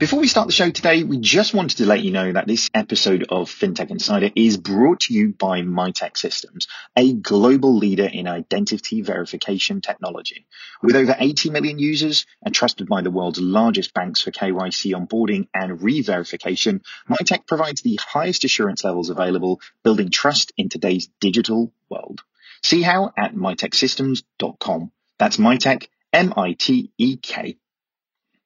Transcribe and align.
Before 0.00 0.18
we 0.18 0.28
start 0.28 0.46
the 0.46 0.54
show 0.54 0.70
today, 0.70 1.02
we 1.02 1.18
just 1.18 1.52
wanted 1.52 1.76
to 1.76 1.84
let 1.84 2.00
you 2.00 2.10
know 2.10 2.32
that 2.32 2.46
this 2.46 2.70
episode 2.72 3.26
of 3.28 3.50
FinTech 3.50 3.90
Insider 3.90 4.30
is 4.34 4.56
brought 4.56 5.00
to 5.00 5.12
you 5.12 5.34
by 5.34 5.60
Mitek 5.60 6.16
Systems, 6.16 6.68
a 6.96 7.12
global 7.12 7.76
leader 7.76 8.06
in 8.10 8.26
identity 8.26 9.02
verification 9.02 9.82
technology. 9.82 10.46
With 10.82 10.96
over 10.96 11.14
80 11.18 11.50
million 11.50 11.78
users 11.78 12.24
and 12.42 12.54
trusted 12.54 12.88
by 12.88 13.02
the 13.02 13.10
world's 13.10 13.42
largest 13.42 13.92
banks 13.92 14.22
for 14.22 14.30
KYC 14.30 14.94
onboarding 14.94 15.48
and 15.52 15.82
re-verification, 15.82 16.80
Mitek 17.06 17.46
provides 17.46 17.82
the 17.82 18.00
highest 18.02 18.44
assurance 18.44 18.82
levels 18.82 19.10
available, 19.10 19.60
building 19.84 20.08
trust 20.08 20.50
in 20.56 20.70
today's 20.70 21.10
digital 21.20 21.74
world. 21.90 22.22
See 22.62 22.80
how 22.80 23.12
at 23.18 23.34
miteksystems.com. 23.34 24.92
That's 25.18 25.36
Mitek, 25.36 25.88
M-I-T-E-K 26.14 27.58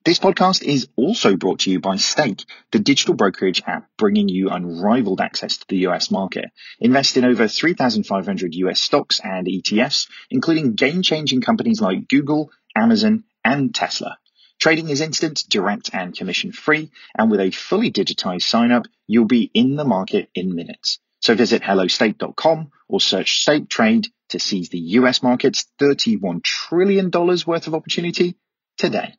this 0.04 0.18
podcast 0.18 0.62
is 0.62 0.88
also 0.96 1.34
brought 1.34 1.60
to 1.60 1.70
you 1.70 1.80
by 1.80 1.96
Stake, 1.96 2.44
the 2.72 2.78
digital 2.78 3.14
brokerage 3.14 3.62
app 3.66 3.88
bringing 3.96 4.28
you 4.28 4.50
unrivaled 4.50 5.20
access 5.20 5.56
to 5.56 5.66
the 5.68 5.86
US 5.88 6.10
market. 6.10 6.50
Invest 6.78 7.16
in 7.16 7.24
over 7.24 7.48
3,500 7.48 8.54
US 8.54 8.80
stocks 8.80 9.18
and 9.24 9.46
ETFs, 9.46 10.08
including 10.30 10.74
game-changing 10.74 11.40
companies 11.40 11.80
like 11.80 12.06
Google, 12.06 12.50
Amazon, 12.76 13.24
and 13.42 13.74
Tesla. 13.74 14.18
Trading 14.60 14.90
is 14.90 15.00
instant, 15.00 15.44
direct, 15.48 15.90
and 15.94 16.14
commission-free, 16.14 16.90
and 17.16 17.30
with 17.30 17.40
a 17.40 17.50
fully 17.50 17.90
digitized 17.90 18.42
sign-up, 18.42 18.86
you'll 19.06 19.24
be 19.24 19.50
in 19.54 19.76
the 19.76 19.84
market 19.84 20.28
in 20.34 20.54
minutes. 20.54 20.98
So 21.20 21.34
visit 21.34 21.62
hellostake.com 21.62 22.70
or 22.88 23.00
search 23.00 23.40
Stake 23.40 23.70
Trade 23.70 24.08
to 24.28 24.38
seize 24.38 24.68
the 24.68 24.78
US 24.78 25.22
market's 25.22 25.66
$31 25.80 26.42
trillion 26.42 27.10
worth 27.10 27.66
of 27.66 27.74
opportunity 27.74 28.36
today. 28.76 29.14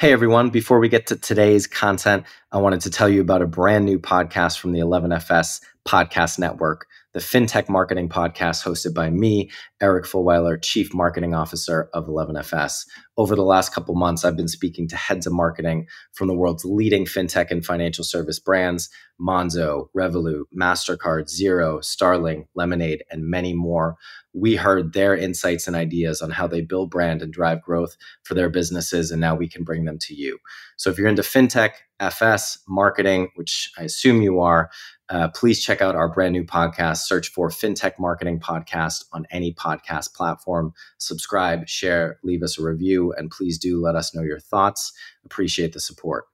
Hey 0.00 0.14
everyone, 0.14 0.48
before 0.48 0.78
we 0.78 0.88
get 0.88 1.08
to 1.08 1.16
today's 1.16 1.66
content, 1.66 2.24
I 2.52 2.56
wanted 2.56 2.80
to 2.80 2.90
tell 2.90 3.06
you 3.06 3.20
about 3.20 3.42
a 3.42 3.46
brand 3.46 3.84
new 3.84 3.98
podcast 3.98 4.58
from 4.58 4.72
the 4.72 4.78
11FS 4.78 5.60
Podcast 5.86 6.38
Network 6.38 6.86
the 7.12 7.20
FinTech 7.20 7.68
Marketing 7.68 8.08
Podcast, 8.08 8.64
hosted 8.64 8.94
by 8.94 9.10
me, 9.10 9.50
Eric 9.80 10.04
Fulweiler, 10.04 10.60
Chief 10.62 10.92
Marketing 10.92 11.34
Officer 11.34 11.88
of 11.94 12.06
11FS. 12.06 12.84
Over 13.16 13.34
the 13.34 13.42
last 13.42 13.74
couple 13.74 13.94
months, 13.94 14.24
I've 14.24 14.36
been 14.36 14.48
speaking 14.48 14.88
to 14.88 14.96
heads 14.96 15.26
of 15.26 15.32
marketing 15.32 15.86
from 16.12 16.28
the 16.28 16.34
world's 16.34 16.64
leading 16.64 17.04
fintech 17.04 17.50
and 17.50 17.64
financial 17.64 18.04
service 18.04 18.38
brands 18.38 18.90
Monzo, 19.20 19.88
Revolut, 19.94 20.44
MasterCard, 20.58 21.28
Xero, 21.28 21.84
Starling, 21.84 22.46
Lemonade, 22.54 23.04
and 23.10 23.28
many 23.28 23.52
more. 23.52 23.96
We 24.32 24.56
heard 24.56 24.92
their 24.92 25.14
insights 25.14 25.66
and 25.66 25.76
ideas 25.76 26.22
on 26.22 26.30
how 26.30 26.46
they 26.46 26.62
build 26.62 26.90
brand 26.90 27.20
and 27.20 27.32
drive 27.32 27.60
growth 27.60 27.96
for 28.22 28.34
their 28.34 28.48
businesses, 28.48 29.10
and 29.10 29.20
now 29.20 29.34
we 29.34 29.48
can 29.48 29.64
bring 29.64 29.84
them 29.84 29.98
to 30.02 30.14
you. 30.14 30.38
So 30.76 30.88
if 30.88 30.96
you're 30.96 31.08
into 31.08 31.22
fintech, 31.22 31.72
FS, 31.98 32.58
marketing, 32.66 33.28
which 33.34 33.70
I 33.78 33.82
assume 33.82 34.22
you 34.22 34.40
are, 34.40 34.70
uh, 35.10 35.28
please 35.28 35.62
check 35.62 35.82
out 35.82 35.96
our 35.96 36.08
brand 36.08 36.32
new 36.32 36.44
podcast. 36.44 36.98
Search 36.98 37.28
for 37.28 37.50
FinTech 37.50 37.98
Marketing 37.98 38.40
Podcast 38.40 39.04
on 39.12 39.26
any 39.30 39.52
podcast 39.52 39.69
platform. 39.78 40.72
Subscribe, 40.98 41.68
share, 41.68 42.18
leave 42.22 42.42
us 42.42 42.58
a 42.58 42.62
review, 42.62 43.12
and 43.12 43.30
please 43.30 43.58
do 43.58 43.80
let 43.80 43.96
us 43.96 44.14
know 44.14 44.22
your 44.22 44.40
thoughts. 44.40 44.92
Appreciate 45.24 45.72
the 45.72 45.80
support. 45.80 46.24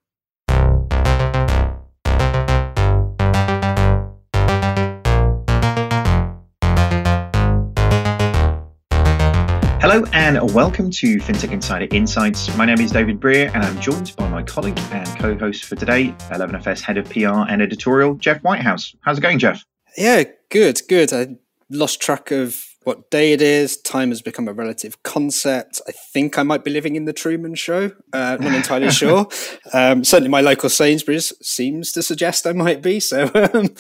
Hello 9.89 10.05
and 10.13 10.53
welcome 10.53 10.91
to 10.91 11.19
FinTech 11.19 11.53
Insider 11.53 11.87
Insights. 11.95 12.55
My 12.57 12.67
name 12.67 12.81
is 12.81 12.91
David 12.91 13.21
Brear 13.21 13.53
and 13.55 13.63
I'm 13.63 13.81
joined 13.81 14.17
by 14.17 14.29
my 14.29 14.43
colleague 14.43 14.77
and 14.91 15.07
co-host 15.21 15.65
for 15.65 15.77
today, 15.77 16.09
11FS 16.31 16.81
Head 16.81 16.99
of 16.99 17.09
PR 17.09 17.49
and 17.49 17.63
Editorial, 17.63 18.17
Jeff 18.17 18.43
Whitehouse. 18.43 18.97
How's 19.03 19.19
it 19.19 19.21
going, 19.21 19.39
Jeff? 19.39 19.65
Yeah, 19.97 20.25
good, 20.51 20.81
good. 20.89 21.13
I 21.13 21.37
lost 21.71 22.01
track 22.01 22.33
of 22.33 22.67
what 22.87 23.11
day 23.11 23.33
it 23.33 23.43
is. 23.43 23.77
Time 23.79 24.11
has 24.11 24.23
become 24.23 24.47
a 24.47 24.53
relative 24.53 25.03
concept. 25.03 25.81
I 25.89 25.93
think 25.93 26.39
I 26.39 26.45
might 26.45 26.63
be 26.63 26.71
living 26.71 26.95
in 26.95 27.05
the 27.05 27.13
Truman 27.13 27.57
Show. 27.57 27.91
Uh, 28.13 28.37
not 28.41 28.55
entirely 28.55 28.93
sure. 28.93 29.27
Um, 29.73 30.05
certainly, 30.05 30.31
my 30.31 30.41
local 30.41 30.69
Sainsbury's 30.69 31.33
seems 31.43 31.91
to 31.93 32.03
suggest 32.03 32.47
I 32.47 32.53
might 32.53 32.83
be. 32.83 33.01
So, 33.01 33.29
um, 33.53 33.75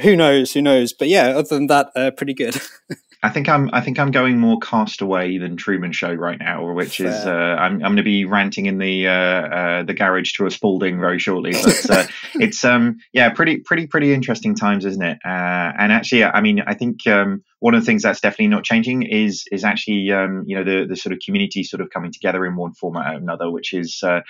who 0.00 0.14
knows? 0.14 0.52
Who 0.52 0.62
knows? 0.62 0.92
But 0.92 1.08
yeah, 1.08 1.30
other 1.30 1.48
than 1.48 1.66
that, 1.66 1.90
uh, 1.96 2.12
pretty 2.12 2.34
good. 2.34 2.56
I 3.24 3.30
think 3.30 3.48
I'm 3.48 3.70
I 3.72 3.80
think 3.80 4.00
I'm 4.00 4.10
going 4.10 4.38
more 4.38 4.58
Castaway 4.58 5.38
than 5.38 5.56
Truman 5.56 5.92
Show 5.92 6.12
right 6.12 6.38
now, 6.38 6.72
which 6.72 6.96
Fair. 6.98 7.06
is 7.06 7.14
uh, 7.24 7.30
I'm 7.30 7.74
I'm 7.74 7.80
going 7.80 7.96
to 7.96 8.02
be 8.02 8.24
ranting 8.24 8.66
in 8.66 8.78
the 8.78 9.06
uh, 9.06 9.12
uh, 9.12 9.82
the 9.84 9.94
garage 9.94 10.32
to 10.34 10.46
a 10.46 10.50
Spalding 10.50 10.98
very 10.98 11.20
shortly. 11.20 11.52
But 11.52 11.90
uh, 11.90 12.06
it's 12.34 12.64
um 12.64 12.98
yeah 13.12 13.30
pretty 13.30 13.58
pretty 13.58 13.86
pretty 13.86 14.12
interesting 14.12 14.56
times, 14.56 14.84
isn't 14.84 15.02
it? 15.02 15.18
Uh, 15.24 15.72
and 15.78 15.92
actually, 15.92 16.24
I 16.24 16.40
mean, 16.40 16.62
I 16.66 16.74
think 16.74 17.06
um, 17.06 17.44
one 17.60 17.74
of 17.74 17.82
the 17.82 17.86
things 17.86 18.02
that's 18.02 18.20
definitely 18.20 18.48
not 18.48 18.64
changing 18.64 19.04
is 19.04 19.44
is 19.52 19.62
actually 19.62 20.10
um, 20.10 20.42
you 20.46 20.56
know 20.56 20.64
the 20.64 20.86
the 20.88 20.96
sort 20.96 21.12
of 21.12 21.20
community 21.24 21.62
sort 21.62 21.80
of 21.80 21.90
coming 21.90 22.10
together 22.12 22.44
in 22.44 22.56
one 22.56 22.74
format 22.74 23.14
or 23.14 23.18
another, 23.18 23.48
which 23.52 23.72
is 23.72 24.02
uh, 24.02 24.22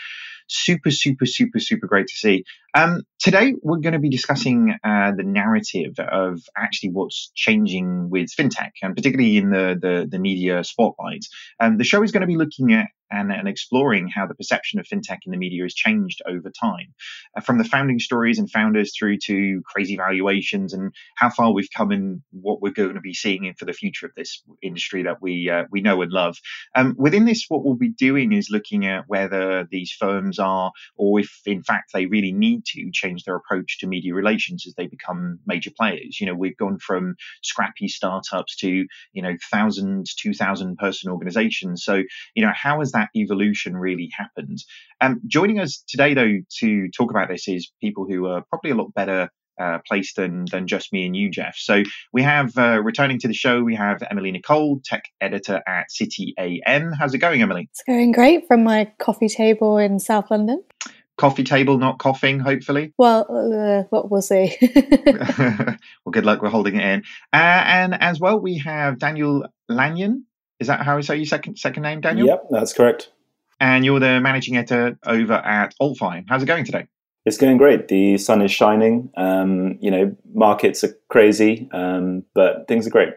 super, 0.49 0.91
super, 0.91 1.27
super, 1.27 1.59
super 1.59 1.87
great 1.87 2.07
to 2.09 2.17
see. 2.17 2.45
Um, 2.75 3.03
today, 3.19 3.55
we're 3.63 3.79
going 3.79 3.93
to 3.93 3.99
be 3.99 4.09
discussing 4.09 4.75
uh, 4.83 5.13
the 5.17 5.25
narrative 5.25 5.99
of 5.99 6.41
actually 6.57 6.91
what's 6.91 7.31
changing 7.35 8.11
with 8.11 8.31
fintech, 8.31 8.73
and 8.83 8.97
particularly 8.97 9.37
in 9.37 9.51
the 9.51 9.79
the, 9.81 10.07
the 10.11 10.19
media 10.19 10.65
spotlight. 10.65 11.25
Um, 11.61 11.77
the 11.79 11.85
show 11.85 12.03
is 12.03 12.13
going 12.13 12.23
to 12.23 12.27
be 12.27 12.37
looking 12.37 12.73
at 12.73 12.89
and, 13.12 13.31
and 13.31 13.47
exploring 13.47 14.09
how 14.09 14.27
the 14.27 14.34
perception 14.34 14.81
of 14.81 14.87
fintech 14.87 15.19
in 15.27 15.33
the 15.33 15.37
media 15.37 15.62
has 15.62 15.75
changed 15.75 16.23
over 16.27 16.50
time, 16.50 16.95
uh, 17.37 17.41
from 17.41 17.59
the 17.59 17.65
founding 17.65 17.99
stories 17.99 18.39
and 18.39 18.50
founders 18.50 18.93
through 18.97 19.19
to 19.19 19.62
crazy 19.67 19.97
valuations 19.97 20.73
and 20.73 20.93
how 21.17 21.31
far 21.31 21.53
we've 21.53 21.69
come 21.77 21.91
and 21.91 22.23
what 22.31 22.62
we're 22.62 22.73
going 22.73 22.95
to 22.95 23.00
be 23.00 23.15
seeing 23.15 23.45
in 23.45 23.55
for 23.55 23.67
the 23.67 23.73
future 23.73 24.06
of 24.06 24.12
this 24.17 24.43
industry 24.62 25.03
that 25.03 25.21
we 25.21 25.50
uh, 25.50 25.65
we 25.71 25.81
know 25.81 26.00
and 26.03 26.12
love. 26.12 26.39
Um, 26.75 26.95
within 26.99 27.25
this, 27.25 27.45
what 27.49 27.65
we'll 27.65 27.75
be 27.75 27.91
doing 27.91 28.33
is 28.33 28.50
looking 28.50 28.87
at 28.87 29.05
whether 29.06 29.67
these 29.71 29.93
firms 29.93 30.39
are, 30.39 30.73
or 30.97 31.21
if 31.21 31.31
in 31.44 31.62
fact 31.62 31.93
they 31.93 32.06
really 32.06 32.33
need 32.33 32.65
to 32.67 32.91
change 32.93 33.25
their 33.25 33.37
approach 33.37 33.79
to 33.79 33.87
media 33.87 34.15
relations 34.15 34.67
as 34.67 34.75
they 34.75 34.87
become 34.87 35.39
major 35.47 35.71
players. 35.77 36.21
You 36.21 36.27
know, 36.27 36.34
we've 36.34 36.56
gone 36.56 36.79
from 36.79 37.17
scrappy 37.43 37.89
startups 37.89 38.56
to 38.56 38.87
you 39.12 39.23
know 39.23 39.37
thousand, 39.50 40.06
two 40.19 40.33
thousand 40.33 40.77
person 40.77 41.11
organizations. 41.11 41.84
So 41.84 42.03
you 42.34 42.44
know, 42.44 42.53
how 42.55 42.79
has 42.81 42.93
that 42.93 43.02
that 43.03 43.19
evolution 43.19 43.77
really 43.77 44.11
happened. 44.17 44.59
Um, 45.01 45.21
joining 45.27 45.61
us 45.61 45.85
today, 45.89 46.15
though, 46.15 46.39
to 46.61 46.89
talk 46.91 47.11
about 47.11 47.29
this 47.29 47.49
is 47.49 47.71
people 47.81 48.07
who 48.09 48.27
are 48.27 48.43
probably 48.51 48.71
a 48.71 48.75
lot 48.75 48.95
better 48.95 49.29
uh, 49.61 49.79
placed 49.87 50.17
than 50.17 50.47
than 50.51 50.67
just 50.67 50.93
me 50.93 51.07
and 51.07 51.15
you, 51.15 51.31
Jeff. 51.31 51.57
So 51.57 51.83
we 52.12 52.23
have 52.23 52.57
uh, 52.57 52.81
returning 52.83 53.19
to 53.21 53.29
the 53.29 53.35
show, 53.35 53.62
we 53.62 53.75
have 53.75 54.03
Emily 54.11 54.33
Nicolle, 54.33 54.81
tech 54.85 55.05
editor 55.21 55.61
at 55.67 55.91
City 55.91 56.35
AM. 56.39 56.93
How's 56.93 57.15
it 57.15 57.19
going, 57.19 57.43
Emily? 57.43 57.69
It's 57.71 57.83
going 57.87 58.12
great 58.12 58.47
from 58.49 58.65
my 58.65 58.91
coffee 58.99 59.29
table 59.29 59.79
in 59.79 59.99
South 59.99 60.31
London. 60.31 60.65
Coffee 61.19 61.45
table, 61.45 61.79
not 61.79 61.99
coughing, 61.99 62.41
hopefully. 62.41 62.95
Well, 62.97 63.27
uh, 63.29 63.85
what 63.91 64.11
we'll 64.11 64.23
see. 64.23 64.57
well, 65.07 65.77
good 66.11 66.25
luck. 66.25 66.41
We're 66.41 66.49
holding 66.49 66.77
it 66.77 66.85
in. 66.85 67.03
Uh, 67.33 67.62
and 67.67 67.95
as 68.03 68.19
well, 68.19 68.41
we 68.41 68.59
have 68.59 68.99
Daniel 68.99 69.47
Lanyon. 69.69 70.25
Is 70.62 70.69
that 70.69 70.83
how 70.83 70.97
I 70.97 71.00
say 71.00 71.17
your 71.17 71.27
second 71.27 71.59
second 71.59 71.83
name, 71.83 72.00
Daniel? 72.00 72.25
Yep, 72.25 72.47
that's 72.50 72.73
correct. 72.73 73.11
And 73.59 73.84
you're 73.84 73.99
the 73.99 74.21
managing 74.21 74.56
editor 74.56 74.97
over 75.05 75.33
at 75.33 75.75
AltFi. 75.83 76.25
How's 76.28 76.45
it 76.45 76.47
going 76.47 76.65
today? 76.65 76.87
It's 77.27 77.37
going 77.37 77.56
great. 77.56 77.89
The 77.89 78.17
sun 78.17 78.41
is 78.43 78.53
shining. 78.53 79.11
Um, 79.17 79.77
you 79.81 79.91
know, 79.91 80.17
markets 80.33 80.84
are 80.84 80.95
crazy, 81.09 81.69
um, 81.73 82.23
but 82.33 82.69
things 82.69 82.87
are 82.87 82.91
great. 82.91 83.09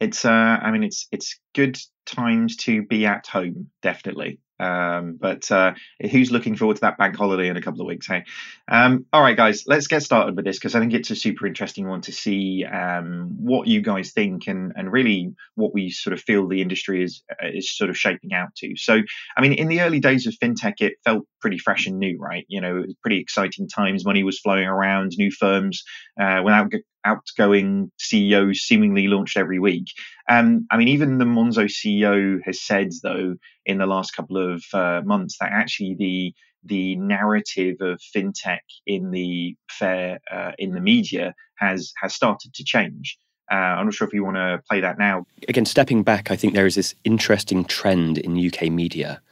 It's, 0.00 0.24
uh, 0.24 0.30
I 0.30 0.70
mean, 0.70 0.84
it's 0.84 1.06
it's 1.12 1.38
good 1.54 1.78
times 2.06 2.56
to 2.64 2.80
be 2.80 3.04
at 3.04 3.26
home, 3.26 3.68
definitely. 3.82 4.40
Um, 4.58 5.18
but 5.20 5.50
uh, 5.50 5.74
who's 6.00 6.30
looking 6.30 6.56
forward 6.56 6.76
to 6.76 6.80
that 6.82 6.98
bank 6.98 7.16
holiday 7.16 7.48
in 7.48 7.56
a 7.56 7.62
couple 7.62 7.80
of 7.80 7.86
weeks? 7.86 8.06
Hey, 8.06 8.24
um, 8.68 9.06
all 9.12 9.22
right, 9.22 9.36
guys, 9.36 9.64
let's 9.66 9.86
get 9.86 10.02
started 10.02 10.36
with 10.36 10.44
this 10.44 10.58
because 10.58 10.74
I 10.74 10.80
think 10.80 10.94
it's 10.94 11.10
a 11.10 11.16
super 11.16 11.46
interesting 11.46 11.88
one 11.88 12.00
to 12.02 12.12
see 12.12 12.64
um, 12.64 13.36
what 13.38 13.66
you 13.66 13.80
guys 13.82 14.12
think 14.12 14.46
and 14.46 14.72
and 14.76 14.90
really 14.90 15.34
what 15.54 15.74
we 15.74 15.90
sort 15.90 16.14
of 16.14 16.20
feel 16.20 16.48
the 16.48 16.62
industry 16.62 17.02
is 17.02 17.22
is 17.42 17.70
sort 17.70 17.90
of 17.90 17.98
shaping 17.98 18.32
out 18.32 18.54
to. 18.56 18.76
So, 18.76 19.00
I 19.36 19.40
mean, 19.40 19.52
in 19.52 19.68
the 19.68 19.80
early 19.82 20.00
days 20.00 20.26
of 20.26 20.34
fintech, 20.34 20.80
it 20.80 20.94
felt 21.04 21.26
pretty 21.46 21.58
fresh 21.58 21.86
and 21.86 22.00
new, 22.00 22.18
right? 22.18 22.44
You 22.48 22.60
know, 22.60 22.78
it 22.78 22.86
was 22.86 22.94
pretty 23.00 23.20
exciting 23.20 23.68
times. 23.68 24.04
Money 24.04 24.24
was 24.24 24.40
flowing 24.40 24.66
around, 24.66 25.12
new 25.16 25.30
firms 25.30 25.84
uh, 26.20 26.42
without 26.44 26.72
outgoing 27.04 27.92
CEOs 28.00 28.62
seemingly 28.62 29.06
launched 29.06 29.36
every 29.36 29.60
week. 29.60 29.86
Um, 30.28 30.66
I 30.72 30.76
mean, 30.76 30.88
even 30.88 31.18
the 31.18 31.24
Monzo 31.24 31.66
CEO 31.66 32.40
has 32.44 32.60
said, 32.60 32.90
though, 33.04 33.36
in 33.64 33.78
the 33.78 33.86
last 33.86 34.10
couple 34.10 34.38
of 34.38 34.64
uh, 34.74 35.02
months, 35.04 35.36
that 35.40 35.52
actually 35.52 35.94
the 35.96 36.34
the 36.64 36.96
narrative 36.96 37.76
of 37.80 38.00
fintech 38.12 38.66
in 38.88 39.12
the 39.12 39.54
fair 39.70 40.18
uh, 40.28 40.50
in 40.58 40.72
the 40.72 40.80
media 40.80 41.32
has 41.58 41.92
has 42.02 42.12
started 42.12 42.54
to 42.54 42.64
change. 42.64 43.18
Uh, 43.52 43.54
I'm 43.54 43.84
not 43.84 43.94
sure 43.94 44.08
if 44.08 44.12
you 44.12 44.24
want 44.24 44.38
to 44.38 44.60
play 44.68 44.80
that 44.80 44.98
now. 44.98 45.26
Again, 45.46 45.64
stepping 45.64 46.02
back, 46.02 46.32
I 46.32 46.34
think 46.34 46.54
there 46.54 46.66
is 46.66 46.74
this 46.74 46.96
interesting 47.04 47.64
trend 47.64 48.18
in 48.18 48.36
UK 48.36 48.62
media 48.68 49.22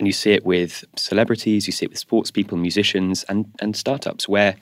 and 0.00 0.08
you 0.08 0.12
see 0.12 0.32
it 0.32 0.44
with 0.46 0.82
celebrities, 0.96 1.66
you 1.66 1.72
see 1.72 1.84
it 1.84 1.90
with 1.90 1.98
sports 1.98 2.30
people, 2.30 2.56
musicians, 2.56 3.22
and 3.24 3.44
and 3.60 3.76
startups, 3.76 4.26
where 4.26 4.56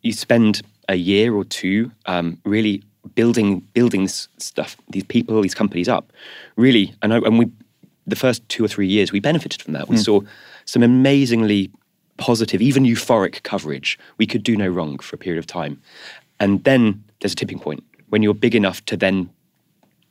you 0.00 0.12
spend 0.12 0.62
a 0.88 0.96
year 0.96 1.34
or 1.34 1.44
two 1.44 1.92
um, 2.06 2.38
really 2.44 2.82
building 3.14 3.60
building 3.74 4.04
this 4.04 4.28
stuff, 4.38 4.76
these 4.88 5.04
people, 5.04 5.40
these 5.42 5.54
companies 5.54 5.88
up, 5.88 6.10
really. 6.56 6.94
And 7.02 7.12
I, 7.12 7.18
and 7.18 7.38
we, 7.38 7.50
the 8.06 8.16
first 8.16 8.48
two 8.48 8.64
or 8.64 8.68
three 8.68 8.86
years, 8.86 9.12
we 9.12 9.20
benefited 9.20 9.60
from 9.60 9.74
that. 9.74 9.88
We 9.88 9.96
mm. 9.96 10.04
saw 10.04 10.20
some 10.64 10.82
amazingly 10.82 11.70
positive, 12.16 12.62
even 12.62 12.84
euphoric 12.84 13.42
coverage. 13.42 13.98
We 14.16 14.26
could 14.26 14.42
do 14.42 14.56
no 14.56 14.68
wrong 14.68 14.98
for 14.98 15.16
a 15.16 15.18
period 15.18 15.38
of 15.38 15.46
time, 15.46 15.82
and 16.40 16.64
then 16.64 17.04
there's 17.20 17.34
a 17.34 17.36
tipping 17.36 17.58
point 17.58 17.84
when 18.08 18.22
you're 18.22 18.34
big 18.34 18.54
enough 18.54 18.82
to 18.86 18.96
then 18.96 19.28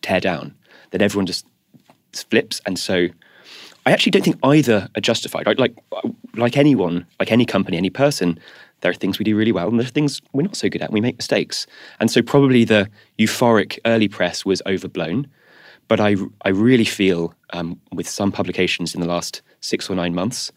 tear 0.04 0.20
down. 0.20 0.54
That 0.92 1.02
everyone 1.02 1.26
just 1.26 1.48
flips, 2.14 2.62
and 2.68 2.78
so. 2.78 3.08
I 3.86 3.92
actually 3.92 4.12
don't 4.12 4.24
think 4.24 4.38
either 4.44 4.90
are 4.96 5.02
justified. 5.02 5.48
Like, 5.48 5.76
like 6.36 6.58
anyone, 6.58 7.06
like 7.20 7.32
any 7.32 7.46
company, 7.46 7.78
any 7.78 7.90
person, 7.90 8.40
there 8.82 8.92
are 8.92 8.96
things 8.96 9.20
we 9.20 9.26
do 9.26 9.36
really 9.36 9.52
well, 9.52 9.68
and 9.68 9.80
there 9.80 9.86
are 9.86 9.90
things 9.90 10.22
we're 10.34 10.44
not 10.44 10.56
so 10.56 10.70
good 10.70 10.82
at. 10.82 10.92
We 10.92 11.02
make 11.02 11.18
mistakes, 11.18 11.68
and 12.00 12.10
so 12.12 12.22
probably 12.22 12.64
the 12.64 12.90
euphoric 13.18 13.80
early 13.86 14.08
press 14.08 14.46
was 14.46 14.62
overblown. 14.66 15.28
But 15.88 16.00
I, 16.00 16.16
I 16.44 16.50
really 16.50 16.86
feel 16.86 17.34
um, 17.54 17.80
with 17.92 18.08
some 18.08 18.32
publications 18.32 18.96
in 18.96 19.02
the 19.02 19.08
last 19.08 19.42
six 19.60 19.90
or 19.90 19.96
nine 19.96 20.16
months, 20.16 20.52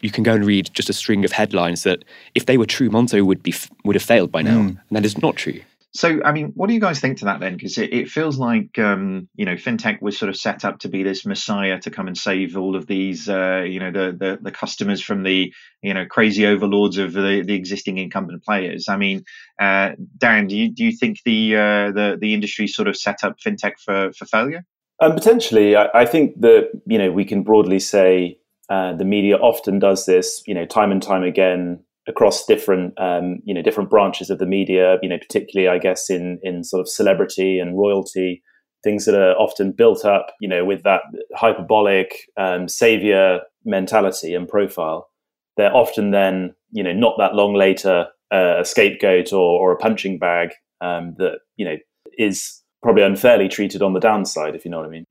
you 0.00 0.10
can 0.10 0.24
go 0.24 0.34
and 0.34 0.44
read 0.44 0.70
just 0.72 0.88
a 0.88 0.94
string 0.94 1.24
of 1.24 1.32
headlines 1.32 1.82
that, 1.82 2.04
if 2.34 2.46
they 2.46 2.56
were 2.56 2.66
true, 2.66 2.88
Monzo 2.88 3.22
would 3.22 3.42
be 3.42 3.54
would 3.84 3.94
have 3.94 4.02
failed 4.02 4.32
by 4.32 4.42
now, 4.42 4.58
mm. 4.58 4.68
and 4.68 4.78
that 4.90 5.04
is 5.04 5.18
not 5.18 5.36
true. 5.36 5.60
So, 5.92 6.20
I 6.24 6.30
mean, 6.30 6.52
what 6.54 6.68
do 6.68 6.74
you 6.74 6.80
guys 6.80 7.00
think 7.00 7.18
to 7.18 7.24
that 7.24 7.40
then? 7.40 7.54
Because 7.54 7.76
it, 7.76 7.92
it, 7.92 8.08
feels 8.08 8.38
like, 8.38 8.78
um, 8.78 9.28
you 9.34 9.44
know, 9.44 9.54
fintech 9.54 10.00
was 10.00 10.16
sort 10.16 10.28
of 10.28 10.36
set 10.36 10.64
up 10.64 10.78
to 10.80 10.88
be 10.88 11.02
this 11.02 11.26
messiah 11.26 11.80
to 11.80 11.90
come 11.90 12.06
and 12.06 12.16
save 12.16 12.56
all 12.56 12.76
of 12.76 12.86
these, 12.86 13.28
uh, 13.28 13.64
you 13.66 13.80
know, 13.80 13.90
the, 13.90 14.16
the, 14.16 14.38
the 14.40 14.52
customers 14.52 15.02
from 15.02 15.24
the, 15.24 15.52
you 15.82 15.92
know, 15.92 16.06
crazy 16.06 16.46
overlords 16.46 16.96
of 16.96 17.12
the, 17.12 17.42
the 17.44 17.54
existing 17.54 17.98
incumbent 17.98 18.44
players. 18.44 18.88
I 18.88 18.96
mean, 18.96 19.24
uh, 19.60 19.90
Darren, 20.16 20.48
do 20.48 20.56
you 20.56 20.72
do 20.72 20.84
you 20.84 20.96
think 20.96 21.18
the 21.24 21.56
uh, 21.56 21.90
the 21.92 22.16
the 22.20 22.34
industry 22.34 22.68
sort 22.68 22.86
of 22.86 22.96
set 22.96 23.24
up 23.24 23.38
fintech 23.44 23.72
for 23.84 24.12
for 24.12 24.26
failure? 24.26 24.64
Um, 25.00 25.14
potentially, 25.14 25.74
I, 25.74 25.88
I 25.92 26.06
think 26.06 26.40
that 26.40 26.70
you 26.86 26.98
know 26.98 27.10
we 27.10 27.24
can 27.24 27.42
broadly 27.42 27.80
say 27.80 28.38
uh, 28.68 28.92
the 28.92 29.04
media 29.04 29.36
often 29.36 29.80
does 29.80 30.06
this, 30.06 30.42
you 30.46 30.54
know, 30.54 30.66
time 30.66 30.92
and 30.92 31.02
time 31.02 31.24
again 31.24 31.82
across 32.10 32.44
different 32.44 32.92
um, 33.00 33.38
you 33.44 33.54
know 33.54 33.62
different 33.62 33.88
branches 33.88 34.30
of 34.30 34.38
the 34.38 34.46
media 34.46 34.98
you 35.02 35.08
know 35.08 35.18
particularly 35.18 35.68
i 35.68 35.78
guess 35.78 36.10
in 36.10 36.38
in 36.42 36.64
sort 36.64 36.80
of 36.80 36.88
celebrity 36.88 37.58
and 37.58 37.78
royalty 37.78 38.42
things 38.82 39.04
that 39.04 39.14
are 39.14 39.34
often 39.36 39.72
built 39.72 40.04
up 40.04 40.26
you 40.40 40.48
know 40.48 40.64
with 40.64 40.82
that 40.82 41.02
hyperbolic 41.34 42.14
um, 42.36 42.68
savior 42.68 43.40
mentality 43.64 44.34
and 44.34 44.48
profile. 44.48 45.08
They're 45.56 45.74
often 45.74 46.10
then 46.10 46.54
you 46.70 46.82
know 46.82 46.92
not 46.92 47.16
that 47.18 47.34
long 47.34 47.54
later 47.54 48.06
uh, 48.32 48.60
a 48.60 48.64
scapegoat 48.64 49.32
or, 49.32 49.60
or 49.60 49.72
a 49.72 49.76
punching 49.76 50.18
bag 50.18 50.50
um, 50.80 51.14
that 51.18 51.40
you 51.56 51.64
know 51.64 51.76
is 52.18 52.62
probably 52.82 53.02
unfairly 53.02 53.48
treated 53.48 53.82
on 53.82 53.92
the 53.92 54.00
downside 54.00 54.54
if 54.54 54.64
you 54.64 54.70
know 54.70 54.78
what 54.78 54.86
i 54.86 54.90
mean 54.90 55.04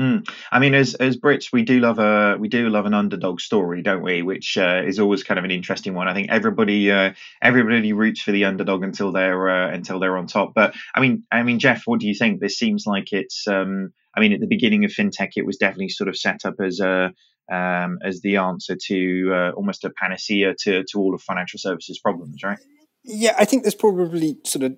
Mm. 0.00 0.28
I 0.52 0.58
mean, 0.58 0.74
as 0.74 0.94
as 0.94 1.16
Brits, 1.16 1.52
we 1.52 1.62
do 1.62 1.80
love 1.80 1.98
a 1.98 2.36
we 2.38 2.48
do 2.48 2.68
love 2.68 2.84
an 2.84 2.92
underdog 2.92 3.40
story, 3.40 3.80
don't 3.80 4.02
we? 4.02 4.20
Which 4.20 4.58
uh, 4.58 4.82
is 4.84 4.98
always 4.98 5.22
kind 5.22 5.38
of 5.38 5.44
an 5.44 5.50
interesting 5.50 5.94
one. 5.94 6.06
I 6.06 6.12
think 6.12 6.30
everybody 6.30 6.90
uh, 6.90 7.14
everybody 7.40 7.94
roots 7.94 8.20
for 8.20 8.32
the 8.32 8.44
underdog 8.44 8.82
until 8.82 9.10
they're 9.10 9.48
uh, 9.48 9.72
until 9.72 9.98
they're 9.98 10.18
on 10.18 10.26
top. 10.26 10.52
But 10.54 10.74
I 10.94 11.00
mean, 11.00 11.24
I 11.32 11.42
mean, 11.42 11.58
Jeff, 11.58 11.84
what 11.86 12.00
do 12.00 12.08
you 12.08 12.14
think? 12.14 12.40
This 12.40 12.58
seems 12.58 12.84
like 12.86 13.12
it's. 13.12 13.48
Um, 13.48 13.94
I 14.14 14.20
mean, 14.20 14.32
at 14.32 14.40
the 14.40 14.46
beginning 14.46 14.84
of 14.84 14.90
fintech, 14.90 15.32
it 15.36 15.46
was 15.46 15.56
definitely 15.56 15.90
sort 15.90 16.08
of 16.08 16.16
set 16.16 16.44
up 16.44 16.54
as 16.60 16.80
a 16.80 17.12
um, 17.50 17.98
as 18.04 18.20
the 18.20 18.36
answer 18.36 18.76
to 18.88 19.32
uh, 19.32 19.50
almost 19.52 19.84
a 19.84 19.90
panacea 19.90 20.54
to 20.60 20.84
to 20.84 20.98
all 20.98 21.14
of 21.14 21.22
financial 21.22 21.58
services 21.58 21.98
problems, 21.98 22.42
right? 22.42 22.58
Yeah, 23.02 23.34
I 23.38 23.46
think 23.46 23.62
there's 23.62 23.74
probably 23.74 24.36
sort 24.44 24.64
of 24.64 24.76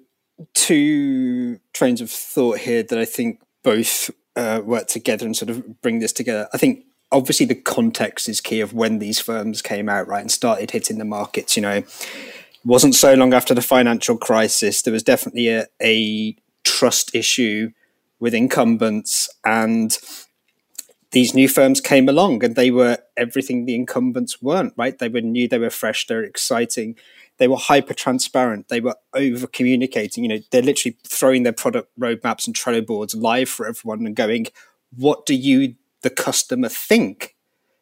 two 0.54 1.58
trains 1.72 2.00
of 2.00 2.10
thought 2.10 2.58
here 2.58 2.84
that 2.84 2.98
I 2.98 3.04
think 3.04 3.40
both 3.64 4.10
uh, 4.38 4.62
work 4.64 4.86
together 4.86 5.26
and 5.26 5.36
sort 5.36 5.50
of 5.50 5.82
bring 5.82 5.98
this 5.98 6.12
together. 6.12 6.48
I 6.54 6.58
think 6.58 6.84
obviously 7.10 7.44
the 7.44 7.56
context 7.56 8.28
is 8.28 8.40
key 8.40 8.60
of 8.60 8.72
when 8.72 9.00
these 9.00 9.18
firms 9.18 9.60
came 9.60 9.88
out, 9.88 10.06
right, 10.06 10.20
and 10.20 10.30
started 10.30 10.70
hitting 10.70 10.98
the 10.98 11.04
markets. 11.04 11.56
You 11.56 11.62
know, 11.62 11.72
it 11.72 11.86
wasn't 12.64 12.94
so 12.94 13.14
long 13.14 13.34
after 13.34 13.52
the 13.52 13.62
financial 13.62 14.16
crisis. 14.16 14.80
There 14.80 14.92
was 14.92 15.02
definitely 15.02 15.48
a, 15.48 15.66
a 15.82 16.36
trust 16.62 17.14
issue 17.14 17.72
with 18.20 18.32
incumbents, 18.32 19.28
and 19.44 19.98
these 21.10 21.34
new 21.34 21.48
firms 21.48 21.80
came 21.80 22.08
along, 22.08 22.44
and 22.44 22.54
they 22.54 22.70
were 22.70 22.98
everything 23.16 23.64
the 23.64 23.74
incumbents 23.74 24.40
weren't. 24.40 24.72
Right, 24.76 24.96
they 24.96 25.08
were 25.08 25.20
new, 25.20 25.48
they 25.48 25.58
were 25.58 25.70
fresh, 25.70 26.06
they 26.06 26.14
were 26.14 26.22
exciting 26.22 26.96
they 27.38 27.48
were 27.48 27.56
hyper 27.56 27.94
transparent. 27.94 28.68
They 28.68 28.80
were 28.80 28.96
over 29.14 29.46
communicating. 29.46 30.24
You 30.24 30.28
know, 30.28 30.38
they're 30.50 30.62
literally 30.62 30.96
throwing 31.06 31.42
their 31.42 31.52
product 31.52 31.90
roadmaps 31.98 32.46
and 32.46 32.54
Trello 32.54 32.84
boards 32.84 33.14
live 33.14 33.48
for 33.48 33.66
everyone 33.66 34.04
and 34.06 34.14
going, 34.16 34.46
"What 34.94 35.26
do 35.26 35.34
you, 35.34 35.74
the 36.02 36.10
customer, 36.10 36.68
think?" 36.68 37.36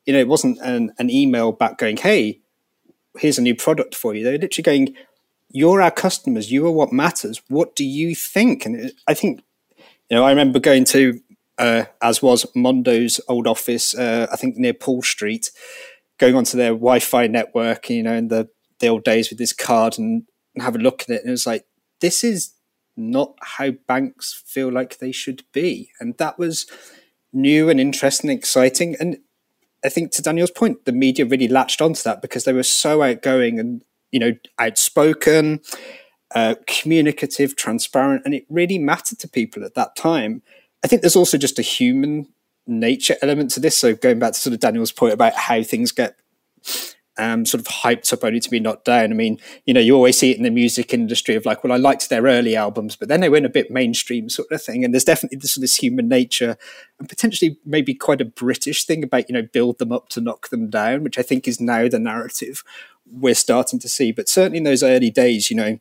You 0.04 0.12
know, 0.12 0.20
it 0.20 0.28
wasn't 0.28 0.58
an, 0.60 0.92
an 0.98 1.10
email 1.10 1.52
back 1.52 1.78
going, 1.78 1.96
"Hey, 1.96 2.40
here's 3.18 3.38
a 3.38 3.42
new 3.42 3.54
product 3.54 3.94
for 3.94 4.14
you." 4.14 4.24
They're 4.24 4.38
literally 4.38 4.62
going, 4.62 4.96
"You're 5.50 5.82
our 5.82 5.90
customers. 5.90 6.52
You 6.52 6.66
are 6.66 6.72
what 6.72 6.92
matters. 6.92 7.40
What 7.48 7.74
do 7.74 7.84
you 7.84 8.14
think?" 8.14 8.66
And 8.66 8.92
I 9.08 9.14
think, 9.14 9.42
you 10.10 10.16
know, 10.16 10.24
I 10.24 10.30
remember 10.30 10.60
going 10.60 10.84
to 10.86 11.20
uh, 11.58 11.84
as 12.02 12.22
was 12.22 12.44
Mondo's 12.54 13.20
old 13.28 13.46
office, 13.46 13.94
uh, 13.94 14.26
I 14.30 14.36
think 14.36 14.56
near 14.56 14.74
Paul 14.74 15.02
Street, 15.02 15.50
going 16.18 16.34
onto 16.34 16.56
their 16.56 16.70
Wi-Fi 16.70 17.26
network, 17.28 17.90
you 17.90 18.02
know, 18.02 18.12
and 18.12 18.30
the 18.30 18.48
the 18.80 18.88
old 18.88 19.04
days 19.04 19.30
with 19.30 19.38
this 19.38 19.52
card 19.52 19.98
and, 19.98 20.24
and 20.54 20.62
have 20.62 20.76
a 20.76 20.80
look 20.80 21.02
at 21.02 21.10
it. 21.10 21.20
And 21.22 21.28
it 21.28 21.32
was 21.32 21.46
like, 21.46 21.66
this 22.00 22.22
is 22.22 22.52
not 22.96 23.34
how 23.40 23.70
banks 23.70 24.42
feel 24.46 24.70
like 24.72 24.98
they 24.98 25.12
should 25.12 25.44
be. 25.52 25.90
And 26.00 26.16
that 26.18 26.38
was 26.38 26.66
new 27.32 27.68
and 27.68 27.80
interesting 27.80 28.30
and 28.30 28.38
exciting. 28.38 28.96
And 28.98 29.18
I 29.84 29.88
think 29.88 30.12
to 30.12 30.22
Daniel's 30.22 30.50
point, 30.50 30.84
the 30.84 30.92
media 30.92 31.26
really 31.26 31.48
latched 31.48 31.80
onto 31.80 32.02
that 32.02 32.22
because 32.22 32.44
they 32.44 32.52
were 32.52 32.62
so 32.62 33.02
outgoing 33.02 33.60
and, 33.60 33.84
you 34.10 34.18
know, 34.18 34.32
outspoken, 34.58 35.60
uh, 36.34 36.54
communicative, 36.66 37.56
transparent, 37.56 38.22
and 38.24 38.34
it 38.34 38.46
really 38.48 38.78
mattered 38.78 39.18
to 39.20 39.28
people 39.28 39.64
at 39.64 39.74
that 39.74 39.94
time. 39.96 40.42
I 40.82 40.88
think 40.88 41.02
there's 41.02 41.16
also 41.16 41.38
just 41.38 41.58
a 41.58 41.62
human 41.62 42.28
nature 42.66 43.16
element 43.22 43.50
to 43.52 43.60
this. 43.60 43.76
So 43.76 43.94
going 43.94 44.18
back 44.18 44.32
to 44.32 44.40
sort 44.40 44.54
of 44.54 44.60
Daniel's 44.60 44.92
point 44.92 45.12
about 45.12 45.34
how 45.34 45.62
things 45.62 45.92
get 45.92 46.16
um, 47.18 47.46
sort 47.46 47.60
of 47.60 47.66
hyped 47.66 48.12
up 48.12 48.24
only 48.24 48.40
to 48.40 48.50
be 48.50 48.60
knocked 48.60 48.84
down. 48.84 49.10
I 49.10 49.14
mean, 49.14 49.38
you 49.64 49.74
know, 49.74 49.80
you 49.80 49.94
always 49.94 50.18
see 50.18 50.30
it 50.30 50.36
in 50.36 50.42
the 50.42 50.50
music 50.50 50.92
industry 50.92 51.34
of 51.34 51.46
like, 51.46 51.64
well, 51.64 51.72
I 51.72 51.76
liked 51.76 52.08
their 52.08 52.22
early 52.22 52.56
albums, 52.56 52.96
but 52.96 53.08
then 53.08 53.20
they 53.20 53.28
went 53.28 53.46
a 53.46 53.50
bit 53.50 53.70
mainstream 53.70 54.28
sort 54.28 54.50
of 54.50 54.62
thing. 54.62 54.84
And 54.84 54.92
there's 54.92 55.04
definitely 55.04 55.38
this, 55.38 55.54
this 55.54 55.76
human 55.76 56.08
nature 56.08 56.56
and 56.98 57.08
potentially 57.08 57.58
maybe 57.64 57.94
quite 57.94 58.20
a 58.20 58.26
British 58.26 58.84
thing 58.84 59.02
about, 59.02 59.28
you 59.28 59.34
know, 59.34 59.42
build 59.42 59.78
them 59.78 59.92
up 59.92 60.08
to 60.10 60.20
knock 60.20 60.48
them 60.48 60.68
down, 60.68 61.04
which 61.04 61.18
I 61.18 61.22
think 61.22 61.48
is 61.48 61.60
now 61.60 61.88
the 61.88 61.98
narrative 61.98 62.62
we're 63.10 63.34
starting 63.34 63.78
to 63.80 63.88
see. 63.88 64.12
But 64.12 64.28
certainly 64.28 64.58
in 64.58 64.64
those 64.64 64.82
early 64.82 65.10
days, 65.10 65.50
you 65.50 65.56
know, 65.56 65.78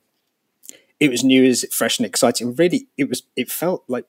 it 0.99 1.09
was 1.09 1.23
new, 1.23 1.43
as 1.43 1.65
fresh 1.71 1.99
and 1.99 2.05
exciting. 2.05 2.55
Really, 2.55 2.87
it 2.97 3.09
was, 3.09 3.23
it 3.35 3.51
felt 3.51 3.83
like 3.87 4.05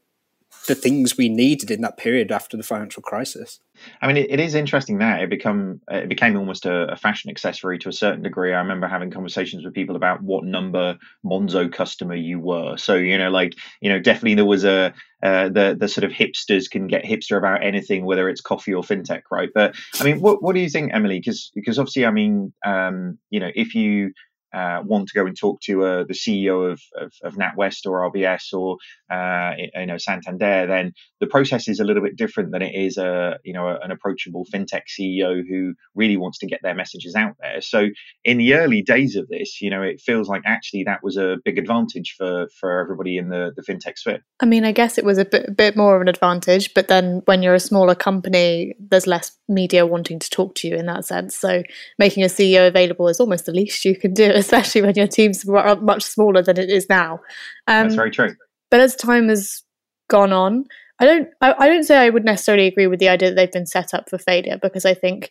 the 0.66 0.74
things 0.74 1.16
we 1.16 1.28
needed 1.28 1.70
in 1.70 1.80
that 1.82 1.96
period 1.96 2.32
after 2.32 2.56
the 2.56 2.62
financial 2.62 3.02
crisis. 3.02 3.60
I 4.00 4.06
mean, 4.06 4.16
it, 4.16 4.30
it 4.30 4.40
is 4.40 4.54
interesting 4.54 4.98
that 4.98 5.22
it 5.22 5.30
become 5.30 5.80
it 5.88 6.08
became 6.08 6.36
almost 6.36 6.66
a, 6.66 6.92
a, 6.92 6.96
fashion 6.96 7.30
accessory 7.30 7.78
to 7.80 7.88
a 7.88 7.92
certain 7.92 8.22
degree. 8.22 8.52
I 8.52 8.58
remember 8.58 8.88
having 8.88 9.10
conversations 9.10 9.64
with 9.64 9.74
people 9.74 9.96
about 9.96 10.22
what 10.22 10.44
number 10.44 10.98
Monzo 11.24 11.72
customer 11.72 12.14
you 12.14 12.40
were. 12.40 12.76
So 12.76 12.94
you 12.94 13.18
know, 13.18 13.30
like 13.30 13.54
you 13.80 13.90
know, 13.90 13.98
definitely 13.98 14.34
there 14.34 14.44
was 14.44 14.64
a 14.64 14.94
uh, 15.22 15.48
the 15.48 15.76
the 15.78 15.88
sort 15.88 16.04
of 16.04 16.10
hipsters 16.10 16.70
can 16.70 16.86
get 16.86 17.04
hipster 17.04 17.38
about 17.38 17.64
anything, 17.64 18.04
whether 18.04 18.28
it's 18.28 18.40
coffee 18.40 18.74
or 18.74 18.82
fintech, 18.82 19.22
right? 19.30 19.50
But 19.54 19.74
I 20.00 20.04
mean, 20.04 20.20
what 20.20 20.42
what 20.42 20.54
do 20.54 20.60
you 20.60 20.70
think, 20.70 20.92
Emily? 20.92 21.18
Because 21.18 21.50
because 21.54 21.78
obviously, 21.78 22.06
I 22.06 22.10
mean, 22.10 22.52
um, 22.64 23.18
you 23.30 23.40
know, 23.40 23.50
if 23.54 23.74
you 23.74 24.12
uh, 24.54 24.80
want 24.84 25.08
to 25.08 25.14
go 25.14 25.26
and 25.26 25.36
talk 25.36 25.60
to 25.62 25.84
uh, 25.84 26.04
the 26.04 26.14
CEO 26.14 26.70
of, 26.70 26.80
of, 27.00 27.12
of, 27.24 27.34
NatWest 27.34 27.86
or 27.86 28.10
RBS 28.10 28.52
or 28.52 28.76
uh, 29.14 29.52
you 29.56 29.86
know 29.86 29.98
Santander, 29.98 30.66
then 30.66 30.92
the 31.20 31.26
process 31.26 31.68
is 31.68 31.80
a 31.80 31.84
little 31.84 32.02
bit 32.02 32.16
different 32.16 32.52
than 32.52 32.62
it 32.62 32.74
is 32.74 32.96
a 32.96 33.38
you 33.44 33.52
know 33.52 33.76
an 33.82 33.90
approachable 33.90 34.46
fintech 34.52 34.82
CEO 34.88 35.42
who 35.48 35.74
really 35.94 36.16
wants 36.16 36.38
to 36.38 36.46
get 36.46 36.60
their 36.62 36.74
messages 36.74 37.14
out 37.14 37.34
there. 37.40 37.60
So 37.60 37.88
in 38.24 38.38
the 38.38 38.54
early 38.54 38.82
days 38.82 39.16
of 39.16 39.28
this, 39.28 39.60
you 39.60 39.70
know, 39.70 39.82
it 39.82 40.00
feels 40.00 40.28
like 40.28 40.42
actually 40.46 40.84
that 40.84 41.02
was 41.02 41.16
a 41.16 41.36
big 41.44 41.58
advantage 41.58 42.14
for 42.16 42.48
for 42.58 42.80
everybody 42.80 43.18
in 43.18 43.28
the 43.28 43.52
the 43.56 43.62
fintech 43.62 43.98
sphere. 43.98 44.24
I 44.40 44.46
mean, 44.46 44.64
I 44.64 44.72
guess 44.72 44.98
it 44.98 45.04
was 45.04 45.18
a 45.18 45.24
bit, 45.24 45.56
bit 45.56 45.76
more 45.76 45.96
of 45.96 46.02
an 46.02 46.08
advantage, 46.08 46.72
but 46.74 46.88
then 46.88 47.22
when 47.24 47.42
you're 47.42 47.54
a 47.54 47.60
smaller 47.60 47.94
company, 47.94 48.74
there's 48.78 49.06
less 49.06 49.32
media 49.48 49.86
wanting 49.86 50.18
to 50.18 50.30
talk 50.30 50.54
to 50.56 50.68
you 50.68 50.76
in 50.76 50.86
that 50.86 51.04
sense. 51.04 51.34
So 51.36 51.62
making 51.98 52.22
a 52.22 52.26
CEO 52.26 52.66
available 52.66 53.08
is 53.08 53.20
almost 53.20 53.46
the 53.46 53.52
least 53.52 53.84
you 53.84 53.96
can 53.96 54.12
do 54.12 54.24
especially 54.36 54.82
when 54.82 54.94
your 54.94 55.06
team's 55.06 55.46
much 55.46 56.04
smaller 56.04 56.42
than 56.42 56.58
it 56.58 56.70
is 56.70 56.88
now. 56.88 57.20
Um, 57.66 57.84
That's 57.84 57.94
very 57.94 58.10
true. 58.10 58.34
But 58.70 58.80
as 58.80 58.96
time 58.96 59.28
has 59.28 59.62
gone 60.08 60.32
on, 60.32 60.64
I 60.98 61.04
don't. 61.04 61.28
I, 61.40 61.54
I 61.58 61.68
don't 61.68 61.84
say 61.84 61.98
I 61.98 62.10
would 62.10 62.24
necessarily 62.24 62.66
agree 62.66 62.86
with 62.86 63.00
the 63.00 63.08
idea 63.08 63.30
that 63.30 63.36
they've 63.36 63.52
been 63.52 63.66
set 63.66 63.92
up 63.94 64.08
for 64.08 64.18
failure 64.18 64.58
because 64.60 64.84
I 64.84 64.94
think 64.94 65.30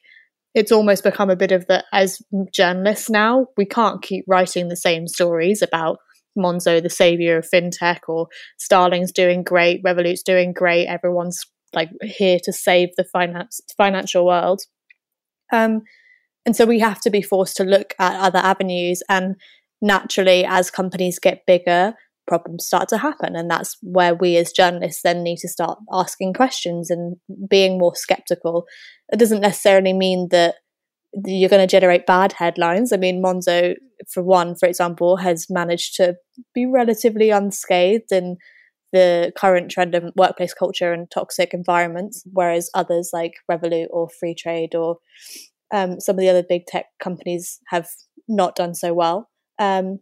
it's 0.54 0.72
almost 0.72 1.04
become 1.04 1.30
a 1.30 1.36
bit 1.36 1.52
of 1.52 1.66
the 1.68 1.84
as 1.92 2.22
journalists 2.54 3.10
now 3.10 3.48
we 3.58 3.66
can't 3.66 4.02
keep 4.02 4.24
writing 4.28 4.70
the 4.70 4.76
same 4.76 5.08
stories 5.08 5.62
about 5.62 5.98
Monzo, 6.38 6.82
the 6.82 6.90
savior 6.90 7.38
of 7.38 7.48
fintech, 7.50 8.00
or 8.08 8.28
Starling's 8.60 9.12
doing 9.12 9.44
great, 9.44 9.82
Revolut's 9.84 10.24
doing 10.24 10.54
great. 10.54 10.88
Everyone's 10.88 11.42
like 11.74 11.90
here 12.02 12.40
to 12.44 12.54
save 12.54 12.90
the 12.98 13.04
finance 13.04 13.60
financial 13.78 14.26
world. 14.26 14.62
Um, 15.52 15.82
and 16.46 16.56
so 16.56 16.66
we 16.66 16.80
have 16.80 17.02
to 17.02 17.10
be 17.10 17.22
forced 17.22 17.58
to 17.58 17.64
look 17.64 17.94
at 18.00 18.20
other 18.20 18.40
avenues. 18.40 19.02
And 19.10 19.36
naturally, 19.82 20.46
as 20.46 20.70
companies 20.70 21.20
get 21.20 21.46
bigger, 21.46 21.94
problems 22.28 22.66
start 22.66 22.90
to 22.90 22.98
happen. 22.98 23.36
And 23.36 23.50
that's 23.50 23.78
where 23.82 24.16
we 24.16 24.38
as 24.38 24.52
journalists 24.52 25.02
then 25.04 25.24
need 25.24 25.38
to 25.38 25.48
start 25.48 25.80
asking 25.92 26.34
questions 26.34 26.90
and 26.90 27.18
being 27.50 27.78
more 27.78 27.96
skeptical. 27.96 28.66
It 29.12 29.20
doesn't 29.20 29.42
necessarily 29.42 29.94
mean 29.94 30.30
that 30.32 30.56
you're 31.25 31.50
going 31.50 31.66
to 31.66 31.72
generate 31.72 32.06
bad 32.06 32.34
headlines. 32.34 32.92
I 32.92 32.98
mean, 32.98 33.24
Monzo, 33.24 33.75
for 34.12 34.22
one, 34.22 34.56
for 34.56 34.68
example, 34.68 35.18
has 35.18 35.48
managed 35.50 35.96
to 35.96 36.16
be 36.54 36.66
relatively 36.66 37.30
unscathed 37.30 38.12
in 38.12 38.38
the 38.92 39.32
current 39.38 39.72
trend 39.72 39.96
of 39.96 40.12
workplace 40.16 40.54
culture 40.54 40.94
and 40.94 41.10
toxic 41.12 41.54
environments, 41.54 42.24
whereas 42.32 42.70
others 42.74 43.12
like 43.14 43.34
Revolut 43.50 43.88
or 43.90 44.10
Freetrade 44.24 44.75
or 44.75 44.98
um, 45.74 46.00
some 46.00 46.15
of 46.15 46.19
the 46.19 46.29
other 46.29 46.43
big 46.43 46.65
tech 46.65 46.86
companies 47.00 47.60
have 47.67 47.89
not 48.27 48.55
done 48.55 48.75
so 48.75 48.93
well. 48.93 49.29
Um, 49.60 50.00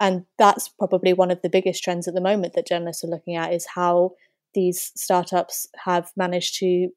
and 0.00 0.24
that's 0.38 0.68
probably 0.68 1.12
one 1.12 1.30
of 1.30 1.42
the 1.42 1.50
biggest 1.50 1.82
trends 1.82 2.06
at 2.06 2.14
the 2.14 2.20
moment 2.20 2.54
that 2.54 2.68
journalists 2.68 3.02
are 3.04 3.08
looking 3.08 3.36
at 3.36 3.52
is 3.52 3.66
how 3.74 4.12
these 4.54 4.92
startups 4.96 5.66
have 5.84 6.10
managed 6.16 6.58
to 6.58 6.88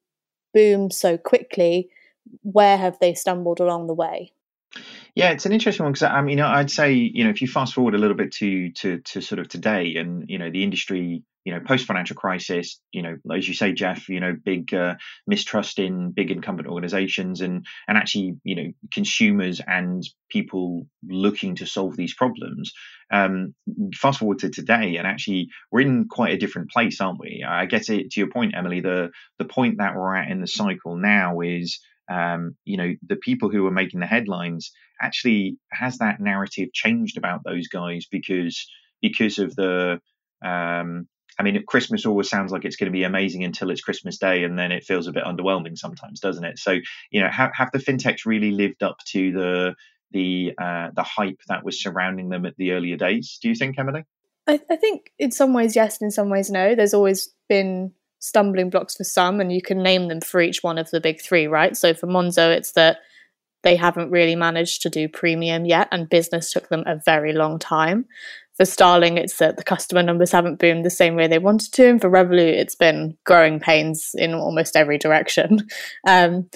boom 0.54 0.90
so 0.90 1.16
quickly 1.16 1.88
where 2.42 2.76
have 2.76 2.98
they 3.00 3.14
stumbled 3.14 3.60
along 3.60 3.86
the 3.86 3.94
way? 3.94 4.32
Yeah, 5.14 5.30
it's 5.32 5.44
an 5.44 5.52
interesting 5.52 5.84
one 5.84 5.92
because 5.92 6.04
I 6.04 6.22
mean, 6.22 6.40
I'd 6.40 6.70
say 6.70 6.92
you 6.94 7.24
know 7.24 7.30
if 7.30 7.42
you 7.42 7.48
fast 7.48 7.74
forward 7.74 7.94
a 7.94 7.98
little 7.98 8.16
bit 8.16 8.32
to 8.34 8.70
to 8.72 9.00
to 9.00 9.20
sort 9.20 9.40
of 9.40 9.48
today, 9.48 9.96
and 9.96 10.24
you 10.28 10.38
know 10.38 10.50
the 10.50 10.62
industry, 10.64 11.22
you 11.44 11.52
know, 11.52 11.60
post 11.60 11.84
financial 11.86 12.16
crisis, 12.16 12.80
you 12.92 13.02
know, 13.02 13.16
as 13.34 13.46
you 13.46 13.52
say, 13.52 13.72
Jeff, 13.72 14.08
you 14.08 14.20
know, 14.20 14.34
big 14.42 14.72
uh, 14.72 14.94
mistrust 15.26 15.78
in 15.78 16.12
big 16.12 16.30
incumbent 16.30 16.68
organisations, 16.68 17.42
and 17.42 17.66
and 17.88 17.98
actually, 17.98 18.36
you 18.44 18.56
know, 18.56 18.72
consumers 18.92 19.60
and 19.66 20.02
people 20.30 20.86
looking 21.06 21.56
to 21.56 21.66
solve 21.66 21.94
these 21.96 22.14
problems. 22.14 22.72
Um, 23.12 23.54
fast 23.94 24.20
forward 24.20 24.38
to 24.38 24.48
today, 24.48 24.96
and 24.96 25.06
actually, 25.06 25.48
we're 25.70 25.82
in 25.82 26.06
quite 26.08 26.32
a 26.32 26.38
different 26.38 26.70
place, 26.70 27.02
aren't 27.02 27.20
we? 27.20 27.44
I 27.46 27.66
guess 27.66 27.90
it 27.90 28.12
to 28.12 28.20
your 28.20 28.30
point, 28.30 28.54
Emily. 28.56 28.80
The 28.80 29.10
the 29.38 29.44
point 29.44 29.76
that 29.78 29.94
we're 29.94 30.14
at 30.14 30.30
in 30.30 30.40
the 30.40 30.46
cycle 30.46 30.96
now 30.96 31.40
is 31.40 31.80
um, 32.10 32.56
you 32.64 32.76
know, 32.76 32.94
the 33.06 33.16
people 33.16 33.50
who 33.50 33.66
are 33.66 33.72
making 33.72 34.00
the 34.00 34.06
headlines 34.06 34.72
actually 35.00 35.58
has 35.72 35.98
that 35.98 36.20
narrative 36.20 36.72
changed 36.72 37.16
about 37.18 37.42
those 37.44 37.68
guys 37.68 38.06
because 38.10 38.66
because 39.00 39.38
of 39.38 39.54
the 39.56 40.00
um, 40.44 41.08
I 41.38 41.42
mean, 41.42 41.62
Christmas 41.66 42.04
always 42.04 42.28
sounds 42.28 42.52
like 42.52 42.64
it's 42.64 42.76
going 42.76 42.92
to 42.92 42.96
be 42.96 43.04
amazing 43.04 43.44
until 43.44 43.70
it's 43.70 43.80
Christmas 43.80 44.18
Day, 44.18 44.44
and 44.44 44.58
then 44.58 44.70
it 44.70 44.84
feels 44.84 45.06
a 45.06 45.12
bit 45.12 45.24
underwhelming 45.24 45.78
sometimes, 45.78 46.20
doesn't 46.20 46.44
it? 46.44 46.58
So, 46.58 46.78
you 47.10 47.20
know, 47.20 47.28
have, 47.30 47.52
have 47.54 47.70
the 47.72 47.78
fintechs 47.78 48.26
really 48.26 48.50
lived 48.50 48.82
up 48.82 48.98
to 49.08 49.32
the 49.32 49.74
the 50.10 50.52
uh, 50.58 50.90
the 50.94 51.02
hype 51.02 51.40
that 51.48 51.64
was 51.64 51.82
surrounding 51.82 52.28
them 52.28 52.44
at 52.44 52.56
the 52.56 52.72
earlier 52.72 52.96
days? 52.96 53.38
Do 53.40 53.48
you 53.48 53.54
think, 53.54 53.78
Emily? 53.78 54.04
I, 54.46 54.60
I 54.70 54.76
think 54.76 55.12
in 55.18 55.30
some 55.30 55.54
ways 55.54 55.74
yes, 55.74 56.00
and 56.00 56.08
in 56.08 56.12
some 56.12 56.28
ways 56.28 56.50
no. 56.50 56.74
There's 56.74 56.94
always 56.94 57.32
been 57.48 57.92
stumbling 58.22 58.70
blocks 58.70 58.96
for 58.96 59.04
some, 59.04 59.40
and 59.40 59.52
you 59.52 59.60
can 59.60 59.82
name 59.82 60.06
them 60.06 60.20
for 60.20 60.40
each 60.40 60.62
one 60.62 60.78
of 60.78 60.90
the 60.90 61.00
big 61.00 61.20
three, 61.20 61.48
right? 61.48 61.76
So 61.76 61.92
for 61.92 62.06
Monzo, 62.06 62.56
it's 62.56 62.72
that 62.72 62.98
they 63.64 63.74
haven't 63.74 64.12
really 64.12 64.36
managed 64.36 64.80
to 64.82 64.90
do 64.90 65.08
premium 65.08 65.64
yet, 65.64 65.88
and 65.90 66.08
business 66.08 66.52
took 66.52 66.68
them 66.68 66.84
a 66.86 67.00
very 67.04 67.32
long 67.32 67.58
time. 67.58 68.06
For 68.56 68.64
Starling, 68.64 69.18
it's 69.18 69.38
that 69.38 69.56
the 69.56 69.64
customer 69.64 70.04
numbers 70.04 70.30
haven't 70.30 70.60
boomed 70.60 70.84
the 70.84 70.90
same 70.90 71.16
way 71.16 71.26
they 71.26 71.40
wanted 71.40 71.72
to, 71.72 71.88
and 71.88 72.00
for 72.00 72.08
Revolut, 72.08 72.54
it's 72.54 72.76
been 72.76 73.16
growing 73.24 73.58
pains 73.58 74.14
in 74.14 74.34
almost 74.34 74.76
every 74.76 74.98
direction. 74.98 75.68
Um, 76.06 76.48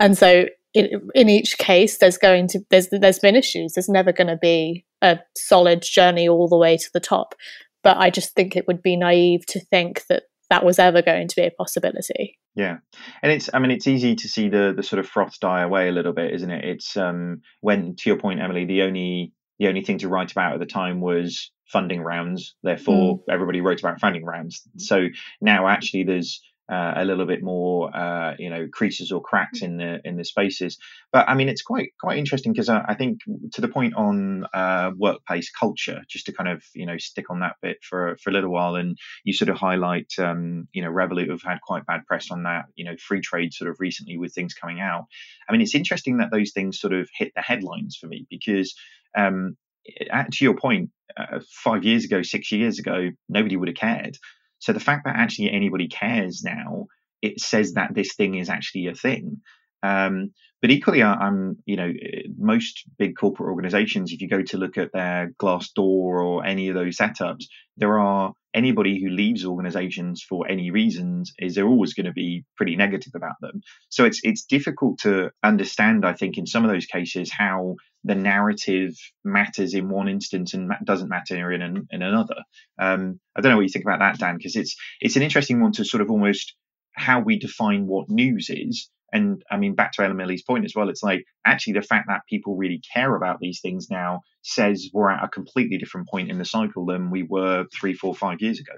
and 0.00 0.18
so, 0.18 0.46
in, 0.74 1.08
in 1.14 1.28
each 1.28 1.58
case, 1.58 1.98
there's 1.98 2.18
going 2.18 2.48
to 2.48 2.60
there's 2.70 2.88
there's 2.88 3.20
been 3.20 3.36
issues. 3.36 3.74
There's 3.74 3.88
never 3.88 4.10
going 4.10 4.26
to 4.28 4.36
be 4.36 4.84
a 5.02 5.20
solid 5.36 5.82
journey 5.82 6.28
all 6.28 6.48
the 6.48 6.56
way 6.56 6.76
to 6.76 6.92
the 6.92 7.00
top. 7.00 7.36
But 7.84 7.98
I 7.98 8.10
just 8.10 8.34
think 8.34 8.56
it 8.56 8.66
would 8.66 8.82
be 8.82 8.96
naive 8.96 9.46
to 9.46 9.60
think 9.60 10.06
that 10.06 10.24
that 10.52 10.64
was 10.66 10.78
ever 10.78 11.00
going 11.00 11.28
to 11.28 11.34
be 11.34 11.46
a 11.46 11.50
possibility. 11.50 12.38
Yeah, 12.54 12.76
and 13.22 13.32
it's 13.32 13.48
I 13.54 13.58
mean 13.58 13.70
it's 13.70 13.86
easy 13.86 14.14
to 14.16 14.28
see 14.28 14.50
the 14.50 14.74
the 14.76 14.82
sort 14.82 15.00
of 15.00 15.08
froth 15.08 15.40
die 15.40 15.62
away 15.62 15.88
a 15.88 15.92
little 15.92 16.12
bit, 16.12 16.34
isn't 16.34 16.50
it? 16.50 16.62
It's 16.62 16.94
um 16.94 17.40
when 17.62 17.96
to 17.96 18.10
your 18.10 18.18
point, 18.18 18.40
Emily, 18.40 18.66
the 18.66 18.82
only 18.82 19.32
the 19.58 19.68
only 19.68 19.82
thing 19.82 19.96
to 19.98 20.08
write 20.08 20.30
about 20.30 20.52
at 20.52 20.60
the 20.60 20.66
time 20.66 21.00
was 21.00 21.50
funding 21.68 22.02
rounds. 22.02 22.54
Therefore, 22.62 23.16
mm. 23.16 23.32
everybody 23.32 23.62
wrote 23.62 23.80
about 23.80 23.98
funding 23.98 24.26
rounds. 24.26 24.60
So 24.76 25.06
now 25.40 25.68
actually 25.68 26.04
there's 26.04 26.42
uh, 26.72 26.94
a 26.96 27.04
little 27.04 27.26
bit 27.26 27.42
more, 27.42 27.94
uh, 27.94 28.34
you 28.38 28.48
know, 28.48 28.66
creases 28.72 29.12
or 29.12 29.20
cracks 29.20 29.60
in 29.60 29.76
the 29.76 30.00
in 30.04 30.16
the 30.16 30.24
spaces. 30.24 30.78
But 31.12 31.28
I 31.28 31.34
mean, 31.34 31.50
it's 31.50 31.60
quite 31.60 31.90
quite 32.00 32.16
interesting 32.16 32.52
because 32.52 32.70
I, 32.70 32.82
I, 32.88 32.94
think 32.94 33.18
to 33.52 33.60
the 33.60 33.68
point 33.68 33.92
on 33.94 34.46
uh, 34.54 34.92
workplace 34.96 35.50
culture, 35.50 36.02
just 36.08 36.26
to 36.26 36.32
kind 36.32 36.48
of 36.48 36.64
you 36.74 36.86
know 36.86 36.96
stick 36.96 37.28
on 37.28 37.40
that 37.40 37.56
bit 37.60 37.76
for 37.82 38.16
for 38.22 38.30
a 38.30 38.32
little 38.32 38.50
while, 38.50 38.76
and 38.76 38.96
you 39.22 39.34
sort 39.34 39.50
of 39.50 39.56
highlight, 39.56 40.12
um, 40.18 40.66
you 40.72 40.82
know, 40.82 40.90
Revolut 40.90 41.28
have 41.28 41.42
had 41.42 41.60
quite 41.60 41.84
bad 41.84 42.06
press 42.06 42.30
on 42.30 42.44
that, 42.44 42.64
you 42.74 42.86
know, 42.86 42.94
Freetrade 42.94 43.52
sort 43.52 43.70
of 43.70 43.76
recently 43.78 44.16
with 44.16 44.32
things 44.32 44.54
coming 44.54 44.80
out. 44.80 45.04
I 45.46 45.52
mean, 45.52 45.60
it's 45.60 45.74
interesting 45.74 46.18
that 46.18 46.30
those 46.32 46.52
things 46.52 46.80
sort 46.80 46.94
of 46.94 47.06
hit 47.14 47.32
the 47.36 47.42
headlines 47.42 47.98
for 48.00 48.06
me 48.06 48.26
because. 48.30 48.74
Um, 49.14 49.56
to 49.84 50.44
your 50.44 50.54
point, 50.54 50.90
uh, 51.16 51.40
five 51.50 51.82
years 51.82 52.04
ago, 52.04 52.22
six 52.22 52.52
years 52.52 52.78
ago, 52.78 53.10
nobody 53.28 53.56
would 53.56 53.68
have 53.68 53.76
cared. 53.76 54.16
So 54.62 54.72
the 54.72 54.80
fact 54.80 55.04
that 55.04 55.16
actually 55.16 55.50
anybody 55.50 55.88
cares 55.88 56.42
now, 56.44 56.86
it 57.20 57.40
says 57.40 57.72
that 57.72 57.94
this 57.94 58.14
thing 58.14 58.36
is 58.36 58.48
actually 58.48 58.86
a 58.86 58.94
thing. 58.94 59.40
Um, 59.82 60.32
but 60.60 60.70
equally, 60.70 61.02
I'm, 61.02 61.56
you 61.66 61.74
know, 61.74 61.92
most 62.38 62.84
big 62.96 63.16
corporate 63.16 63.48
organizations, 63.48 64.12
if 64.12 64.20
you 64.20 64.28
go 64.28 64.42
to 64.42 64.56
look 64.56 64.78
at 64.78 64.92
their 64.92 65.32
Glassdoor 65.42 66.24
or 66.24 66.46
any 66.46 66.68
of 66.68 66.76
those 66.76 66.96
setups, 66.96 67.46
there 67.76 67.98
are 67.98 68.32
anybody 68.54 69.02
who 69.02 69.10
leaves 69.10 69.44
organizations 69.44 70.22
for 70.22 70.48
any 70.48 70.70
reasons 70.70 71.32
is 71.40 71.56
they're 71.56 71.66
always 71.66 71.94
going 71.94 72.06
to 72.06 72.12
be 72.12 72.44
pretty 72.56 72.76
negative 72.76 73.14
about 73.16 73.34
them. 73.40 73.60
So 73.88 74.04
it's 74.04 74.20
it's 74.22 74.44
difficult 74.44 75.00
to 75.00 75.32
understand, 75.42 76.06
I 76.06 76.12
think, 76.12 76.38
in 76.38 76.46
some 76.46 76.64
of 76.64 76.70
those 76.70 76.86
cases 76.86 77.32
how 77.36 77.74
the 78.04 78.14
narrative 78.14 78.94
matters 79.24 79.74
in 79.74 79.88
one 79.88 80.08
instance 80.08 80.54
and 80.54 80.72
doesn't 80.84 81.08
matter 81.08 81.52
in 81.52 81.62
an, 81.62 81.86
in 81.90 82.02
another. 82.02 82.36
Um, 82.78 83.20
I 83.36 83.40
don't 83.40 83.50
know 83.52 83.56
what 83.56 83.62
you 83.62 83.68
think 83.68 83.84
about 83.84 84.00
that, 84.00 84.18
Dan, 84.18 84.36
because 84.36 84.56
it's 84.56 84.76
it's 85.00 85.16
an 85.16 85.22
interesting 85.22 85.60
one 85.60 85.72
to 85.72 85.84
sort 85.84 86.00
of 86.00 86.10
almost 86.10 86.54
how 86.94 87.20
we 87.20 87.38
define 87.38 87.86
what 87.86 88.10
news 88.10 88.50
is. 88.50 88.90
And 89.14 89.42
I 89.50 89.58
mean, 89.58 89.74
back 89.74 89.92
to 89.92 90.02
Emily's 90.02 90.42
point 90.42 90.64
as 90.64 90.74
well, 90.74 90.88
it's 90.88 91.02
like 91.02 91.24
actually 91.46 91.74
the 91.74 91.82
fact 91.82 92.06
that 92.08 92.22
people 92.28 92.56
really 92.56 92.80
care 92.94 93.14
about 93.14 93.40
these 93.40 93.60
things 93.60 93.88
now 93.90 94.20
says 94.42 94.88
we're 94.92 95.10
at 95.10 95.22
a 95.22 95.28
completely 95.28 95.76
different 95.76 96.08
point 96.08 96.30
in 96.30 96.38
the 96.38 96.44
cycle 96.44 96.86
than 96.86 97.10
we 97.10 97.22
were 97.22 97.66
three, 97.78 97.92
four, 97.92 98.14
five 98.14 98.40
years 98.40 98.58
ago. 98.58 98.72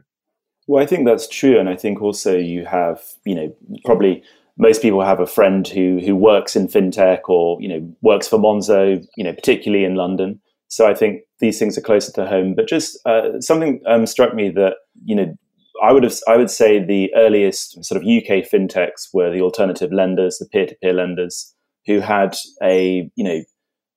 Well, 0.66 0.82
I 0.82 0.86
think 0.86 1.06
that's 1.06 1.28
true, 1.28 1.58
and 1.58 1.68
I 1.68 1.76
think 1.76 2.00
also 2.00 2.36
you 2.36 2.64
have, 2.64 3.00
you 3.24 3.34
know, 3.34 3.56
probably 3.84 4.24
most 4.58 4.82
people 4.82 5.02
have 5.02 5.20
a 5.20 5.26
friend 5.26 5.66
who 5.66 6.00
who 6.04 6.14
works 6.14 6.54
in 6.54 6.68
fintech 6.68 7.28
or 7.28 7.60
you 7.60 7.68
know 7.68 7.96
works 8.02 8.28
for 8.28 8.38
Monzo, 8.38 9.04
you 9.16 9.24
know, 9.24 9.32
particularly 9.32 9.84
in 9.84 9.96
London. 9.96 10.40
So 10.68 10.88
I 10.88 10.94
think 10.94 11.22
these 11.40 11.58
things 11.58 11.76
are 11.76 11.82
closer 11.82 12.12
to 12.12 12.26
home. 12.26 12.54
But 12.54 12.68
just 12.68 12.98
uh, 13.06 13.40
something 13.40 13.80
um, 13.86 14.06
struck 14.06 14.34
me 14.34 14.50
that 14.50 14.74
you 15.04 15.16
know 15.16 15.34
I 15.82 15.92
would 15.92 16.04
have 16.04 16.14
I 16.28 16.36
would 16.36 16.50
say 16.50 16.82
the 16.82 17.12
earliest 17.14 17.84
sort 17.84 18.00
of 18.00 18.06
UK 18.06 18.48
fintechs 18.48 19.08
were 19.12 19.30
the 19.30 19.40
alternative 19.40 19.92
lenders, 19.92 20.38
the 20.38 20.46
peer 20.46 20.66
to 20.66 20.76
peer 20.82 20.92
lenders, 20.92 21.54
who 21.86 22.00
had 22.00 22.36
a 22.62 23.10
you 23.16 23.24
know 23.24 23.42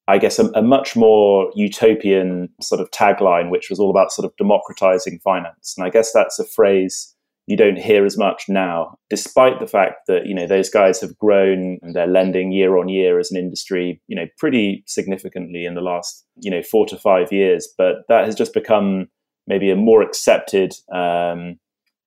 I 0.08 0.18
guess 0.18 0.40
a, 0.40 0.46
a, 0.52 0.62
much 0.62 0.96
more 0.96 1.52
utopian 1.54 2.48
sort 2.62 2.80
of 2.80 2.90
tagline, 2.92 3.50
which 3.52 3.70
was 3.70 3.78
all 3.78 3.90
about 3.90 4.14
sort 4.14 4.26
of 4.26 4.32
democratizing 4.38 5.20
finance. 5.22 5.76
And 5.78 5.86
I 5.86 5.90
guess 5.90 6.14
that's 6.14 6.40
a 6.40 6.46
phrase 6.46 7.14
you 7.48 7.56
don't 7.56 7.80
hear 7.80 8.06
as 8.06 8.18
much 8.18 8.44
now, 8.50 8.98
despite 9.10 9.62
the 9.62 9.68
fact 9.68 10.08
that 10.08 10.26
you 10.26 10.36
know 10.36 10.46
those 10.46 10.70
guys 10.70 11.00
have 11.00 11.18
grown 11.18 11.80
and 11.82 11.96
they're 11.96 12.06
lending 12.06 12.52
year 12.52 12.78
on 12.78 12.90
year 12.90 13.20
as 13.20 13.32
an 13.32 13.38
industry, 13.38 14.02
you 14.08 14.16
know, 14.16 14.28
pretty 14.38 14.84
significantly 14.86 15.66
in 15.66 15.74
the 15.74 15.82
last 15.82 16.26
you 16.36 16.52
know 16.52 16.62
four 16.62 16.86
to 16.86 16.98
five 16.98 17.32
years. 17.32 17.68
But 17.78 18.04
that 18.10 18.26
has 18.26 18.36
just 18.36 18.54
become 18.54 19.08
maybe 19.48 19.72
a 19.72 19.78
more 19.78 20.02
accepted 20.02 20.74
um, 20.94 21.58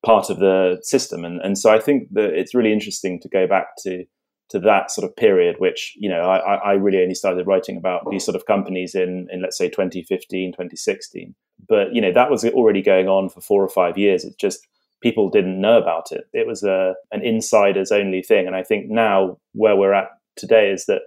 part 0.04 0.28
of 0.28 0.40
the 0.40 0.78
system, 0.82 1.24
and 1.24 1.40
and 1.40 1.56
so 1.56 1.70
I 1.70 1.80
think 1.80 2.08
that 2.12 2.34
it's 2.34 2.54
really 2.54 2.72
interesting 2.72 3.18
to 3.20 3.28
go 3.28 3.46
back 3.46 3.68
to 3.84 4.04
to 4.50 4.58
that 4.58 4.90
sort 4.90 5.08
of 5.08 5.16
period, 5.16 5.56
which 5.58 5.94
you 5.96 6.10
know 6.10 6.20
I, 6.20 6.56
I 6.56 6.72
really 6.72 7.00
only 7.00 7.14
started 7.14 7.46
writing 7.46 7.78
about 7.78 8.02
these 8.10 8.26
sort 8.26 8.36
of 8.36 8.44
companies 8.44 8.94
in 8.94 9.26
in 9.32 9.40
let's 9.40 9.56
say 9.56 9.70
2015, 9.70 10.52
2016. 10.52 11.34
But 11.66 11.94
you 11.94 12.02
know 12.02 12.12
that 12.12 12.30
was 12.30 12.44
already 12.44 12.82
going 12.82 13.08
on 13.08 13.30
for 13.30 13.40
four 13.40 13.64
or 13.64 13.70
five 13.70 13.96
years. 13.96 14.22
It's 14.22 14.36
just 14.36 14.66
people 15.02 15.30
didn't 15.30 15.60
know 15.60 15.78
about 15.78 16.12
it. 16.12 16.24
It 16.32 16.46
was 16.46 16.62
a 16.62 16.94
an 17.12 17.22
insiders 17.22 17.92
only 17.92 18.22
thing. 18.22 18.46
And 18.46 18.56
I 18.56 18.62
think 18.62 18.90
now 18.90 19.38
where 19.52 19.76
we're 19.76 19.94
at 19.94 20.08
today 20.36 20.70
is 20.70 20.86
that 20.86 21.02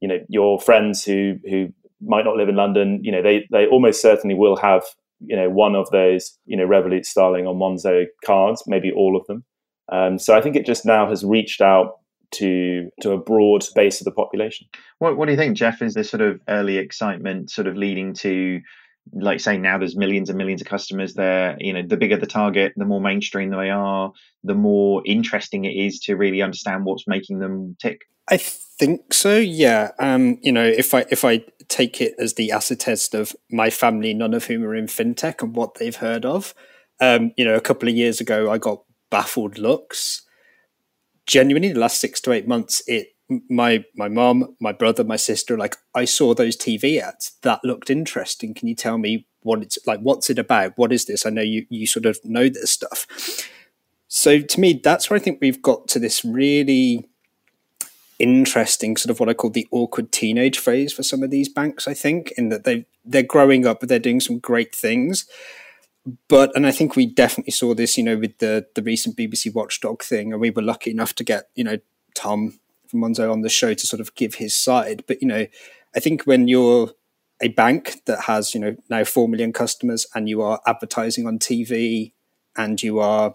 you 0.00 0.08
know 0.08 0.18
your 0.28 0.60
friends 0.60 1.04
who 1.04 1.36
who 1.48 1.68
might 2.00 2.24
not 2.24 2.36
live 2.36 2.48
in 2.48 2.56
London, 2.56 3.00
you 3.02 3.12
know, 3.12 3.22
they 3.22 3.46
they 3.50 3.66
almost 3.66 4.02
certainly 4.02 4.34
will 4.34 4.56
have 4.56 4.82
you 5.20 5.36
know 5.36 5.48
one 5.48 5.74
of 5.74 5.90
those 5.90 6.38
you 6.46 6.56
know 6.56 6.66
Revolut, 6.66 7.04
Starling, 7.04 7.46
or 7.46 7.54
Monzo 7.54 8.06
cards, 8.24 8.62
maybe 8.66 8.92
all 8.92 9.16
of 9.16 9.26
them. 9.26 9.44
Um, 9.92 10.18
so 10.18 10.36
I 10.36 10.40
think 10.40 10.56
it 10.56 10.66
just 10.66 10.86
now 10.86 11.08
has 11.08 11.24
reached 11.24 11.60
out 11.60 11.98
to 12.32 12.88
to 13.00 13.12
a 13.12 13.18
broad 13.18 13.64
base 13.74 14.00
of 14.00 14.04
the 14.04 14.10
population. 14.10 14.66
What 14.98 15.16
What 15.16 15.26
do 15.26 15.32
you 15.32 15.38
think, 15.38 15.56
Jeff? 15.56 15.82
Is 15.82 15.94
this 15.94 16.10
sort 16.10 16.22
of 16.22 16.40
early 16.48 16.78
excitement 16.78 17.50
sort 17.50 17.66
of 17.66 17.76
leading 17.76 18.14
to 18.14 18.60
like 19.12 19.40
say 19.40 19.58
now 19.58 19.78
there's 19.78 19.96
millions 19.96 20.28
and 20.28 20.38
millions 20.38 20.60
of 20.60 20.66
customers 20.66 21.14
there 21.14 21.56
you 21.60 21.72
know 21.72 21.82
the 21.82 21.96
bigger 21.96 22.16
the 22.16 22.26
target 22.26 22.72
the 22.76 22.84
more 22.84 23.00
mainstream 23.00 23.50
they 23.50 23.70
are 23.70 24.12
the 24.42 24.54
more 24.54 25.02
interesting 25.04 25.64
it 25.64 25.70
is 25.70 26.00
to 26.00 26.16
really 26.16 26.42
understand 26.42 26.84
what's 26.84 27.06
making 27.06 27.38
them 27.38 27.76
tick. 27.80 28.02
I 28.28 28.38
think 28.38 29.12
so 29.12 29.36
yeah. 29.36 29.90
Um 29.98 30.38
you 30.42 30.52
know 30.52 30.64
if 30.64 30.94
i 30.94 31.04
if 31.10 31.24
i 31.24 31.44
take 31.68 32.00
it 32.00 32.14
as 32.18 32.34
the 32.34 32.52
acid 32.52 32.80
test 32.80 33.14
of 33.14 33.34
my 33.50 33.70
family 33.70 34.14
none 34.14 34.34
of 34.34 34.44
whom 34.46 34.64
are 34.64 34.74
in 34.74 34.86
fintech 34.86 35.42
and 35.42 35.54
what 35.54 35.76
they've 35.76 35.96
heard 35.96 36.26
of 36.26 36.54
um 37.00 37.32
you 37.36 37.44
know 37.44 37.54
a 37.54 37.60
couple 37.60 37.88
of 37.88 37.94
years 37.94 38.20
ago 38.20 38.50
i 38.50 38.58
got 38.58 38.82
baffled 39.10 39.58
looks. 39.58 40.22
Genuinely 41.26 41.72
the 41.72 41.78
last 41.78 42.00
six 42.00 42.20
to 42.22 42.32
eight 42.32 42.48
months 42.48 42.82
it 42.86 43.13
my 43.48 43.84
my 43.96 44.08
mom 44.08 44.54
my 44.60 44.70
brother 44.70 45.02
my 45.02 45.16
sister 45.16 45.56
like 45.56 45.76
i 45.94 46.04
saw 46.04 46.34
those 46.34 46.58
tv 46.58 47.00
ads 47.00 47.32
that 47.40 47.64
looked 47.64 47.88
interesting. 47.88 48.52
Can 48.52 48.68
you 48.68 48.74
tell 48.74 48.98
me 48.98 49.26
what 49.42 49.62
it's 49.62 49.78
like 49.86 50.00
what's 50.00 50.30
it 50.30 50.38
about? 50.38 50.76
What 50.76 50.92
is 50.92 51.06
this? 51.06 51.26
I 51.26 51.30
know 51.30 51.42
you 51.42 51.66
you 51.68 51.86
sort 51.86 52.06
of 52.06 52.18
know 52.24 52.48
this 52.48 52.70
stuff. 52.70 53.06
So 54.08 54.40
to 54.40 54.60
me 54.60 54.80
that's 54.82 55.08
where 55.08 55.16
i 55.16 55.20
think 55.20 55.38
we've 55.40 55.62
got 55.62 55.88
to 55.88 55.98
this 55.98 56.24
really 56.24 57.08
interesting 58.18 58.96
sort 58.96 59.10
of 59.10 59.18
what 59.18 59.28
i 59.28 59.34
call 59.34 59.50
the 59.50 59.66
awkward 59.72 60.12
teenage 60.12 60.58
phase 60.58 60.92
for 60.92 61.02
some 61.02 61.24
of 61.24 61.30
these 61.30 61.48
banks 61.48 61.88
i 61.88 61.92
think 61.92 62.30
in 62.38 62.48
that 62.48 62.62
they 62.62 62.86
they're 63.04 63.22
growing 63.22 63.66
up 63.66 63.80
but 63.80 63.88
they're 63.88 63.98
doing 63.98 64.20
some 64.20 64.38
great 64.38 64.74
things. 64.74 65.26
But 66.28 66.54
and 66.54 66.66
I 66.66 66.70
think 66.70 66.96
we 66.96 67.06
definitely 67.06 67.52
saw 67.52 67.74
this, 67.74 67.96
you 67.96 68.04
know, 68.04 68.16
with 68.16 68.38
the 68.38 68.66
the 68.74 68.82
recent 68.82 69.16
BBC 69.16 69.54
Watchdog 69.54 70.02
thing, 70.02 70.32
and 70.32 70.40
we 70.40 70.50
were 70.50 70.62
lucky 70.62 70.90
enough 70.90 71.14
to 71.14 71.24
get 71.24 71.48
you 71.54 71.64
know 71.64 71.78
Tom 72.14 72.58
Monzo 72.94 73.30
on 73.30 73.42
the 73.42 73.48
show 73.48 73.74
to 73.74 73.86
sort 73.86 74.00
of 74.00 74.14
give 74.14 74.34
his 74.34 74.54
side. 74.54 75.04
But 75.06 75.20
you 75.22 75.28
know, 75.28 75.46
I 75.94 76.00
think 76.00 76.22
when 76.24 76.48
you're 76.48 76.90
a 77.42 77.48
bank 77.48 78.02
that 78.06 78.22
has 78.22 78.54
you 78.54 78.60
know 78.60 78.76
now 78.88 79.04
four 79.04 79.28
million 79.28 79.52
customers 79.52 80.06
and 80.14 80.28
you 80.28 80.42
are 80.42 80.60
advertising 80.66 81.26
on 81.26 81.38
TV 81.38 82.12
and 82.56 82.82
you 82.82 83.00
are 83.00 83.34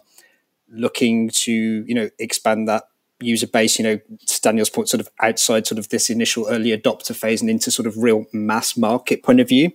looking 0.69 1.29
to 1.29 1.51
you 1.51 1.95
know 1.95 2.09
expand 2.19 2.67
that 2.67 2.83
user 3.21 3.47
base, 3.47 3.77
you 3.77 3.83
know, 3.83 3.99
Daniel's 4.41 4.69
point, 4.69 4.89
sort 4.89 5.01
of 5.01 5.09
outside 5.19 5.67
sort 5.67 5.79
of 5.79 5.89
this 5.89 6.09
initial 6.09 6.47
early 6.49 6.75
adopter 6.75 7.15
phase 7.15 7.41
and 7.41 7.49
into 7.49 7.71
sort 7.71 7.87
of 7.87 7.97
real 7.97 8.25
mass 8.33 8.77
market 8.77 9.23
point 9.23 9.39
of 9.39 9.49
view. 9.49 9.71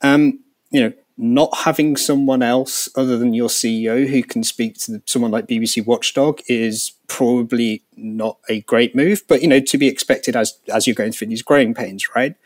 Um, 0.00 0.40
you 0.70 0.80
know, 0.80 0.92
not 1.20 1.50
having 1.52 1.96
someone 1.96 2.42
else 2.42 2.88
other 2.94 3.18
than 3.18 3.34
your 3.34 3.48
CEO 3.48 4.06
who 4.06 4.22
can 4.22 4.44
speak 4.44 4.78
to 4.78 5.02
someone 5.04 5.32
like 5.32 5.48
BBC 5.48 5.84
Watchdog 5.84 6.40
is 6.46 6.92
probably 7.08 7.82
not 7.96 8.38
a 8.48 8.60
great 8.62 8.94
move, 8.94 9.24
but 9.26 9.42
you 9.42 9.48
know 9.48 9.58
to 9.58 9.76
be 9.76 9.88
expected 9.88 10.36
as 10.36 10.56
as 10.72 10.86
you're 10.86 10.94
going 10.94 11.10
through 11.10 11.26
these 11.26 11.42
growing 11.42 11.74
pains, 11.74 12.14
right? 12.14 12.36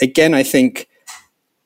Again, 0.00 0.34
I 0.34 0.42
think 0.42 0.88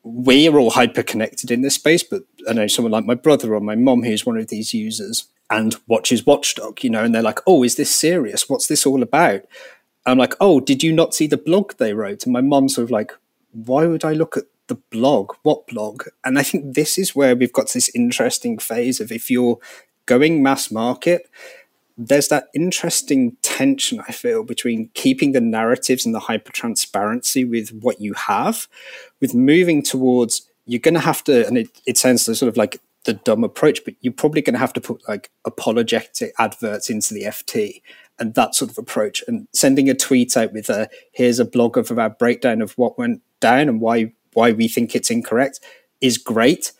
we 0.04 0.48
are 0.48 0.56
all 0.56 0.70
hyper 0.70 1.02
connected 1.02 1.50
in 1.50 1.62
this 1.62 1.74
space, 1.74 2.04
but 2.04 2.22
I 2.48 2.52
know 2.52 2.68
someone 2.68 2.92
like 2.92 3.04
my 3.04 3.16
brother 3.16 3.52
or 3.52 3.60
my 3.60 3.74
mom 3.74 4.04
who's 4.04 4.24
one 4.24 4.38
of 4.38 4.46
these 4.46 4.72
users 4.72 5.26
and 5.50 5.74
watches 5.88 6.24
Watchdog, 6.24 6.84
you 6.84 6.90
know, 6.90 7.02
and 7.02 7.12
they're 7.12 7.22
like, 7.22 7.40
"Oh, 7.44 7.64
is 7.64 7.74
this 7.74 7.90
serious? 7.90 8.48
What's 8.48 8.68
this 8.68 8.86
all 8.86 9.02
about?" 9.02 9.42
I'm 10.04 10.18
like, 10.18 10.34
"Oh, 10.40 10.60
did 10.60 10.84
you 10.84 10.92
not 10.92 11.12
see 11.12 11.26
the 11.26 11.36
blog 11.36 11.72
they 11.78 11.92
wrote?" 11.92 12.22
And 12.22 12.32
my 12.32 12.40
mom's 12.40 12.76
sort 12.76 12.84
of 12.84 12.92
like, 12.92 13.12
"Why 13.50 13.86
would 13.86 14.04
I 14.04 14.12
look 14.12 14.36
at 14.36 14.44
the 14.68 14.76
blog. 14.90 15.32
What 15.42 15.66
blog? 15.66 16.04
And 16.24 16.38
I 16.38 16.42
think 16.42 16.74
this 16.74 16.98
is 16.98 17.14
where 17.14 17.36
we've 17.36 17.52
got 17.52 17.72
this 17.72 17.90
interesting 17.94 18.58
phase 18.58 19.00
of 19.00 19.12
if 19.12 19.30
you're 19.30 19.58
going 20.06 20.42
mass 20.42 20.70
market, 20.70 21.28
there's 21.98 22.28
that 22.28 22.48
interesting 22.54 23.36
tension 23.42 24.02
I 24.06 24.12
feel 24.12 24.42
between 24.44 24.90
keeping 24.94 25.32
the 25.32 25.40
narratives 25.40 26.04
and 26.04 26.14
the 26.14 26.20
hyper 26.20 26.52
transparency 26.52 27.44
with 27.44 27.70
what 27.80 28.00
you 28.00 28.12
have, 28.14 28.68
with 29.20 29.34
moving 29.34 29.82
towards 29.82 30.48
you're 30.66 30.80
going 30.80 30.94
to 30.94 31.00
have 31.00 31.22
to, 31.24 31.46
and 31.46 31.56
it, 31.56 31.68
it 31.86 31.96
sounds 31.96 32.24
sort 32.24 32.42
of 32.42 32.56
like 32.56 32.80
the 33.04 33.14
dumb 33.14 33.44
approach, 33.44 33.84
but 33.84 33.94
you're 34.00 34.12
probably 34.12 34.42
going 34.42 34.54
to 34.54 34.60
have 34.60 34.72
to 34.74 34.80
put 34.80 35.00
like 35.08 35.30
apologetic 35.44 36.32
adverts 36.38 36.90
into 36.90 37.14
the 37.14 37.22
FT 37.22 37.80
and 38.18 38.34
that 38.34 38.54
sort 38.54 38.70
of 38.70 38.78
approach 38.78 39.22
and 39.28 39.46
sending 39.52 39.88
a 39.88 39.94
tweet 39.94 40.36
out 40.36 40.52
with 40.52 40.68
a 40.68 40.88
here's 41.12 41.38
a 41.38 41.44
blog 41.44 41.78
of 41.78 41.98
our 41.98 42.10
breakdown 42.10 42.60
of 42.60 42.72
what 42.72 42.98
went 42.98 43.22
down 43.40 43.68
and 43.68 43.80
why 43.80 44.12
why 44.36 44.52
we 44.52 44.68
think 44.68 44.94
it's 44.94 45.10
incorrect 45.10 45.60
is 46.00 46.18
great. 46.18 46.72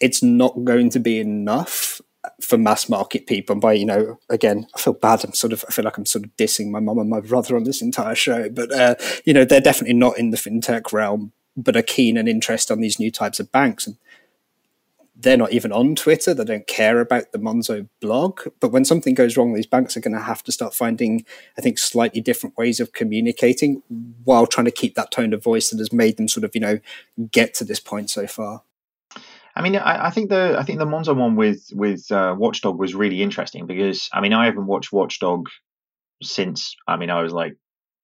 It's 0.00 0.22
not 0.22 0.64
going 0.64 0.90
to 0.90 1.00
be 1.00 1.18
enough 1.18 2.00
for 2.40 2.58
mass 2.58 2.88
market 2.88 3.26
people. 3.26 3.54
And 3.54 3.60
by, 3.60 3.74
you 3.74 3.86
know, 3.86 4.18
again, 4.30 4.66
I 4.74 4.80
feel 4.80 4.92
bad. 4.92 5.24
I'm 5.24 5.34
sort 5.34 5.52
of, 5.52 5.64
I 5.68 5.72
feel 5.72 5.84
like 5.84 5.98
I'm 5.98 6.06
sort 6.06 6.24
of 6.24 6.36
dissing 6.36 6.70
my 6.70 6.80
mum 6.80 6.98
and 6.98 7.10
my 7.10 7.20
brother 7.20 7.56
on 7.56 7.64
this 7.64 7.82
entire 7.82 8.14
show, 8.14 8.48
but, 8.48 8.72
uh, 8.72 8.94
you 9.24 9.32
know, 9.32 9.44
they're 9.44 9.60
definitely 9.60 9.94
not 9.94 10.18
in 10.18 10.30
the 10.30 10.36
fintech 10.36 10.92
realm, 10.92 11.32
but 11.56 11.76
are 11.76 11.82
keen 11.82 12.16
and 12.16 12.28
interested 12.28 12.72
on 12.72 12.80
these 12.80 12.98
new 12.98 13.10
types 13.10 13.40
of 13.40 13.52
banks. 13.52 13.86
And 13.86 13.96
they're 15.24 15.36
not 15.38 15.52
even 15.52 15.72
on 15.72 15.96
Twitter. 15.96 16.34
They 16.34 16.44
don't 16.44 16.66
care 16.66 17.00
about 17.00 17.32
the 17.32 17.38
Monzo 17.38 17.88
blog. 18.00 18.42
But 18.60 18.70
when 18.70 18.84
something 18.84 19.14
goes 19.14 19.36
wrong, 19.36 19.54
these 19.54 19.66
banks 19.66 19.96
are 19.96 20.00
going 20.00 20.16
to 20.16 20.22
have 20.22 20.42
to 20.44 20.52
start 20.52 20.74
finding, 20.74 21.24
I 21.58 21.62
think, 21.62 21.78
slightly 21.78 22.20
different 22.20 22.56
ways 22.56 22.78
of 22.78 22.92
communicating 22.92 23.82
while 24.24 24.46
trying 24.46 24.66
to 24.66 24.70
keep 24.70 24.94
that 24.94 25.10
tone 25.10 25.32
of 25.32 25.42
voice 25.42 25.70
that 25.70 25.78
has 25.78 25.92
made 25.92 26.18
them 26.18 26.28
sort 26.28 26.44
of, 26.44 26.54
you 26.54 26.60
know, 26.60 26.78
get 27.30 27.54
to 27.54 27.64
this 27.64 27.80
point 27.80 28.10
so 28.10 28.26
far. 28.26 28.62
I 29.56 29.62
mean, 29.62 29.76
I, 29.76 30.06
I 30.06 30.10
think 30.10 30.28
the 30.30 30.56
I 30.58 30.64
think 30.64 30.78
the 30.78 30.84
Monzo 30.84 31.16
one 31.16 31.36
with 31.36 31.70
with 31.72 32.10
uh, 32.10 32.34
Watchdog 32.36 32.78
was 32.78 32.94
really 32.94 33.22
interesting 33.22 33.66
because 33.66 34.10
I 34.12 34.20
mean 34.20 34.32
I 34.32 34.46
haven't 34.46 34.66
watched 34.66 34.92
Watchdog 34.92 35.48
since 36.22 36.74
I 36.88 36.96
mean 36.96 37.08
I 37.08 37.22
was 37.22 37.32
like 37.32 37.56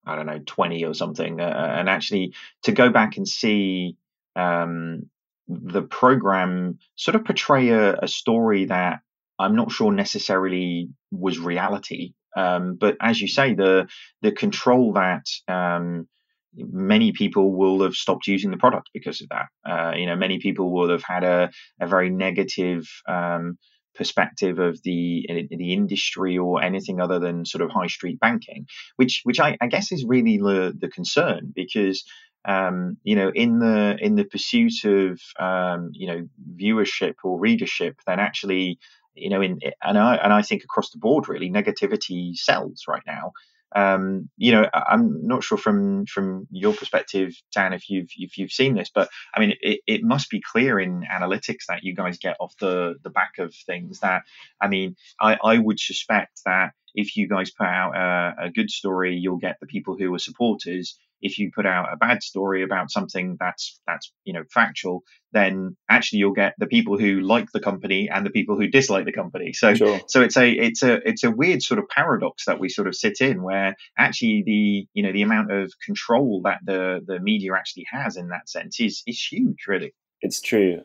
I 0.07 0.15
don't 0.15 0.27
know 0.27 0.41
twenty 0.47 0.85
or 0.85 0.95
something, 0.95 1.41
uh, 1.41 1.75
and 1.77 1.89
actually 1.89 2.35
to 2.63 2.73
go 2.73 2.91
back 2.91 3.17
and 3.17 3.27
see 3.27 3.97
um, 4.37 5.11
the 5.51 5.83
program 5.83 6.79
sort 6.95 7.17
of 7.17 7.25
portray 7.25 7.71
a, 7.71 7.97
a, 7.97 8.09
story 8.09 8.67
that 8.67 9.01
I'm 9.39 9.57
not 9.57 9.73
sure 9.73 9.93
necessarily 9.93 10.91
was 11.11 11.39
reality. 11.39 12.13
Um, 12.37 12.77
but 12.77 12.97
as 13.01 13.21
you 13.21 13.27
say, 13.27 13.55
the 13.55 13.89
the 14.23 14.31
control 14.31 14.93
that 14.93 15.27
um, 15.49 16.07
many 16.55 17.11
people 17.13 17.53
will 17.53 17.83
have 17.83 17.95
stopped 17.95 18.29
using 18.29 18.53
the 18.53 18.57
product 18.57 18.91
because 18.95 19.21
of 19.21 19.29
that. 19.31 19.47
Uh, 19.69 19.97
you 19.97 20.07
know, 20.07 20.17
many 20.17 20.39
people 20.39 20.71
will 20.73 20.91
have 20.91 21.03
had 21.03 21.25
a, 21.25 21.51
a 21.81 21.87
very 21.89 22.11
negative 22.11 22.87
um, 23.09 23.59
perspective 23.95 24.59
of 24.61 24.81
the 24.85 25.27
the 25.51 25.73
industry 25.73 26.39
or 26.39 26.63
anything 26.63 27.01
other 27.01 27.19
than 27.19 27.45
sort 27.45 27.63
of 27.63 27.71
high 27.71 27.89
street 27.89 28.21
banking, 28.21 28.67
which 28.97 29.23
which 29.25 29.41
I, 29.41 29.57
I 29.61 29.67
guess 29.67 29.91
is 29.91 30.05
really 30.07 30.39
the 30.39 30.73
the 30.79 30.89
concern 30.89 31.53
because 31.55 32.05
um, 32.45 32.97
you 33.03 33.17
know, 33.17 33.31
in 33.35 33.59
the 33.59 33.97
in 34.01 34.17
the 34.17 34.25
pursuit 34.25 34.85
of 34.85 35.21
um, 35.39 35.91
you 35.93 36.07
know 36.07 36.29
viewership 36.57 37.15
or 37.25 37.39
readership, 37.39 37.97
then 38.07 38.19
actually, 38.19 38.79
you 39.15 39.31
know, 39.31 39.43
in 39.43 39.59
and 39.83 39.99
I 39.99 40.17
and 40.17 40.33
I 40.33 40.43
think 40.43 40.65
across 40.65 40.91
the 40.91 40.99
board, 40.99 41.29
really, 41.29 41.51
negativity 41.51 42.37
sells 42.37 42.85
right 42.89 43.03
now. 43.07 43.33
Um, 43.77 44.29
you 44.37 44.51
know, 44.51 44.69
I'm 44.75 45.27
not 45.27 45.45
sure 45.45 45.59
from 45.59 46.07
from 46.07 46.49
your 46.51 46.73
perspective, 46.73 47.35
Dan, 47.55 47.73
if 47.73 47.89
you've 47.91 48.09
if 48.17 48.39
you've 48.39 48.51
seen 48.53 48.75
this, 48.75 48.91
but 48.93 49.09
I 49.35 49.41
mean, 49.41 49.55
it, 49.61 49.81
it 49.87 50.03
must 50.03 50.31
be 50.31 50.41
clear 50.41 50.81
in 50.81 51.05
analytics 51.13 51.67
that 51.69 51.85
you 51.85 51.95
guys 51.95 52.19
get 52.19 52.37
off 52.41 52.55
the 52.59 52.95
the 53.05 53.11
back 53.11 53.39
of 53.39 53.55
things. 53.67 54.01
That 54.01 54.23
I 54.61 54.69
mean, 54.69 54.97
I 55.21 55.39
I 55.45 55.59
would 55.59 55.79
suspect 55.79 56.41
that 56.47 56.73
if 56.95 57.17
you 57.17 57.29
guys 57.29 57.51
put 57.51 57.67
out 57.67 57.95
a, 57.95 58.47
a 58.47 58.51
good 58.51 58.71
story, 58.71 59.17
you'll 59.17 59.37
get 59.37 59.59
the 59.61 59.67
people 59.67 59.97
who 59.97 60.13
are 60.15 60.19
supporters 60.19 60.99
if 61.23 61.39
you 61.39 61.51
put 61.55 61.67
out 61.67 61.93
a 61.93 61.97
bad 61.97 62.23
story 62.23 62.63
about 62.63 62.91
something 62.91 63.37
that's 63.39 63.81
that's 63.87 64.13
you 64.25 64.33
know 64.33 64.43
factual 64.53 65.03
then 65.33 65.77
actually 65.89 66.19
you'll 66.19 66.33
get 66.33 66.55
the 66.59 66.67
people 66.67 66.99
who 66.99 67.21
like 67.21 67.47
the 67.53 67.61
company 67.61 68.09
and 68.13 68.27
the 68.27 68.31
people 68.31 68.57
who 68.57 68.67
dislike 68.67 69.05
the 69.05 69.13
company. 69.13 69.53
So 69.53 69.75
sure. 69.75 70.01
so 70.09 70.23
it's 70.23 70.37
a 70.37 70.51
it's 70.51 70.83
a 70.83 70.95
it's 71.09 71.25
a 71.25 71.31
weird 71.31 71.63
sort 71.63 71.79
of 71.79 71.89
paradox 71.89 72.45
that 72.47 72.59
we 72.59 72.69
sort 72.69 72.89
of 72.89 72.95
sit 72.95 73.21
in 73.21 73.43
where 73.43 73.77
actually 73.99 74.43
the 74.45 74.87
you 74.93 75.03
know 75.03 75.13
the 75.13 75.23
amount 75.23 75.53
of 75.53 75.73
control 75.85 76.43
that 76.45 76.59
the 76.65 77.01
the 77.07 77.21
media 77.21 77.53
actually 77.55 77.87
has 77.91 78.17
in 78.17 78.29
that 78.29 78.49
sense 78.49 78.81
is 78.81 79.03
is 79.07 79.21
huge 79.21 79.67
really. 79.69 79.95
It's 80.21 80.41
true. 80.41 80.83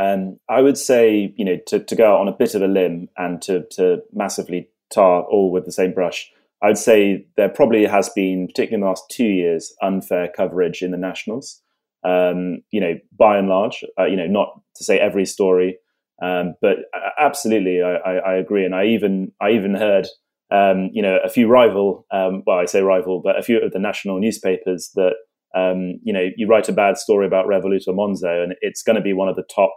Um, 0.00 0.38
I 0.48 0.60
would 0.60 0.78
say, 0.78 1.34
you 1.36 1.44
know, 1.44 1.58
to, 1.66 1.80
to 1.80 1.96
go 1.96 2.16
on 2.18 2.28
a 2.28 2.32
bit 2.32 2.54
of 2.54 2.62
a 2.62 2.68
limb 2.68 3.08
and 3.16 3.42
to, 3.42 3.64
to 3.72 4.02
massively 4.12 4.68
tar 4.92 5.22
all 5.22 5.50
with 5.50 5.64
the 5.64 5.72
same 5.72 5.92
brush, 5.92 6.30
I 6.62 6.68
would 6.68 6.78
say 6.78 7.26
there 7.36 7.48
probably 7.48 7.84
has 7.84 8.08
been, 8.10 8.46
particularly 8.48 8.74
in 8.74 8.80
the 8.80 8.86
last 8.86 9.04
two 9.10 9.26
years, 9.26 9.72
unfair 9.82 10.28
coverage 10.36 10.82
in 10.82 10.90
the 10.90 10.96
nationals. 10.96 11.62
Um, 12.04 12.62
you 12.70 12.80
know, 12.80 12.94
by 13.16 13.38
and 13.38 13.48
large, 13.48 13.84
uh, 13.98 14.06
you 14.06 14.16
know, 14.16 14.26
not 14.26 14.60
to 14.76 14.84
say 14.84 14.98
every 14.98 15.26
story, 15.26 15.78
Um, 16.20 16.54
but 16.60 16.78
absolutely, 17.18 17.82
I, 17.82 17.94
I, 17.96 18.14
I, 18.16 18.34
agree, 18.36 18.64
and 18.64 18.74
I 18.74 18.86
even 18.86 19.32
I 19.40 19.50
even 19.50 19.74
heard 19.74 20.08
um, 20.50 20.90
you 20.92 21.02
know 21.02 21.18
a 21.24 21.28
few 21.28 21.46
rival, 21.46 22.06
um, 22.12 22.42
well, 22.46 22.58
I 22.58 22.64
say 22.64 22.82
rival, 22.82 23.20
but 23.22 23.38
a 23.38 23.42
few 23.42 23.60
of 23.60 23.72
the 23.72 23.78
national 23.78 24.18
newspapers 24.18 24.90
that 24.94 25.14
um, 25.54 26.00
you 26.02 26.12
know 26.12 26.28
you 26.36 26.48
write 26.48 26.68
a 26.68 26.72
bad 26.72 26.98
story 26.98 27.26
about 27.26 27.46
Revolut 27.46 27.86
or 27.86 27.94
Monzo, 27.94 28.42
and 28.42 28.54
it's 28.60 28.82
going 28.82 28.96
to 28.96 29.02
be 29.02 29.12
one 29.12 29.28
of 29.28 29.36
the 29.36 29.44
top 29.54 29.72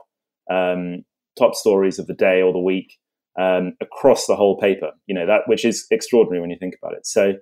um, 0.49 1.03
top 1.37 1.53
stories 1.53 1.99
of 1.99 2.07
the 2.07 2.15
day 2.15 2.41
or 2.41 2.51
the 2.51 2.59
week 2.59 2.97
um, 3.39 3.73
across 3.81 4.27
the 4.27 4.35
whole 4.35 4.57
paper. 4.57 4.91
You 5.07 5.15
know 5.15 5.25
that, 5.25 5.41
which 5.47 5.65
is 5.65 5.85
extraordinary 5.91 6.41
when 6.41 6.49
you 6.49 6.57
think 6.59 6.75
about 6.81 6.95
it. 6.95 7.05
So 7.05 7.33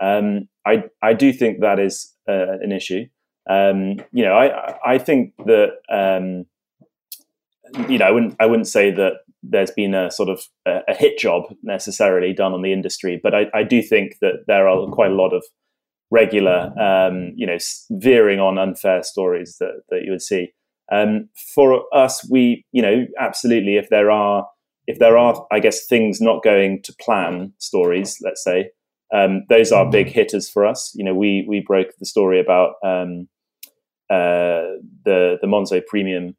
I 0.00 0.84
I 1.02 1.14
do 1.14 1.32
think 1.32 1.60
that 1.60 1.78
is 1.78 2.14
uh, 2.28 2.58
an 2.60 2.72
issue. 2.72 3.06
you 3.48 4.24
know, 4.24 4.36
I 4.36 4.74
I 4.84 4.98
think 4.98 5.34
that 5.46 6.46
you 7.88 7.98
know, 7.98 8.06
I 8.06 8.10
wouldn't 8.10 8.36
I 8.40 8.46
wouldn't 8.46 8.68
say 8.68 8.90
that 8.92 9.14
there's 9.42 9.70
been 9.70 9.94
a 9.94 10.10
sort 10.10 10.28
of 10.28 10.42
a, 10.66 10.80
a 10.88 10.94
hit 10.94 11.18
job 11.18 11.44
necessarily 11.62 12.32
done 12.32 12.52
on 12.52 12.62
the 12.62 12.72
industry, 12.72 13.20
but 13.22 13.34
I, 13.34 13.46
I, 13.54 13.62
do 13.62 13.80
think 13.80 14.16
that 14.20 14.44
there 14.48 14.68
are 14.68 14.86
quite 14.88 15.12
a 15.12 15.14
lot 15.14 15.32
of 15.32 15.44
regular, 16.10 16.72
um, 16.80 17.32
you 17.36 17.46
know, 17.46 17.58
veering 17.90 18.40
on 18.40 18.58
unfair 18.58 19.02
stories 19.02 19.56
that 19.60 19.82
that 19.90 20.02
you 20.04 20.10
would 20.10 20.22
see. 20.22 20.48
Um, 20.90 21.28
for 21.54 21.82
us, 21.92 22.28
we, 22.30 22.64
you 22.72 22.82
know, 22.82 23.06
absolutely, 23.18 23.76
if 23.76 23.88
there 23.88 24.10
are 24.10 24.46
if 24.86 24.98
there 24.98 25.18
are, 25.18 25.46
I 25.50 25.60
guess, 25.60 25.86
things 25.86 26.20
not 26.20 26.42
going 26.42 26.82
to 26.82 26.94
plan 27.00 27.52
stories, 27.58 28.18
let's 28.22 28.42
say, 28.42 28.70
um, 29.14 29.44
those 29.48 29.72
are 29.72 29.90
big 29.90 30.08
hitters 30.08 30.48
for 30.48 30.66
us. 30.66 30.92
You 30.94 31.04
know, 31.04 31.14
we 31.14 31.44
we 31.48 31.60
broke 31.60 31.88
the 31.98 32.06
story 32.06 32.40
about 32.40 32.74
um, 32.84 33.28
uh, 34.10 34.78
the 35.04 35.38
the 35.40 35.46
Monzo 35.46 35.84
Premium 35.86 36.36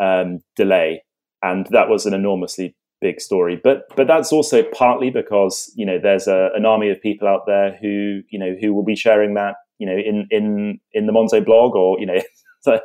um, 0.00 0.40
delay, 0.56 1.02
and 1.42 1.66
that 1.70 1.88
was 1.88 2.06
an 2.06 2.14
enormously 2.14 2.76
big 3.00 3.20
story. 3.20 3.60
But 3.62 3.84
but 3.96 4.06
that's 4.06 4.32
also 4.32 4.62
partly 4.62 5.10
because 5.10 5.72
you 5.76 5.86
know 5.86 5.98
there's 5.98 6.26
a, 6.26 6.50
an 6.54 6.66
army 6.66 6.90
of 6.90 7.00
people 7.00 7.26
out 7.26 7.46
there 7.46 7.76
who 7.80 8.20
you 8.30 8.38
know 8.38 8.54
who 8.60 8.74
will 8.74 8.84
be 8.84 8.96
sharing 8.96 9.34
that 9.34 9.54
you 9.78 9.86
know 9.86 9.96
in 9.96 10.26
in 10.30 10.78
in 10.92 11.06
the 11.06 11.12
Monzo 11.12 11.44
blog 11.44 11.74
or 11.74 11.98
you 11.98 12.06
know 12.06 12.20
so, 12.60 12.80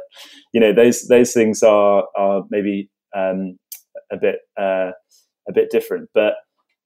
you 0.54 0.62
know 0.62 0.74
those 0.74 1.08
those 1.08 1.34
things 1.34 1.62
are 1.62 2.06
are 2.18 2.44
maybe 2.50 2.90
um, 3.16 3.58
a 4.12 4.18
bit 4.18 4.40
uh, 4.58 4.92
a 5.48 5.54
bit 5.54 5.70
different. 5.70 6.10
But 6.14 6.34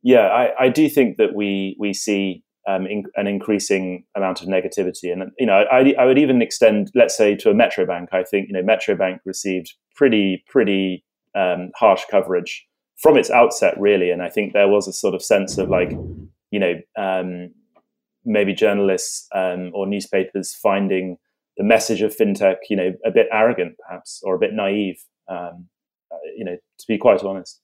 yeah, 0.03 0.27
I, 0.27 0.65
I 0.65 0.69
do 0.69 0.89
think 0.89 1.17
that 1.17 1.35
we 1.35 1.75
we 1.79 1.93
see 1.93 2.43
um, 2.67 2.85
in, 2.85 3.03
an 3.15 3.27
increasing 3.27 4.05
amount 4.15 4.41
of 4.41 4.47
negativity. 4.47 5.11
And 5.11 5.31
you 5.37 5.45
know, 5.45 5.65
I, 5.71 5.93
I, 5.99 6.05
would 6.05 6.17
even 6.17 6.41
extend, 6.41 6.91
let's 6.93 7.15
say, 7.15 7.35
to 7.37 7.49
a 7.49 7.53
Metro 7.53 7.85
Bank. 7.85 8.09
I 8.11 8.23
think 8.23 8.47
you 8.47 8.53
know, 8.53 8.63
Metro 8.63 8.95
Bank 8.95 9.21
received 9.25 9.73
pretty 9.95 10.43
pretty 10.47 11.03
um, 11.35 11.71
harsh 11.75 12.03
coverage 12.09 12.65
from 12.97 13.17
its 13.17 13.29
outset, 13.29 13.75
really. 13.79 14.11
And 14.11 14.21
I 14.21 14.29
think 14.29 14.53
there 14.53 14.67
was 14.67 14.87
a 14.87 14.93
sort 14.93 15.15
of 15.15 15.23
sense 15.23 15.57
of 15.57 15.69
like, 15.69 15.91
you 16.51 16.59
know, 16.59 16.75
um, 16.97 17.51
maybe 18.25 18.53
journalists 18.53 19.27
um, 19.33 19.71
or 19.73 19.87
newspapers 19.87 20.53
finding 20.53 21.17
the 21.57 21.63
message 21.63 22.01
of 22.01 22.15
fintech, 22.15 22.57
you 22.69 22.75
know, 22.75 22.91
a 23.05 23.11
bit 23.11 23.27
arrogant, 23.31 23.75
perhaps, 23.85 24.21
or 24.23 24.35
a 24.35 24.39
bit 24.39 24.53
naive. 24.53 25.03
Um, 25.29 25.67
uh, 26.11 26.17
you 26.35 26.43
know, 26.43 26.55
to 26.55 26.85
be 26.87 26.97
quite 26.97 27.23
honest. 27.23 27.61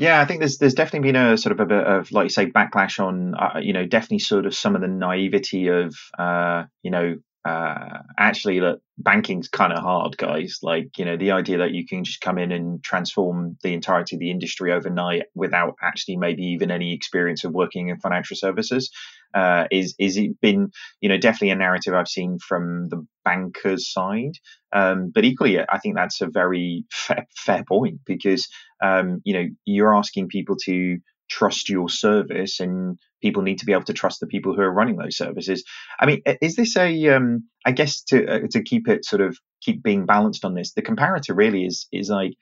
Yeah, 0.00 0.18
I 0.18 0.24
think 0.24 0.40
there's 0.40 0.56
there's 0.56 0.72
definitely 0.72 1.12
been 1.12 1.22
a 1.22 1.36
sort 1.36 1.52
of 1.52 1.60
a 1.60 1.66
bit 1.66 1.86
of 1.86 2.10
like 2.10 2.24
you 2.24 2.30
say 2.30 2.46
backlash 2.46 2.98
on 2.98 3.34
uh, 3.34 3.60
you 3.60 3.74
know 3.74 3.84
definitely 3.84 4.20
sort 4.20 4.46
of 4.46 4.54
some 4.54 4.74
of 4.74 4.80
the 4.80 4.88
naivety 4.88 5.68
of 5.68 5.94
uh, 6.18 6.64
you 6.82 6.90
know 6.90 7.16
uh, 7.44 7.98
actually 8.18 8.60
that 8.60 8.78
banking's 8.96 9.48
kind 9.48 9.74
of 9.74 9.80
hard, 9.80 10.16
guys. 10.16 10.60
Like 10.62 10.96
you 10.96 11.04
know 11.04 11.18
the 11.18 11.32
idea 11.32 11.58
that 11.58 11.72
you 11.72 11.86
can 11.86 12.04
just 12.04 12.22
come 12.22 12.38
in 12.38 12.50
and 12.50 12.82
transform 12.82 13.58
the 13.62 13.74
entirety 13.74 14.16
of 14.16 14.20
the 14.20 14.30
industry 14.30 14.72
overnight 14.72 15.24
without 15.34 15.74
actually 15.82 16.16
maybe 16.16 16.44
even 16.44 16.70
any 16.70 16.94
experience 16.94 17.44
of 17.44 17.52
working 17.52 17.88
in 17.88 18.00
financial 18.00 18.38
services 18.38 18.90
uh, 19.34 19.66
is 19.70 19.94
is 19.98 20.16
it 20.16 20.40
been 20.40 20.70
you 21.00 21.08
know 21.08 21.18
definitely 21.18 21.50
a 21.50 21.56
narrative 21.56 21.94
I've 21.94 22.08
seen 22.08 22.38
from 22.38 22.88
the 22.88 23.06
bankers 23.24 23.92
side. 23.92 24.32
Um, 24.72 25.10
but 25.14 25.24
equally, 25.24 25.60
I 25.60 25.78
think 25.78 25.94
that's 25.94 26.20
a 26.20 26.28
very 26.28 26.84
fair, 26.92 27.26
fair 27.36 27.64
point 27.68 28.00
because 28.06 28.48
um, 28.82 29.20
you 29.24 29.34
know 29.34 29.46
you're 29.64 29.94
asking 29.94 30.28
people 30.28 30.56
to 30.64 30.98
trust 31.30 31.68
your 31.68 31.88
service 31.88 32.60
and 32.60 32.98
people 33.22 33.42
need 33.42 33.58
to 33.58 33.66
be 33.66 33.72
able 33.72 33.84
to 33.84 33.92
trust 33.92 34.20
the 34.20 34.26
people 34.26 34.54
who 34.54 34.62
are 34.62 34.72
running 34.72 34.96
those 34.96 35.16
services 35.16 35.62
i 36.00 36.06
mean 36.06 36.20
is 36.42 36.56
this 36.56 36.76
a 36.76 37.08
um, 37.08 37.44
I 37.64 37.72
guess 37.72 38.02
to 38.08 38.26
uh, 38.26 38.40
to 38.50 38.62
keep 38.62 38.88
it 38.88 39.04
sort 39.04 39.22
of 39.22 39.38
keep 39.62 39.82
being 39.82 40.06
balanced 40.06 40.44
on 40.44 40.54
this 40.54 40.72
the 40.72 40.82
comparator 40.82 41.36
really 41.36 41.64
is 41.64 41.86
is 41.92 42.10
like 42.10 42.32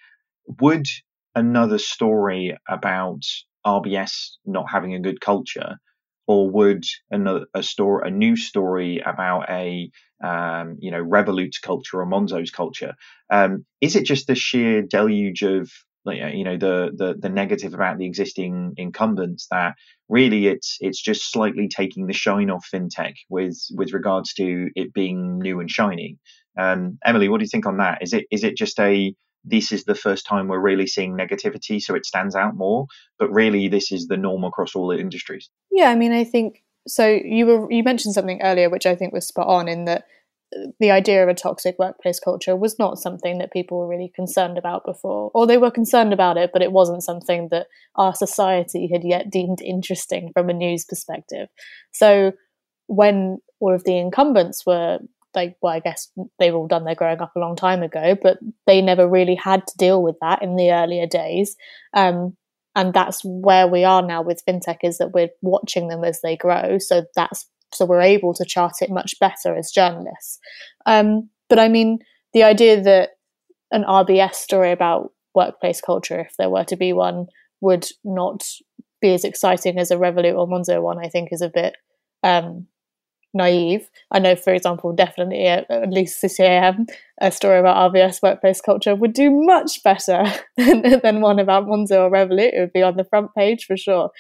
would 0.61 0.87
another 1.35 1.79
story 1.79 2.57
about 2.67 3.21
rbs 3.67 4.31
not 4.47 4.71
having 4.71 4.95
a 4.95 5.01
good 5.01 5.21
culture 5.21 5.77
or 6.29 6.49
would 6.51 6.85
a 7.11 7.63
story 7.63 8.09
a 8.09 8.11
new 8.11 8.37
story 8.37 9.03
about 9.05 9.49
a 9.51 9.91
um, 10.23 10.77
you 10.79 10.91
know 10.91 11.01
Revolut's 11.01 11.59
culture 11.59 12.01
or 12.01 12.07
Monzo's 12.07 12.51
culture? 12.51 12.95
Um, 13.31 13.65
is 13.81 13.97
it 13.97 14.05
just 14.05 14.27
the 14.29 14.35
sheer 14.37 14.83
deluge 14.83 15.43
of 15.43 15.71
you 16.07 16.45
know 16.45 16.57
the, 16.57 16.91
the 16.97 17.17
the 17.19 17.29
negative 17.29 17.75
about 17.75 17.99
the 17.99 18.07
existing 18.07 18.75
incumbents 18.77 19.47
that 19.51 19.75
really 20.09 20.47
it's 20.47 20.77
it's 20.81 21.03
just 21.03 21.31
slightly 21.31 21.69
taking 21.69 22.07
the 22.07 22.15
shine 22.15 22.51
off 22.51 22.67
fintech 22.73 23.15
with 23.29 23.59
with 23.75 23.93
regards 23.93 24.33
to 24.35 24.69
it 24.77 24.93
being 24.93 25.39
new 25.39 25.61
and 25.61 25.71
shiny? 25.71 26.19
Um, 26.59 26.99
emily 27.05 27.29
what 27.29 27.39
do 27.39 27.45
you 27.45 27.51
think 27.51 27.67
on 27.67 27.79
that? 27.79 28.03
Is 28.03 28.13
it 28.13 28.27
is 28.31 28.45
it 28.45 28.57
just 28.57 28.79
a 28.81 29.15
this 29.49 29.73
is 29.73 29.85
the 29.85 29.95
first 29.95 30.27
time 30.27 30.49
we're 30.49 30.61
really 30.61 30.87
seeing 30.87 31.17
negativity, 31.17 31.81
so 31.81 31.95
it 31.95 32.07
stands 32.07 32.35
out 32.35 32.57
more. 32.57 32.87
But 33.19 33.31
really, 33.31 33.69
this 33.69 33.91
is 33.93 34.07
the 34.07 34.17
norm 34.17 34.45
across 34.45 34.75
all 34.75 34.89
the 34.89 34.99
industries. 34.99 35.51
Yeah, 35.71 35.91
I 35.91 35.95
mean, 35.95 36.13
I 36.13 36.25
think 36.25 36.63
so. 36.87 37.07
You 37.07 37.47
were 37.47 37.73
you 37.73 37.83
mentioned 37.83 38.15
something 38.15 38.41
earlier, 38.43 38.71
which 38.71 38.87
I 38.87 38.95
think 38.95 39.13
was 39.13 39.27
spot 39.27 39.49
on 39.49 39.69
in 39.69 39.85
that 39.87 40.05
uh, 40.57 40.69
the 40.81 40.91
idea 40.91 41.23
of 41.23 41.29
a 41.29 41.35
toxic 41.35 41.77
workplace 41.79 42.21
culture 42.21 42.57
was 42.57 42.79
not 42.79 42.99
something 42.99 43.39
that 43.39 43.53
people 43.53 43.79
were 43.79 43.89
really 43.89 44.13
concerned 44.15 44.59
about 44.59 44.85
before, 44.85 45.31
or 45.35 45.47
they 45.47 45.59
were 45.59 45.71
concerned 45.71 46.13
about 46.13 46.37
it, 46.37 46.51
but 46.53 46.63
it 46.63 46.73
wasn't 46.73 47.03
something 47.03 47.49
that 47.51 47.67
our 47.97 48.15
society 48.15 48.89
had 48.93 49.05
yet 49.05 49.31
deemed 49.31 49.61
interesting 49.63 50.31
from 50.33 50.49
a 50.49 50.55
news 50.55 50.85
perspective. 50.85 51.49
So 51.93 52.33
when 52.87 53.39
all 53.61 53.75
of 53.75 53.85
the 53.85 53.99
incumbents 53.99 54.65
were 54.65 54.99
like 55.35 55.57
well 55.63 55.75
i 55.75 55.81
guess 55.81 56.11
they've 56.39 56.55
all 56.55 56.67
done 56.67 56.85
their 56.85 56.95
growing 56.95 57.21
up 57.21 57.33
a 57.37 57.39
long 57.39 57.55
time 57.55 57.83
ago 57.83 58.17
but 58.21 58.39
they 58.67 58.81
never 58.81 59.09
really 59.09 59.35
had 59.35 59.67
to 59.67 59.77
deal 59.77 60.03
with 60.03 60.17
that 60.21 60.43
in 60.43 60.57
the 60.57 60.73
earlier 60.73 61.07
days. 61.07 61.57
Um, 61.95 62.37
and 62.75 62.95
that's 62.95 63.23
where 63.25 63.67
we 63.67 63.85
are 63.85 64.03
now 64.03 64.23
with 64.23 64.43
fintech 64.49 64.79
is 64.85 64.99
that 64.99 65.13
we're 65.13 65.31
watching 65.43 65.89
them 65.89 66.05
as 66.05 66.21
they 66.23 66.37
grow. 66.37 66.79
So 66.79 67.05
that's 67.17 67.47
so 67.73 67.85
we're 67.85 68.01
able 68.01 68.33
to 68.35 68.45
chart 68.45 68.75
it 68.81 68.91
much 68.91 69.19
better 69.19 69.55
as 69.57 69.71
journalists. 69.71 70.39
Um, 70.87 71.29
but 71.49 71.59
i 71.59 71.69
mean 71.69 71.99
the 72.33 72.43
idea 72.43 72.81
that 72.81 73.11
an 73.71 73.85
rbs 73.85 74.35
story 74.35 74.73
about 74.73 75.13
workplace 75.35 75.81
culture 75.81 76.21
if 76.21 76.35
there 76.39 76.51
were 76.51 76.65
to 76.65 76.77
be 76.77 76.93
one 76.93 77.27
would 77.61 77.87
not 78.05 78.45
be 79.01 79.13
as 79.15 79.25
exciting 79.25 79.79
as 79.79 79.91
a 79.91 79.97
revolut 79.97 80.37
or 80.37 80.47
monzo 80.47 80.83
one 80.83 80.99
i 80.99 81.09
think 81.09 81.29
is 81.33 81.43
a 81.43 81.51
bit 81.51 81.77
um, 82.25 82.67
naive. 83.35 83.89
I 84.11 84.19
know, 84.19 84.37
for 84.37 84.53
example, 84.53 84.93
definitely 84.93 85.47
at, 85.47 85.71
at 85.71 85.91
least 85.91 86.21
City 86.21 86.43
AM, 86.43 86.87
a 87.21 87.31
story 87.31 87.59
about 87.59 87.93
RBS 87.93 88.23
workplace 88.23 88.61
culture 88.61 88.95
would 88.95 89.13
do 89.13 89.31
much 89.31 89.83
better 89.83 90.25
than, 90.57 91.01
than 91.03 91.21
one 91.21 91.39
about 91.39 91.67
Monzo 91.67 92.07
or 92.07 92.11
Revolut. 92.11 92.55
It 92.55 92.61
would 92.61 92.73
be 92.73 92.83
on 92.83 92.97
the 92.97 93.05
front 93.05 93.35
page 93.35 93.67
for 93.67 93.77
sure. 93.77 94.11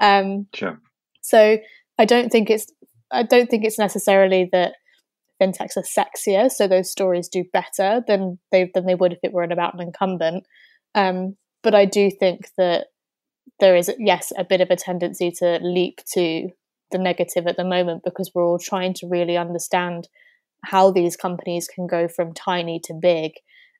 Um, 0.00 0.46
sure. 0.54 0.80
So 1.22 1.58
I 1.98 2.04
don't 2.04 2.30
think 2.30 2.50
it's 2.50 2.66
I 3.10 3.22
don't 3.22 3.48
think 3.48 3.64
it's 3.64 3.78
necessarily 3.78 4.48
that 4.52 4.74
fintechs 5.40 5.76
are 5.76 5.82
sexier, 5.82 6.50
so 6.50 6.66
those 6.66 6.90
stories 6.90 7.28
do 7.28 7.44
better 7.52 8.02
than 8.06 8.38
they 8.50 8.70
than 8.74 8.86
they 8.86 8.94
would 8.94 9.12
if 9.12 9.18
it 9.22 9.32
were 9.32 9.44
about 9.44 9.74
an 9.74 9.80
incumbent. 9.80 10.44
Um, 10.94 11.36
but 11.62 11.74
I 11.74 11.84
do 11.84 12.10
think 12.10 12.48
that 12.58 12.86
there 13.60 13.76
is 13.76 13.90
yes 13.98 14.32
a 14.36 14.44
bit 14.44 14.60
of 14.60 14.70
a 14.70 14.76
tendency 14.76 15.30
to 15.38 15.58
leap 15.62 16.00
to 16.12 16.50
the 16.90 16.98
negative 16.98 17.46
at 17.46 17.56
the 17.56 17.64
moment 17.64 18.02
because 18.04 18.30
we're 18.34 18.46
all 18.46 18.58
trying 18.58 18.94
to 18.94 19.08
really 19.08 19.36
understand 19.36 20.08
how 20.64 20.90
these 20.90 21.16
companies 21.16 21.68
can 21.68 21.86
go 21.86 22.08
from 22.08 22.32
tiny 22.32 22.80
to 22.84 22.94
big. 22.94 23.32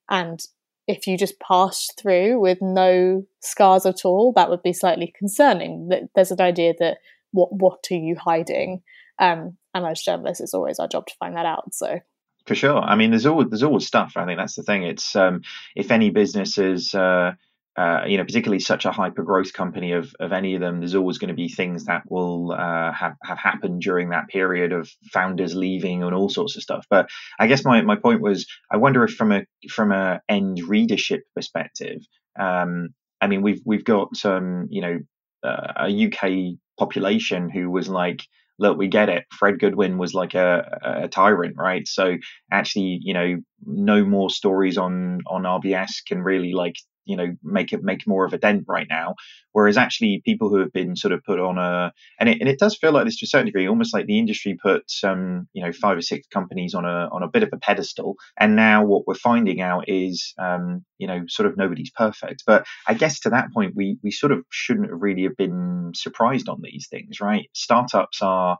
And 0.09 0.41
if 0.87 1.07
you 1.07 1.19
just 1.19 1.41
pass 1.41 1.89
through 1.99 2.41
with 2.41 2.59
no 2.61 3.25
scars 3.41 3.87
at 3.87 4.05
all 4.05 4.33
that 4.37 4.51
would 4.51 4.63
be 4.63 4.73
slightly 4.73 5.13
concerning. 5.19 5.91
There's 6.15 6.31
an 6.31 6.41
idea 6.41 6.75
that 6.79 6.99
what 7.33 7.53
what 7.53 7.85
are 7.91 7.97
you 7.97 8.17
hiding? 8.17 8.83
Um, 9.19 9.57
and 9.75 9.87
as 9.87 10.03
journalists 10.03 10.41
it's 10.41 10.55
always 10.55 10.79
our 10.79 10.89
job 10.89 11.07
to 11.07 11.15
find 11.19 11.37
that 11.37 11.47
out 11.47 11.75
so. 11.75 12.01
For 12.47 12.55
sure. 12.55 12.79
I 12.79 12.95
mean 12.95 13.11
there's 13.11 13.27
always 13.27 13.49
there's 13.49 13.65
always 13.65 13.87
stuff 13.87 14.13
i 14.17 14.25
think 14.25 14.39
that's 14.39 14.55
the 14.55 14.63
thing. 14.63 14.85
It's 14.85 15.17
um, 15.17 15.43
if 15.75 15.91
any 15.91 16.11
business 16.11 16.59
is 16.59 16.95
uh, 16.95 17.33
uh, 17.77 18.05
you 18.07 18.17
know, 18.17 18.25
particularly 18.25 18.59
such 18.59 18.87
a 18.87 18.93
hyper 18.93 19.23
growth 19.23 19.53
company 19.53 19.93
of, 19.93 20.15
of 20.19 20.33
any 20.33 20.55
of 20.55 20.63
them, 20.63 20.81
there's 20.81 20.95
always 20.95 21.19
going 21.19 21.29
to 21.29 21.35
be 21.35 21.49
things 21.49 21.85
that 21.85 22.03
will 22.09 22.53
uh, 22.53 22.91
have, 22.93 23.17
have 23.23 23.39
happened 23.39 23.83
during 23.83 24.09
that 24.11 24.29
period 24.29 24.73
of 24.73 24.89
founders 25.13 25.55
leaving 25.55 26.03
and 26.03 26.15
all 26.15 26.31
sorts 26.31 26.57
of 26.57 26.63
stuff. 26.63 26.87
But 26.89 27.11
I 27.39 27.47
guess 27.47 27.65
my, 27.65 27.83
my 27.83 27.97
point 27.97 28.23
was, 28.23 28.47
I 28.71 28.79
wonder 28.79 29.05
if 29.05 29.15
from 29.15 29.33
a 29.33 29.43
from 29.69 29.93
a 29.93 30.21
end 30.29 30.61
readership 30.67 31.25
perspective, 31.35 31.99
um, 32.39 32.91
I 33.21 33.27
mean, 33.27 33.43
we've 33.43 33.61
we've 33.67 33.85
got 33.85 34.25
um, 34.25 34.69
you 34.71 34.81
know 34.81 34.99
uh, 35.45 35.73
a 35.89 36.07
UK 36.07 36.57
population 36.79 37.51
who 37.51 37.71
was 37.71 37.89
like, 37.89 38.23
look, 38.59 38.79
we 38.79 38.89
get 38.89 39.11
it. 39.11 39.25
Fred 39.33 39.59
Goodwin 39.59 39.99
was 39.99 40.15
like 40.15 40.35
a, 40.35 41.03
a 41.03 41.09
tyrant, 41.09 41.57
right? 41.59 41.87
So 41.87 42.17
actually, 42.51 43.01
you 43.03 43.13
know, 43.15 43.37
no 43.65 44.05
more 44.05 44.31
stories 44.31 44.79
on 44.79 45.21
on 45.27 45.43
RBS 45.43 46.07
can 46.07 46.23
really 46.23 46.53
like 46.53 46.77
you 47.07 47.17
know 47.17 47.35
make 47.43 47.73
it 47.73 47.83
make 47.83 48.07
more 48.07 48.25
of 48.25 48.33
a 48.33 48.39
dent 48.39 48.65
right 48.69 48.87
now. 48.89 49.15
Whereas 49.53 49.77
actually 49.77 50.23
people 50.25 50.51
who 50.51 50.59
have 50.59 50.73
been 50.73 50.97
sort 50.97 51.13
of 51.13 51.25
put 51.25 51.41
on 51.41 51.59
a 51.59 51.93
and 52.21 52.29
it, 52.29 52.39
and 52.41 52.49
it 52.49 52.59
does 52.59 52.77
feel 52.77 52.93
like 52.93 53.07
this 53.07 53.19
to 53.19 53.27
a 53.27 53.29
certain 53.29 53.47
degree 53.47 53.69
almost 53.69 53.95
like 53.95 54.07
the 54.07 54.19
industry 54.19 54.59
put 54.61 54.85
um 55.05 55.49
you 55.53 55.65
know 55.65 55.73
five 55.73 55.97
or 55.97 56.03
six 56.03 56.27
companies 56.27 56.75
on 56.75 56.85
a 56.85 57.09
on 57.13 57.23
a 57.23 57.29
bit 57.29 57.43
of 57.43 57.51
a 57.53 57.59
pedestal. 57.59 58.17
And 58.39 58.57
now 58.57 58.85
what 58.85 59.07
we're 59.07 59.15
finding 59.15 59.61
out 59.61 59.89
is 59.89 60.35
um 60.39 60.85
you 60.99 61.07
know 61.07 61.23
sort 61.29 61.49
of 61.49 61.57
nobody's 61.57 61.91
perfect. 61.91 62.45
But 62.47 62.67
i 62.87 62.95
guess 62.95 63.21
to 63.21 63.31
that 63.31 63.53
point 63.53 63.75
we 63.75 63.99
we 64.03 64.11
sort 64.11 64.33
of 64.33 64.45
shouldn't 64.51 64.91
have 64.91 65.01
really 65.01 65.23
have 65.25 65.37
been 65.37 65.93
surprised 65.95 66.49
on 66.49 66.61
these 66.63 66.89
things 66.91 67.21
right? 67.21 67.49
Startups 67.53 68.21
are 68.23 68.59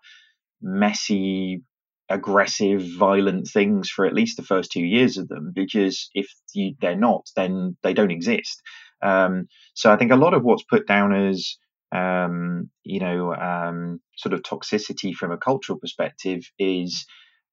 messy 0.63 1.63
aggressive, 2.09 2.85
violent 2.99 3.49
things 3.53 3.91
for 3.91 4.07
at 4.07 4.15
least 4.15 4.37
the 4.37 4.43
first 4.43 4.71
two 4.71 4.85
years 4.85 5.17
of 5.17 5.29
them, 5.29 5.53
because 5.55 6.09
if 6.15 6.29
you, 6.55 6.75
they're 6.81 6.97
not, 6.97 7.27
then 7.37 7.77
they 7.83 7.95
don't 7.95 8.11
exist. 8.11 8.63
Um, 9.03 9.49
so 9.75 9.93
I 9.93 9.97
think 9.97 10.13
a 10.13 10.17
lot 10.17 10.35
of 10.35 10.43
what's 10.43 10.65
put 10.65 10.87
down 10.87 11.15
as 11.15 11.57
um, 11.93 12.71
you 12.83 13.01
know 13.01 13.35
um, 13.35 14.01
sort 14.17 14.33
of 14.33 14.43
toxicity 14.43 15.15
from 15.15 15.33
a 15.33 15.39
cultural 15.39 15.79
perspective 15.79 16.43
is 16.59 17.07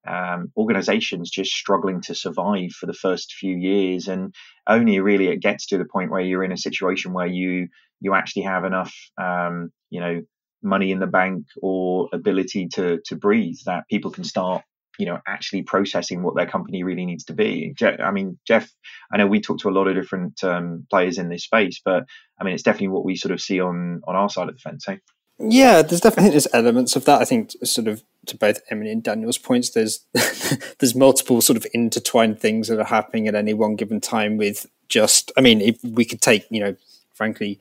um, 0.06 0.52
organizations 0.56 1.30
just 1.30 1.52
struggling 1.52 2.00
to 2.02 2.14
survive 2.14 2.70
for 2.72 2.86
the 2.86 2.92
first 2.92 3.32
few 3.32 3.56
years, 3.56 4.08
and 4.08 4.34
only 4.68 5.00
really 5.00 5.28
it 5.28 5.40
gets 5.40 5.66
to 5.66 5.78
the 5.78 5.86
point 5.86 6.10
where 6.10 6.20
you're 6.20 6.44
in 6.44 6.52
a 6.52 6.56
situation 6.56 7.12
where 7.12 7.26
you 7.26 7.68
you 8.00 8.14
actually 8.14 8.42
have 8.42 8.64
enough 8.64 8.94
um, 9.20 9.70
you 9.90 10.00
know 10.00 10.22
money 10.64 10.90
in 10.90 10.98
the 10.98 11.06
bank 11.06 11.46
or 11.62 12.08
ability 12.12 12.68
to 12.68 13.00
to 13.04 13.16
breathe 13.16 13.58
that 13.66 13.88
people 13.88 14.10
can 14.10 14.24
start 14.24 14.62
you 14.98 15.06
know 15.06 15.18
actually 15.26 15.62
processing 15.62 16.22
what 16.22 16.36
their 16.36 16.46
company 16.46 16.82
really 16.82 17.06
needs 17.06 17.24
to 17.24 17.32
be 17.32 17.74
i 18.02 18.10
mean 18.10 18.38
jeff 18.46 18.70
i 19.12 19.16
know 19.16 19.26
we 19.26 19.40
talk 19.40 19.58
to 19.58 19.68
a 19.68 19.72
lot 19.72 19.88
of 19.88 19.94
different 19.94 20.42
um, 20.44 20.86
players 20.90 21.18
in 21.18 21.28
this 21.28 21.44
space 21.44 21.80
but 21.84 22.04
i 22.40 22.44
mean 22.44 22.54
it's 22.54 22.62
definitely 22.62 22.88
what 22.88 23.04
we 23.04 23.16
sort 23.16 23.32
of 23.32 23.40
see 23.40 23.60
on 23.60 24.00
on 24.06 24.16
our 24.16 24.28
side 24.28 24.48
of 24.48 24.54
the 24.54 24.60
fence 24.60 24.88
eh? 24.88 24.96
yeah 25.38 25.82
there's 25.82 26.00
definitely 26.00 26.30
there's 26.30 26.48
elements 26.52 26.96
of 26.96 27.04
that 27.04 27.20
i 27.20 27.24
think 27.24 27.52
sort 27.64 27.88
of 27.88 28.02
to 28.26 28.36
both 28.36 28.60
emily 28.70 28.90
and 28.90 29.02
daniel's 29.02 29.38
points 29.38 29.70
there's 29.70 30.06
there's 30.78 30.94
multiple 30.94 31.40
sort 31.40 31.56
of 31.56 31.66
intertwined 31.74 32.38
things 32.38 32.68
that 32.68 32.78
are 32.78 32.84
happening 32.84 33.26
at 33.26 33.34
any 33.34 33.54
one 33.54 33.76
given 33.76 34.00
time 34.00 34.36
with 34.36 34.66
just 34.88 35.32
i 35.36 35.40
mean 35.40 35.60
if 35.60 35.82
we 35.82 36.04
could 36.04 36.20
take 36.20 36.46
you 36.50 36.60
know 36.60 36.76
frankly 37.14 37.60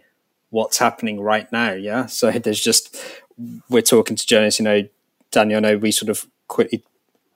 what's 0.53 0.77
happening 0.77 1.19
right 1.19 1.51
now. 1.51 1.73
Yeah. 1.73 2.05
So 2.05 2.29
there's 2.31 2.61
just, 2.61 2.95
we're 3.69 3.81
talking 3.81 4.15
to 4.15 4.27
journalists, 4.27 4.59
you 4.59 4.65
know, 4.65 4.87
Daniel, 5.31 5.57
I 5.57 5.61
know 5.61 5.77
we 5.77 5.89
sort 5.91 6.09
of 6.09 6.27
quickly 6.47 6.83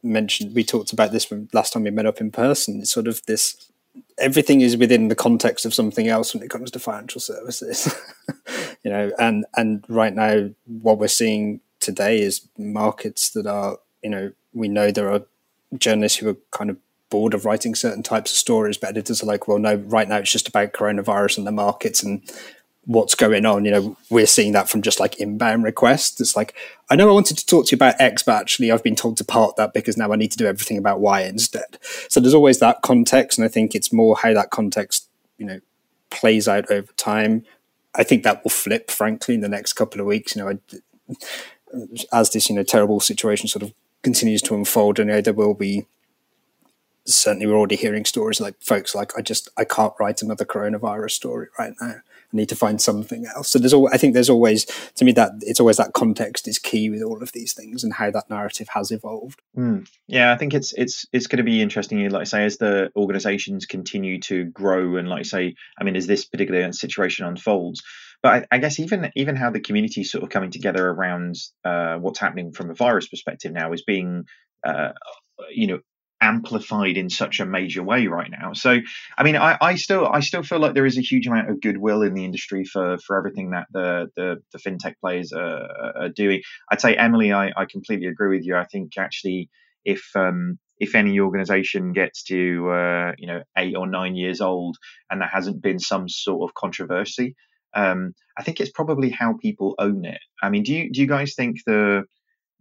mentioned, 0.04 0.54
we 0.54 0.64
talked 0.64 0.94
about 0.94 1.12
this 1.12 1.32
when 1.32 1.50
last 1.52 1.74
time 1.74 1.84
we 1.84 1.90
met 1.90 2.06
up 2.06 2.22
in 2.22 2.30
person. 2.30 2.80
It's 2.80 2.92
sort 2.92 3.08
of 3.08 3.26
this, 3.26 3.72
everything 4.20 4.62
is 4.62 4.78
within 4.78 5.08
the 5.08 5.16
context 5.16 5.66
of 5.66 5.74
something 5.74 6.08
else 6.08 6.36
when 6.36 6.44
it 6.44 6.52
comes 6.52 6.70
to 6.70 6.80
financial 6.80 7.20
services, 7.20 7.92
you 8.84 8.92
know, 8.92 9.12
and, 9.18 9.48
and 9.56 9.84
right 9.88 10.14
now 10.14 10.52
what 10.68 11.00
we're 11.00 11.08
seeing 11.08 11.60
today 11.80 12.22
is 12.22 12.48
markets 12.56 13.32
that 13.32 13.48
are, 13.48 13.80
you 14.04 14.12
know, 14.12 14.32
we 14.54 14.68
know 14.68 14.92
there 14.92 15.12
are 15.12 15.24
journalists 15.76 16.20
who 16.20 16.30
are 16.30 16.38
kind 16.52 16.70
of 16.70 16.78
bored 17.10 17.34
of 17.34 17.46
writing 17.46 17.74
certain 17.74 18.04
types 18.04 18.32
of 18.32 18.38
stories, 18.38 18.78
but 18.78 18.90
editors 18.90 19.24
are 19.24 19.28
like, 19.28 19.48
well, 19.48 19.58
no, 19.58 19.76
right 19.76 20.08
now 20.08 20.18
it's 20.18 20.32
just 20.32 20.48
about 20.48 20.74
coronavirus 20.74 21.40
and 21.40 21.48
the 21.48 21.52
markets 21.52 22.04
and 22.04 22.22
what's 22.88 23.16
going 23.16 23.46
on. 23.46 23.66
You 23.66 23.72
know, 23.72 23.98
we're 24.10 24.26
seeing 24.26 24.54
that 24.54 24.70
from 24.70 24.82
just 24.82 25.00
like 25.00 25.20
inbound 25.20 25.64
requests. 25.64 26.20
It's 26.20 26.36
like, 26.36 26.56
I 26.90 26.96
know 26.96 27.10
I 27.10 27.14
wanted 27.14 27.38
to 27.38 27.46
talk 27.46 27.68
to 27.68 27.72
you 27.72 27.76
about 27.76 28.00
X, 28.00 28.24
but 28.24 28.40
actually 28.40 28.72
I've 28.72 28.84
been 28.84 28.96
told 28.96 29.18
to 29.18 29.26
part 29.26 29.58
that 29.58 29.74
because 29.74 29.98
now 29.98 30.12
I 30.12 30.16
need 30.16 30.32
to 30.32 30.38
do 30.38 30.48
everything 30.48 30.78
about 30.78 31.02
Y 31.02 31.22
instead. 31.22 31.78
So 32.08 32.20
there's 32.20 32.34
always 32.34 32.60
that 32.60 32.82
context. 32.82 33.38
And 33.38 33.46
I 33.46 33.50
think 33.50 33.76
it's 33.76 33.94
more 33.94 34.16
how 34.18 34.34
that 34.34 34.50
context, 34.50 35.08
you 35.38 35.46
know, 35.46 35.60
plays 36.10 36.48
out 36.48 36.72
over 36.72 36.92
time. 36.94 37.46
I 37.94 38.04
think 38.04 38.24
that 38.24 38.44
will 38.44 38.52
flip, 38.52 38.90
frankly, 38.90 39.36
in 39.36 39.42
the 39.42 39.50
next 39.50 39.74
couple 39.74 40.00
of 40.00 40.08
weeks. 40.08 40.36
You 40.36 40.44
know, 40.44 40.50
I, 40.50 41.18
as 42.14 42.32
this, 42.32 42.50
you 42.50 42.56
know, 42.56 42.64
terrible 42.64 43.02
situation 43.02 43.50
sort 43.50 43.64
of 43.64 43.74
continues 44.02 44.42
to 44.44 44.56
unfold, 44.56 45.00
I 45.00 45.04
know 45.04 45.20
there 45.20 45.34
will 45.34 45.54
be 45.54 45.86
certainly 47.06 47.48
we're 47.48 47.56
already 47.56 47.78
hearing 47.78 48.04
stories 48.04 48.42
like 48.42 48.54
folks 48.60 48.94
like 48.94 49.18
I 49.18 49.22
just 49.22 49.48
I 49.58 49.64
can't 49.64 49.94
write 49.98 50.22
another 50.22 50.44
coronavirus 50.44 51.12
story 51.12 51.48
right 51.58 51.74
now. 51.80 51.96
I 52.34 52.38
need 52.38 52.50
to 52.50 52.56
find 52.56 52.82
something 52.82 53.26
else. 53.26 53.50
So 53.50 53.60
there's 53.60 53.74
all 53.74 53.90
I 53.92 53.98
think 53.98 54.14
there's 54.14 54.30
always 54.30 54.66
to 54.96 55.06
me 55.06 55.14
that 55.14 55.32
it's 55.42 55.60
always 55.60 55.78
that 55.78 55.94
context 55.94 56.48
is 56.48 56.60
key 56.60 56.90
with 56.90 57.02
all 57.02 57.24
of 57.24 57.32
these 57.32 57.54
things 57.54 57.84
and 57.84 57.94
how 57.94 58.12
that 58.12 58.30
narrative 58.30 58.68
has 58.74 58.92
evolved. 58.92 59.42
Mm. 59.58 59.88
Yeah, 60.08 60.34
I 60.34 60.38
think 60.38 60.54
it's 60.54 60.74
it's 60.74 61.06
it's 61.14 61.28
going 61.28 61.38
to 61.38 61.44
be 61.44 61.62
interesting. 61.62 62.10
Like 62.10 62.22
I 62.22 62.26
say, 62.26 62.46
as 62.46 62.58
the 62.58 62.92
organisations 62.96 63.66
continue 63.66 64.20
to 64.22 64.46
grow 64.46 64.98
and 64.98 65.08
like 65.08 65.20
I 65.20 65.24
say, 65.24 65.56
I 65.80 65.84
mean, 65.84 65.96
as 65.96 66.08
this 66.08 66.26
particular 66.26 66.72
situation 66.74 67.26
unfolds. 67.26 67.82
But 68.22 68.48
I, 68.52 68.56
I 68.56 68.58
guess 68.58 68.80
even 68.80 69.12
even 69.16 69.36
how 69.36 69.52
the 69.52 69.60
community 69.60 70.04
sort 70.04 70.24
of 70.24 70.30
coming 70.30 70.52
together 70.52 70.90
around 70.90 71.36
uh, 71.64 71.98
what's 71.98 72.20
happening 72.20 72.52
from 72.52 72.70
a 72.70 72.74
virus 72.74 73.08
perspective 73.08 73.54
now 73.54 73.72
is 73.72 73.84
being 73.84 74.26
uh, 74.66 74.90
you 75.52 75.68
know 75.68 75.80
amplified 76.22 76.98
in 76.98 77.10
such 77.10 77.40
a 77.40 77.46
major 77.46 77.84
way 77.84 78.08
right 78.08 78.30
now. 78.30 78.54
So, 78.54 78.78
I 79.18 79.24
mean, 79.24 79.36
I, 79.36 79.58
I 79.62 79.76
still 79.76 80.08
I 80.08 80.22
still 80.22 80.44
feel 80.44 80.60
like 80.60 80.74
there 80.74 80.86
is 80.86 80.98
a 80.98 81.02
huge 81.02 81.28
amount 81.28 81.50
of 81.50 81.62
goodwill 81.62 82.02
in 82.02 82.14
the 82.14 82.26
industry 82.26 82.64
for 82.66 82.98
for 83.00 83.18
everything 83.18 83.52
that 83.52 83.68
the 83.72 84.10
the, 84.16 84.38
the 84.52 84.58
fintech 84.58 84.96
players 85.00 85.32
are, 85.34 85.68
are, 85.96 86.10
doing. 86.10 86.42
I'd 86.72 86.82
say 86.82 86.96
Emily, 86.96 87.32
I, 87.34 87.52
I 87.56 87.66
completely 87.66 88.08
agree 88.08 88.36
with 88.36 88.46
you. 88.46 88.56
I 88.56 88.66
think 88.66 88.98
actually, 88.98 89.50
if 89.86 90.10
um, 90.16 90.58
if 90.80 90.96
any 90.96 91.20
organization 91.20 91.94
gets 91.94 92.24
to 92.24 92.70
uh, 92.70 93.12
you 93.18 93.28
know 93.28 93.44
eight 93.58 93.76
or 93.76 93.88
nine 93.88 94.16
years 94.16 94.42
old 94.42 94.78
and 95.10 95.22
there 95.22 95.30
hasn't 95.32 95.62
been 95.62 95.80
some 95.80 96.10
sort 96.10 96.50
of 96.50 96.56
controversy, 96.56 97.36
um, 97.76 98.14
I 98.38 98.44
think 98.44 98.60
it's 98.60 98.72
probably 98.72 99.10
how 99.10 99.36
people 99.42 99.76
own 99.78 100.06
it. 100.06 100.20
I 100.42 100.50
mean, 100.50 100.64
do 100.64 100.74
you 100.74 100.92
do 100.92 101.02
you 101.02 101.08
guys 101.08 101.36
think 101.36 101.58
the 101.66 102.04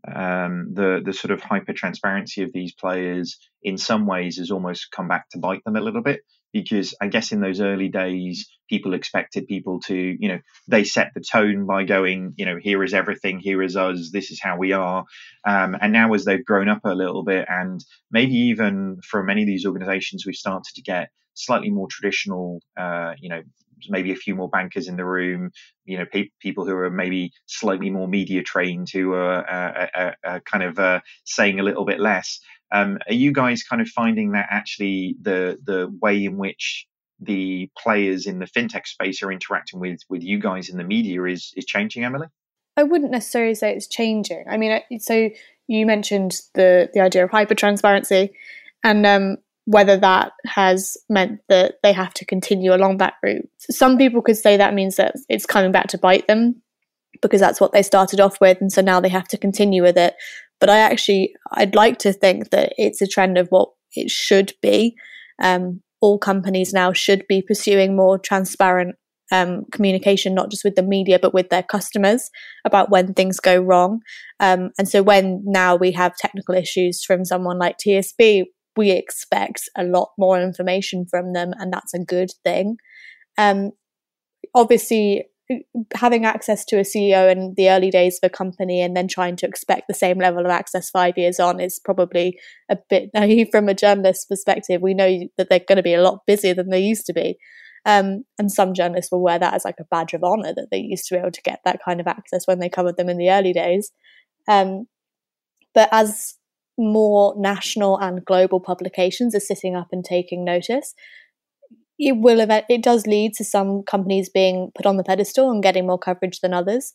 um, 0.07 0.73
the 0.75 1.01
the 1.05 1.13
sort 1.13 1.33
of 1.33 1.41
hyper 1.43 1.73
transparency 1.73 2.43
of 2.43 2.53
these 2.53 2.75
players 2.75 3.39
in 3.63 3.79
some 3.79 4.07
ways 4.07 4.39
has 4.39 4.51
almost 4.51 4.91
come 4.91 5.09
back 5.09 5.29
to 5.31 5.39
bite 5.39 5.65
them 5.65 5.77
a 5.77 5.81
little 5.81 6.03
bit 6.03 6.21
because 6.53 6.95
I 7.01 7.09
guess 7.09 7.33
in 7.33 7.41
those 7.41 7.61
early 7.61 7.89
days 7.89 8.49
people 8.69 8.95
expected 8.95 9.47
people 9.47 9.81
to 9.81 9.95
you 9.95 10.29
know 10.29 10.39
they 10.69 10.85
set 10.85 11.13
the 11.15 11.21
tone 11.21 11.67
by 11.67 11.85
going 11.85 12.35
you 12.37 12.47
know 12.47 12.57
here 12.61 12.83
is 12.83 12.95
everything 12.95 13.39
here 13.41 13.63
is 13.63 13.77
us 13.77 14.11
this 14.13 14.31
is 14.31 14.41
how 14.41 14.57
we 14.57 14.73
are. 14.73 15.05
Um, 15.47 15.77
and 15.81 15.93
now 15.93 16.13
as 16.15 16.25
they've 16.25 16.45
grown 16.45 16.69
up 16.69 16.85
a 16.85 16.95
little 16.95 17.25
bit 17.25 17.47
and 17.49 17.85
maybe 18.11 18.35
even 18.35 19.01
for 19.03 19.23
many 19.23 19.43
of 19.43 19.47
these 19.47 19.67
organizations 19.67 20.25
we've 20.25 20.37
started 20.37 20.75
to 20.75 20.83
get 20.83 21.11
slightly 21.35 21.71
more 21.71 21.89
traditional 21.91 22.61
uh, 22.77 23.13
you 23.19 23.29
know 23.29 23.43
maybe 23.89 24.13
a 24.13 24.17
few 24.17 24.35
more 24.35 24.49
bankers 24.49 24.89
in 24.89 24.97
the 24.97 25.05
room, 25.05 25.51
you 25.85 25.99
know, 25.99 26.05
pe- 26.11 26.31
people 26.41 26.67
who 26.67 26.75
are 26.75 26.91
maybe 26.91 27.33
slightly 27.47 27.91
more 27.91 28.09
media 28.09 28.43
trained, 28.43 28.89
who 28.93 29.13
are 29.15 29.49
uh, 29.49 29.87
uh, 29.95 30.13
uh, 30.25 30.41
kind 30.41 30.65
of 30.65 30.79
uh, 30.79 31.01
saying 31.25 31.61
a 31.61 31.63
little 31.63 31.85
bit 31.85 32.01
less. 32.01 32.41
Um, 32.73 32.99
are 33.07 33.15
you 33.15 33.33
guys 33.33 33.63
kind 33.63 33.81
of 33.81 33.89
finding 33.89 34.33
that 34.33 34.47
actually 34.51 35.17
the 35.21 35.59
the 35.65 35.89
way 36.01 36.25
in 36.25 36.37
which 36.37 36.87
the 37.21 37.71
players 37.79 38.27
in 38.27 38.39
the 38.39 38.47
fintech 38.47 38.87
space 38.87 39.23
are 39.23 39.33
interacting 39.33 39.81
with 39.81 40.01
with 40.09 40.23
you 40.23 40.39
guys 40.39 40.69
in 40.69 40.77
the 40.77 40.85
media 40.85 41.23
is 41.25 41.53
is 41.57 41.65
changing, 41.65 42.05
Emily? 42.05 42.27
I 42.77 42.83
wouldn't 42.83 43.11
necessarily 43.11 43.55
say 43.55 43.75
it's 43.75 43.87
changing. 43.87 44.45
I 44.51 44.57
mean, 44.57 44.81
so 44.99 45.31
you 45.67 45.87
mentioned 45.87 46.41
the 46.55 46.91
the 46.93 47.01
idea 47.01 47.25
of 47.25 47.31
hyper 47.31 47.55
transparency, 47.55 48.33
and 48.85 49.07
um, 49.07 49.37
whether 49.67 49.97
that 49.97 50.33
has 50.47 50.97
meant 51.11 51.41
that 51.49 51.75
they 51.83 51.93
have 51.93 52.15
to 52.15 52.25
continue 52.25 52.73
along 52.73 52.99
that 52.99 53.15
route. 53.23 53.49
Some 53.71 53.99
people 53.99 54.23
could 54.23 54.37
say 54.37 54.57
that 54.57 54.75
means 54.75 54.97
that 54.97 55.15
it's 55.29 55.45
coming 55.45 55.73
back 55.73 55.89
to 55.89 55.99
bite 55.99 56.27
them 56.29 56.63
because 57.21 57.41
that's 57.41 57.61
what 57.61 57.73
they 57.73 57.83
started 57.83 58.21
off 58.21 58.41
with, 58.41 58.59
and 58.61 58.73
so 58.73 58.81
now 58.81 59.01
they 59.01 59.09
have 59.09 59.29
to 59.29 59.39
continue 59.39 59.83
with 59.83 59.97
it. 59.97 60.15
But 60.61 60.71
I 60.71 60.79
actually, 60.79 61.35
I'd 61.53 61.75
like 61.75 61.99
to 61.99 62.13
think 62.13 62.51
that 62.51 62.73
it's 62.79 63.03
a 63.03 63.07
trend 63.07 63.37
of 63.39 63.49
what 63.49 63.71
it 63.95 64.11
should 64.11 64.53
be. 64.63 64.97
Um, 65.43 65.83
all 66.01 66.19
companies 66.19 66.73
now 66.73 66.93
should 66.93 67.27
be 67.29 67.43
pursuing 67.43 67.97
more 67.97 68.19
transparent 68.19 68.97
um, 69.33 69.65
communication, 69.73 70.35
not 70.35 70.51
just 70.51 70.65
with 70.65 70.77
the 70.77 70.83
media, 70.83 71.19
but 71.19 71.35
with 71.35 71.49
their 71.49 71.63
customers 71.63 72.31
about 72.65 72.91
when 72.91 73.13
things 73.13 73.41
go 73.41 73.59
wrong. 73.59 74.01
Um, 74.39 74.71
and 74.79 74.89
so 74.89 75.03
when 75.03 75.43
now 75.45 75.75
we 75.75 75.93
have 75.93 76.17
technical 76.17 76.55
issues 76.55 77.03
from 77.05 77.25
someone 77.25 77.59
like 77.59 77.77
TSB, 77.79 78.45
we 78.77 78.91
expect 78.91 79.69
a 79.77 79.85
lot 79.85 80.11
more 80.19 80.41
information 80.41 81.07
from 81.07 81.33
them, 81.33 81.53
and 81.59 81.73
that's 81.73 81.95
a 81.95 82.05
good 82.05 82.31
thing. 82.45 82.77
Um, 83.39 83.73
obviously, 84.55 85.27
having 85.95 86.25
access 86.25 86.65
to 86.65 86.77
a 86.79 86.83
CEO 86.83 87.31
in 87.31 87.55
the 87.57 87.71
early 87.71 87.91
days 87.91 88.19
of 88.23 88.27
a 88.27 88.37
company 88.37 88.81
and 88.81 88.97
then 88.97 89.07
trying 89.07 89.37
to 89.37 89.47
expect 89.47 89.87
the 89.87 89.95
same 89.95 90.19
level 90.19 90.45
of 90.45 90.51
access 90.51 90.91
five 90.91 91.17
years 91.17 91.39
on 91.39 91.61
is 91.61 91.81
probably 91.85 92.39
a 92.69 92.77
bit 92.91 93.11
naive 93.15 93.49
from 93.51 93.69
a 93.69 93.75
journalist's 93.75 94.25
perspective. 94.25 94.83
We 94.83 94.95
know 94.95 95.29
that 95.39 95.49
they're 95.49 95.61
going 95.61 95.77
to 95.77 95.83
be 95.83 95.95
a 95.95 96.03
lot 96.03 96.27
busier 96.27 96.55
than 96.55 96.71
they 96.71 96.81
used 96.81 97.07
to 97.07 97.13
be. 97.13 97.37
Um, 97.85 98.25
and 98.37 98.51
some 98.51 98.75
journalists 98.75 99.13
will 99.13 99.23
wear 99.23 99.39
that 99.39 99.55
as 99.55 99.65
like 99.65 99.79
a 99.79 99.85
badge 99.85 100.13
of 100.13 100.25
honor 100.25 100.53
that 100.53 100.69
they 100.73 100.79
used 100.79 101.07
to 101.07 101.15
be 101.15 101.21
able 101.21 101.31
to 101.31 101.43
get 101.43 101.61
that 101.65 101.79
kind 101.85 102.01
of 102.01 102.09
access 102.09 102.45
when 102.47 102.59
they 102.59 102.69
covered 102.69 102.97
them 102.97 103.09
in 103.09 103.17
the 103.17 103.31
early 103.31 103.53
days. 103.53 103.93
Um, 104.49 104.87
but 105.73 105.89
as 105.93 106.35
more 106.79 107.35
national 107.37 107.99
and 107.99 108.25
global 108.25 108.61
publications 108.61 109.35
are 109.35 109.41
sitting 109.41 109.75
up 109.75 109.89
and 109.93 110.05
taking 110.05 110.45
notice, 110.45 110.95
it 111.99 112.19
will 112.19 112.41
event, 112.41 112.67
it 112.69 112.83
does 112.83 113.07
lead 113.07 113.33
to 113.35 113.45
some 113.45 113.83
companies 113.83 114.29
being 114.29 114.71
put 114.75 114.87
on 114.87 114.97
the 114.97 115.05
pedestal 115.05 115.51
and 115.51 115.63
getting 115.63 115.87
more 115.87 115.99
coverage 115.99 116.41
than 116.41 116.53
others. 116.53 116.93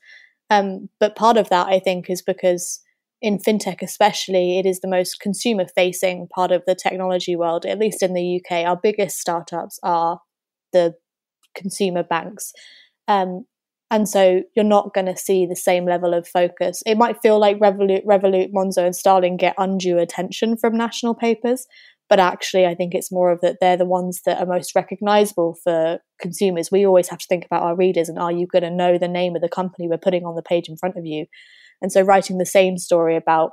Um, 0.49 0.89
but 0.99 1.15
part 1.15 1.37
of 1.37 1.49
that, 1.49 1.67
I 1.67 1.79
think, 1.79 2.09
is 2.09 2.21
because 2.21 2.81
in 3.21 3.37
fintech, 3.37 3.81
especially, 3.81 4.59
it 4.59 4.65
is 4.65 4.81
the 4.81 4.87
most 4.87 5.19
consumer 5.19 5.65
facing 5.75 6.27
part 6.27 6.51
of 6.51 6.63
the 6.65 6.75
technology 6.75 7.35
world, 7.35 7.65
at 7.65 7.79
least 7.79 8.03
in 8.03 8.13
the 8.13 8.41
UK. 8.41 8.65
Our 8.65 8.79
biggest 8.81 9.17
startups 9.17 9.79
are 9.83 10.19
the 10.73 10.95
consumer 11.55 12.03
banks. 12.03 12.53
Um, 13.07 13.45
and 13.91 14.07
so 14.07 14.41
you're 14.55 14.63
not 14.63 14.93
going 14.93 15.05
to 15.05 15.17
see 15.17 15.45
the 15.45 15.55
same 15.55 15.85
level 15.85 16.13
of 16.13 16.25
focus. 16.25 16.81
It 16.85 16.97
might 16.97 17.21
feel 17.21 17.39
like 17.39 17.59
Revolut, 17.59 18.05
Revolut, 18.05 18.53
Monzo, 18.53 18.85
and 18.85 18.95
Starling 18.95 19.35
get 19.35 19.53
undue 19.57 19.97
attention 19.97 20.55
from 20.55 20.77
national 20.77 21.13
papers, 21.13 21.67
but 22.09 22.19
actually, 22.19 22.65
I 22.65 22.73
think 22.73 22.93
it's 22.93 23.11
more 23.11 23.31
of 23.31 23.41
that 23.41 23.57
they're 23.61 23.77
the 23.77 23.85
ones 23.85 24.21
that 24.25 24.39
are 24.39 24.45
most 24.45 24.75
recognizable 24.75 25.57
for 25.63 25.99
consumers. 26.21 26.71
We 26.71 26.85
always 26.85 27.09
have 27.09 27.19
to 27.19 27.25
think 27.27 27.45
about 27.45 27.63
our 27.63 27.75
readers 27.75 28.09
and 28.09 28.17
are 28.17 28.31
you 28.31 28.47
going 28.47 28.63
to 28.63 28.71
know 28.71 28.97
the 28.97 29.07
name 29.07 29.35
of 29.35 29.41
the 29.41 29.49
company 29.49 29.87
we're 29.87 29.97
putting 29.97 30.25
on 30.25 30.35
the 30.35 30.41
page 30.41 30.69
in 30.69 30.77
front 30.77 30.97
of 30.97 31.05
you? 31.05 31.25
And 31.81 31.91
so, 31.91 32.01
writing 32.01 32.37
the 32.37 32.45
same 32.45 32.77
story 32.77 33.17
about 33.17 33.51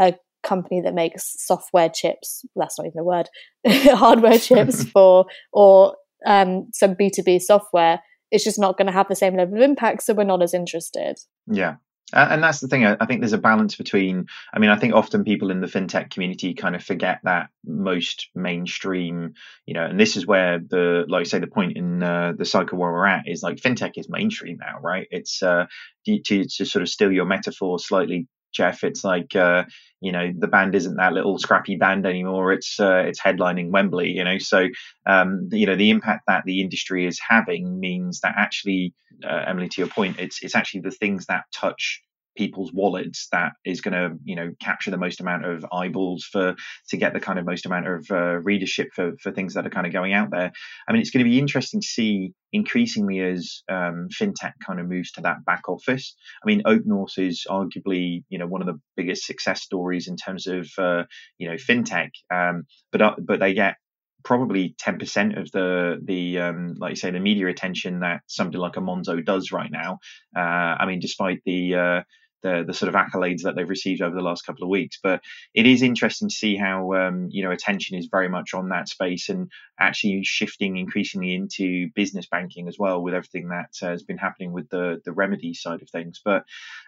a 0.00 0.14
company 0.44 0.80
that 0.80 0.94
makes 0.94 1.34
software 1.44 1.88
chips, 1.88 2.44
that's 2.54 2.78
not 2.78 2.86
even 2.86 3.00
a 3.00 3.04
word, 3.04 3.28
hardware 3.66 4.38
chips 4.40 4.84
for, 4.84 5.26
or 5.52 5.96
um, 6.24 6.68
some 6.72 6.94
B2B 6.94 7.40
software 7.40 8.00
it's 8.32 8.44
just 8.44 8.58
not 8.58 8.76
going 8.76 8.86
to 8.86 8.92
have 8.92 9.08
the 9.08 9.14
same 9.14 9.36
level 9.36 9.56
of 9.56 9.62
impact. 9.62 10.02
So 10.02 10.14
we're 10.14 10.24
not 10.24 10.42
as 10.42 10.54
interested. 10.54 11.18
Yeah. 11.46 11.76
And 12.14 12.42
that's 12.42 12.60
the 12.60 12.68
thing. 12.68 12.84
I 12.84 13.06
think 13.06 13.20
there's 13.20 13.32
a 13.32 13.38
balance 13.38 13.74
between. 13.74 14.26
I 14.52 14.58
mean, 14.58 14.68
I 14.68 14.76
think 14.76 14.92
often 14.92 15.24
people 15.24 15.50
in 15.50 15.62
the 15.62 15.66
fintech 15.66 16.10
community 16.10 16.52
kind 16.52 16.76
of 16.76 16.84
forget 16.84 17.20
that 17.24 17.48
most 17.64 18.28
mainstream, 18.34 19.32
you 19.64 19.72
know, 19.72 19.86
and 19.86 19.98
this 19.98 20.18
is 20.18 20.26
where 20.26 20.58
the, 20.58 21.06
like 21.08 21.24
say, 21.24 21.38
the 21.38 21.46
point 21.46 21.78
in 21.78 22.02
uh, 22.02 22.34
the 22.36 22.44
cycle 22.44 22.78
where 22.78 22.92
we're 22.92 23.06
at 23.06 23.26
is 23.26 23.42
like 23.42 23.56
fintech 23.56 23.92
is 23.96 24.10
mainstream 24.10 24.58
now, 24.60 24.78
right? 24.82 25.06
It's 25.10 25.42
uh, 25.42 25.64
to, 26.04 26.44
to 26.44 26.66
sort 26.66 26.82
of 26.82 26.90
steal 26.90 27.10
your 27.10 27.24
metaphor 27.24 27.78
slightly 27.78 28.28
Jeff. 28.52 28.84
It's 28.84 29.04
like 29.04 29.34
uh, 29.34 29.64
you 30.00 30.12
know 30.12 30.32
the 30.36 30.48
band 30.48 30.74
isn't 30.74 30.96
that 30.96 31.12
little 31.12 31.38
scrappy 31.38 31.76
band 31.76 32.06
anymore. 32.06 32.52
It's 32.52 32.78
uh, 32.78 33.04
it's 33.06 33.20
headlining 33.20 33.70
Wembley. 33.70 34.10
You 34.10 34.24
know, 34.24 34.38
so 34.38 34.68
um, 35.06 35.48
you 35.52 35.66
know 35.66 35.76
the 35.76 35.90
impact 35.90 36.24
that 36.28 36.44
the 36.44 36.60
industry 36.60 37.06
is 37.06 37.20
having 37.26 37.80
means 37.80 38.20
that 38.20 38.34
actually, 38.36 38.94
uh, 39.24 39.44
Emily, 39.46 39.68
to 39.68 39.80
your 39.80 39.88
point, 39.88 40.18
it's 40.18 40.42
it's 40.42 40.54
actually 40.54 40.80
the 40.80 40.90
things 40.90 41.26
that 41.26 41.44
touch 41.54 42.02
people's 42.36 42.72
wallets 42.72 43.28
that 43.32 43.52
is 43.64 43.80
going 43.80 43.94
to 43.94 44.16
you 44.24 44.36
know 44.36 44.50
capture 44.60 44.90
the 44.90 44.98
most 44.98 45.20
amount 45.20 45.44
of 45.44 45.64
eyeballs 45.72 46.24
for 46.24 46.54
to 46.88 46.96
get 46.96 47.12
the 47.12 47.20
kind 47.20 47.38
of 47.38 47.44
most 47.44 47.66
amount 47.66 47.86
of 47.86 48.06
uh, 48.10 48.38
readership 48.40 48.88
for 48.94 49.12
for 49.20 49.32
things 49.32 49.54
that 49.54 49.66
are 49.66 49.70
kind 49.70 49.86
of 49.86 49.92
going 49.92 50.12
out 50.12 50.30
there 50.30 50.52
i 50.88 50.92
mean 50.92 51.00
it's 51.00 51.10
going 51.10 51.24
to 51.24 51.30
be 51.30 51.38
interesting 51.38 51.80
to 51.80 51.86
see 51.86 52.32
increasingly 52.52 53.20
as 53.20 53.62
um, 53.70 54.08
fintech 54.12 54.52
kind 54.66 54.80
of 54.80 54.88
moves 54.88 55.12
to 55.12 55.20
that 55.20 55.44
back 55.44 55.68
office 55.68 56.14
i 56.42 56.46
mean 56.46 56.62
OakNorth 56.66 57.18
is 57.18 57.46
arguably 57.48 58.22
you 58.28 58.38
know 58.38 58.46
one 58.46 58.60
of 58.62 58.66
the 58.66 58.80
biggest 58.96 59.24
success 59.26 59.62
stories 59.62 60.08
in 60.08 60.16
terms 60.16 60.46
of 60.46 60.68
uh, 60.78 61.04
you 61.38 61.48
know 61.48 61.56
fintech 61.56 62.10
um, 62.32 62.64
but 62.90 63.02
uh, 63.02 63.14
but 63.18 63.40
they 63.40 63.54
get 63.54 63.76
probably 64.24 64.74
10% 64.80 65.40
of 65.40 65.50
the 65.52 66.00
the 66.04 66.38
um, 66.38 66.74
like 66.78 66.90
you 66.90 66.96
say 66.96 67.10
the 67.10 67.20
media 67.20 67.48
attention 67.48 68.00
that 68.00 68.20
somebody 68.26 68.58
like 68.58 68.76
a 68.76 68.80
Monzo 68.80 69.24
does 69.24 69.52
right 69.52 69.70
now. 69.70 69.98
Uh, 70.36 70.40
I 70.78 70.86
mean, 70.86 71.00
despite 71.00 71.40
the 71.44 71.74
uh, 71.74 72.00
the 72.42 72.64
the 72.66 72.74
sort 72.74 72.88
of 72.88 72.94
accolades 72.94 73.42
that 73.42 73.56
they've 73.56 73.68
received 73.68 74.02
over 74.02 74.14
the 74.14 74.22
last 74.22 74.46
couple 74.46 74.62
of 74.64 74.70
weeks. 74.70 74.98
But 75.02 75.22
it 75.54 75.66
is 75.66 75.82
interesting 75.82 76.28
to 76.28 76.34
see 76.34 76.56
how 76.56 76.92
um, 76.94 77.28
you 77.30 77.42
know 77.42 77.50
attention 77.50 77.96
is 77.96 78.08
very 78.10 78.28
much 78.28 78.54
on 78.54 78.68
that 78.70 78.88
space 78.88 79.28
and 79.28 79.50
actually 79.78 80.22
shifting 80.24 80.76
increasingly 80.76 81.34
into 81.34 81.88
business 81.94 82.26
banking 82.26 82.68
as 82.68 82.78
well 82.78 83.02
with 83.02 83.14
everything 83.14 83.48
that 83.48 83.70
uh, 83.82 83.90
has 83.90 84.02
been 84.02 84.18
happening 84.18 84.52
with 84.52 84.68
the 84.70 85.00
the 85.04 85.12
remedy 85.12 85.54
side 85.54 85.82
of 85.82 85.90
things. 85.90 86.20
But 86.24 86.44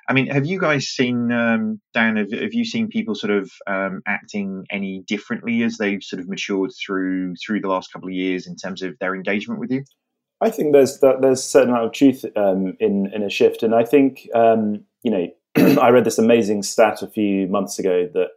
I 0.09 0.13
mean, 0.13 0.27
have 0.27 0.47
you 0.47 0.61
guys 0.61 0.89
seen 0.89 1.33
um, 1.33 1.81
Dan? 1.93 2.17
Have, 2.17 2.33
have 2.33 2.55
you 2.55 2.65
seen 2.65 2.89
people 2.89 3.15
sort 3.15 3.33
of 3.33 3.51
um, 3.67 4.03
acting 4.07 4.67
any 4.71 5.03
differently 5.07 5.63
as 5.63 5.77
they've 5.77 6.03
sort 6.03 6.21
of 6.21 6.29
matured 6.29 6.73
through 6.85 7.35
through 7.37 7.61
the 7.61 7.69
last 7.69 7.93
couple 7.93 8.09
of 8.09 8.15
years 8.15 8.47
in 8.47 8.57
terms 8.57 8.83
of 8.83 8.99
their 8.99 9.15
engagement 9.15 9.61
with 9.61 9.71
you? 9.71 9.85
I 10.41 10.51
think 10.51 10.73
there's 10.73 10.99
there's 11.01 11.41
a 11.41 11.43
certain 11.43 11.71
amount 11.71 11.87
of 11.87 11.93
truth 11.93 12.25
um, 12.37 12.77
in 12.81 13.11
in 13.15 13.23
a 13.23 13.31
shift, 13.31 13.63
and 13.63 13.75
I 13.75 13.85
think 13.85 14.29
um, 14.35 14.85
you 15.03 15.11
know 15.11 15.29
I 15.57 15.91
read 15.91 16.05
this 16.05 16.19
amazing 16.19 16.63
stat 16.65 17.03
a 17.03 17.09
few 17.09 17.47
months 17.47 17.79
ago 17.79 18.09
that 18.13 18.29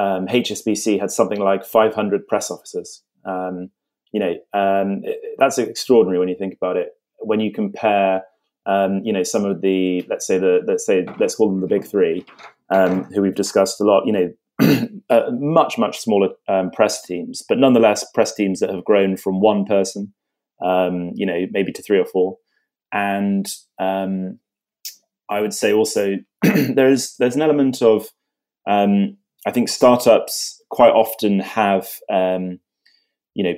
um, 0.00 0.26
HSBC 0.26 0.98
had 0.98 1.10
something 1.10 1.40
like 1.40 1.64
500 1.64 2.26
press 2.26 2.50
officers. 2.50 3.02
Um, 3.24 3.70
you 4.12 4.20
know, 4.20 4.34
um, 4.54 5.02
that's 5.38 5.58
extraordinary 5.58 6.18
when 6.18 6.28
you 6.28 6.36
think 6.36 6.54
about 6.54 6.76
it. 6.76 6.92
When 7.18 7.40
you 7.40 7.52
compare, 7.52 8.22
um, 8.64 9.00
you 9.04 9.12
know, 9.12 9.22
some 9.22 9.44
of 9.44 9.60
the 9.60 10.06
let's 10.08 10.26
say 10.26 10.38
the 10.38 10.60
let's 10.66 10.86
say 10.86 11.06
let's 11.18 11.34
call 11.34 11.50
them 11.50 11.60
the 11.60 11.66
big 11.66 11.84
three, 11.84 12.24
um, 12.70 13.04
who 13.04 13.20
we've 13.20 13.34
discussed 13.34 13.80
a 13.80 13.84
lot. 13.84 14.06
You 14.06 14.12
know, 14.12 14.88
uh, 15.10 15.30
much 15.32 15.76
much 15.76 16.00
smaller 16.00 16.30
um, 16.48 16.70
press 16.70 17.02
teams, 17.02 17.42
but 17.46 17.58
nonetheless 17.58 18.06
press 18.14 18.34
teams 18.34 18.60
that 18.60 18.70
have 18.70 18.84
grown 18.84 19.16
from 19.16 19.40
one 19.40 19.64
person, 19.64 20.14
you 20.62 21.26
know, 21.26 21.46
maybe 21.50 21.72
to 21.72 21.82
three 21.82 21.98
or 21.98 22.06
four, 22.06 22.38
and 22.92 23.46
I 25.28 25.40
would 25.40 25.54
say 25.54 25.72
also 25.72 26.16
there's 26.74 27.16
there's 27.16 27.36
an 27.36 27.42
element 27.42 27.82
of 27.82 28.08
um, 28.66 29.16
I 29.46 29.50
think 29.50 29.68
startups 29.68 30.62
quite 30.70 30.92
often 30.92 31.40
have 31.40 31.88
um, 32.10 32.58
you 33.34 33.44
know 33.44 33.54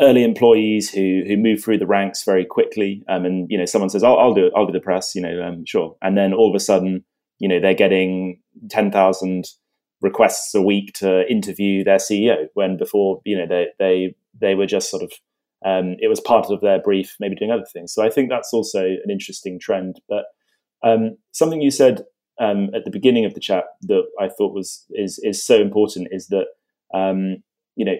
early 0.00 0.24
employees 0.24 0.90
who 0.90 1.22
who 1.26 1.36
move 1.36 1.62
through 1.62 1.78
the 1.78 1.86
ranks 1.86 2.24
very 2.24 2.44
quickly, 2.44 3.02
um, 3.08 3.24
and 3.24 3.50
you 3.50 3.58
know 3.58 3.64
someone 3.64 3.90
says 3.90 4.02
I'll, 4.02 4.18
I'll 4.18 4.34
do 4.34 4.46
it, 4.46 4.52
I'll 4.56 4.66
do 4.66 4.72
the 4.72 4.80
press, 4.80 5.14
you 5.14 5.22
know, 5.22 5.42
um, 5.42 5.64
sure, 5.66 5.96
and 6.02 6.16
then 6.16 6.32
all 6.32 6.48
of 6.48 6.54
a 6.54 6.60
sudden 6.60 7.04
you 7.38 7.48
know 7.48 7.60
they're 7.60 7.74
getting 7.74 8.40
ten 8.68 8.90
thousand 8.90 9.46
requests 10.02 10.54
a 10.54 10.62
week 10.62 10.92
to 10.94 11.30
interview 11.30 11.84
their 11.84 11.98
CEO 11.98 12.46
when 12.54 12.76
before 12.76 13.20
you 13.24 13.36
know 13.36 13.46
they 13.46 13.66
they 13.78 14.14
they 14.40 14.54
were 14.54 14.66
just 14.66 14.90
sort 14.90 15.02
of 15.02 15.12
um, 15.64 15.96
it 15.98 16.08
was 16.08 16.20
part 16.20 16.46
of 16.50 16.62
their 16.62 16.80
brief, 16.80 17.16
maybe 17.20 17.36
doing 17.36 17.50
other 17.50 17.66
things. 17.70 17.92
So 17.92 18.02
I 18.02 18.08
think 18.08 18.30
that's 18.30 18.52
also 18.52 18.82
an 18.82 19.10
interesting 19.10 19.60
trend, 19.60 20.00
but 20.08 20.24
um, 20.82 21.18
something 21.32 21.60
you 21.60 21.70
said 21.70 22.02
um, 22.40 22.70
at 22.74 22.84
the 22.84 22.90
beginning 22.90 23.24
of 23.24 23.34
the 23.34 23.40
chat 23.40 23.64
that 23.82 24.04
I 24.18 24.28
thought 24.28 24.54
was 24.54 24.84
is 24.90 25.20
is 25.22 25.44
so 25.44 25.60
important 25.60 26.08
is 26.10 26.28
that 26.28 26.46
um, 26.92 27.42
you 27.76 27.84
know 27.84 27.96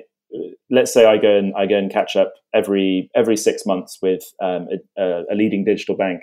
let's 0.70 0.92
say 0.92 1.04
I 1.04 1.18
go 1.18 1.36
and 1.36 1.52
I 1.56 1.66
go 1.66 1.76
and 1.76 1.92
catch 1.92 2.16
up 2.16 2.32
every 2.54 3.10
every 3.14 3.36
six 3.36 3.66
months 3.66 3.98
with 4.00 4.22
um, 4.42 4.68
a, 4.98 5.22
a, 5.30 5.34
leading 5.34 5.64
digital 5.64 5.96
bank. 5.96 6.22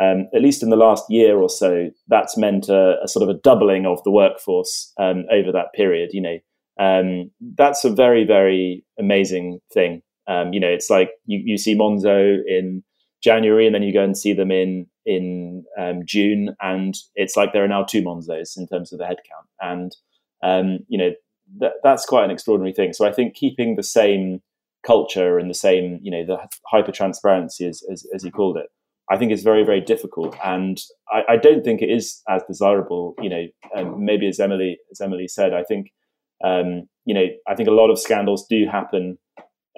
Um, 0.00 0.28
at 0.34 0.40
least 0.40 0.62
in 0.62 0.70
the 0.70 0.76
last 0.76 1.04
year 1.10 1.36
or 1.36 1.50
so, 1.50 1.90
that's 2.08 2.38
meant 2.38 2.70
a, 2.70 2.96
a 3.04 3.08
sort 3.08 3.22
of 3.22 3.28
a 3.28 3.38
doubling 3.40 3.84
of 3.84 4.02
the 4.02 4.10
workforce 4.10 4.92
um, 4.98 5.24
over 5.30 5.52
that 5.52 5.74
period. 5.74 6.10
You 6.12 6.22
know, 6.22 7.28
that's 7.56 7.84
a 7.84 7.90
very 7.90 8.24
very 8.24 8.84
amazing 8.98 9.60
thing. 9.72 10.02
you 10.28 10.60
know, 10.60 10.68
it's 10.68 10.88
like 10.88 11.10
you, 11.26 11.42
you 11.44 11.58
see 11.58 11.76
Monzo 11.76 12.38
in 12.46 12.82
January, 13.22 13.66
and 13.66 13.74
then 13.74 13.82
you 13.82 13.92
go 13.92 14.04
and 14.04 14.16
see 14.16 14.32
them 14.32 14.50
in 14.50 14.86
in 15.06 15.64
um, 15.78 16.02
June, 16.04 16.54
and 16.60 16.94
it's 17.14 17.36
like 17.36 17.52
there 17.52 17.64
are 17.64 17.68
now 17.68 17.84
two 17.84 18.02
Monzos 18.02 18.56
in 18.56 18.66
terms 18.66 18.92
of 18.92 18.98
the 18.98 19.04
headcount, 19.04 19.46
and 19.60 19.96
um, 20.42 20.80
you 20.88 20.98
know 20.98 21.10
th- 21.60 21.72
that's 21.82 22.06
quite 22.06 22.24
an 22.24 22.30
extraordinary 22.30 22.72
thing. 22.72 22.92
So 22.92 23.06
I 23.06 23.12
think 23.12 23.34
keeping 23.34 23.76
the 23.76 23.82
same 23.82 24.40
culture 24.84 25.38
and 25.38 25.50
the 25.50 25.54
same, 25.54 25.98
you 26.02 26.10
know, 26.10 26.24
the 26.24 26.38
hyper 26.66 26.92
transparency 26.92 27.66
as, 27.66 27.82
as, 27.90 28.06
as 28.14 28.24
you 28.24 28.30
called 28.30 28.56
it, 28.56 28.66
I 29.10 29.16
think 29.16 29.32
is 29.32 29.42
very 29.42 29.64
very 29.64 29.80
difficult, 29.80 30.36
and 30.44 30.78
I, 31.10 31.22
I 31.30 31.36
don't 31.36 31.64
think 31.64 31.82
it 31.82 31.90
is 31.90 32.22
as 32.28 32.42
desirable. 32.46 33.14
You 33.20 33.30
know, 33.30 33.46
um, 33.74 34.04
maybe 34.04 34.28
as 34.28 34.38
Emily 34.38 34.78
as 34.92 35.00
Emily 35.00 35.26
said, 35.26 35.52
I 35.52 35.64
think 35.64 35.92
um, 36.44 36.88
you 37.04 37.14
know 37.14 37.26
I 37.48 37.56
think 37.56 37.68
a 37.68 37.72
lot 37.72 37.90
of 37.90 37.98
scandals 37.98 38.46
do 38.48 38.66
happen 38.70 39.18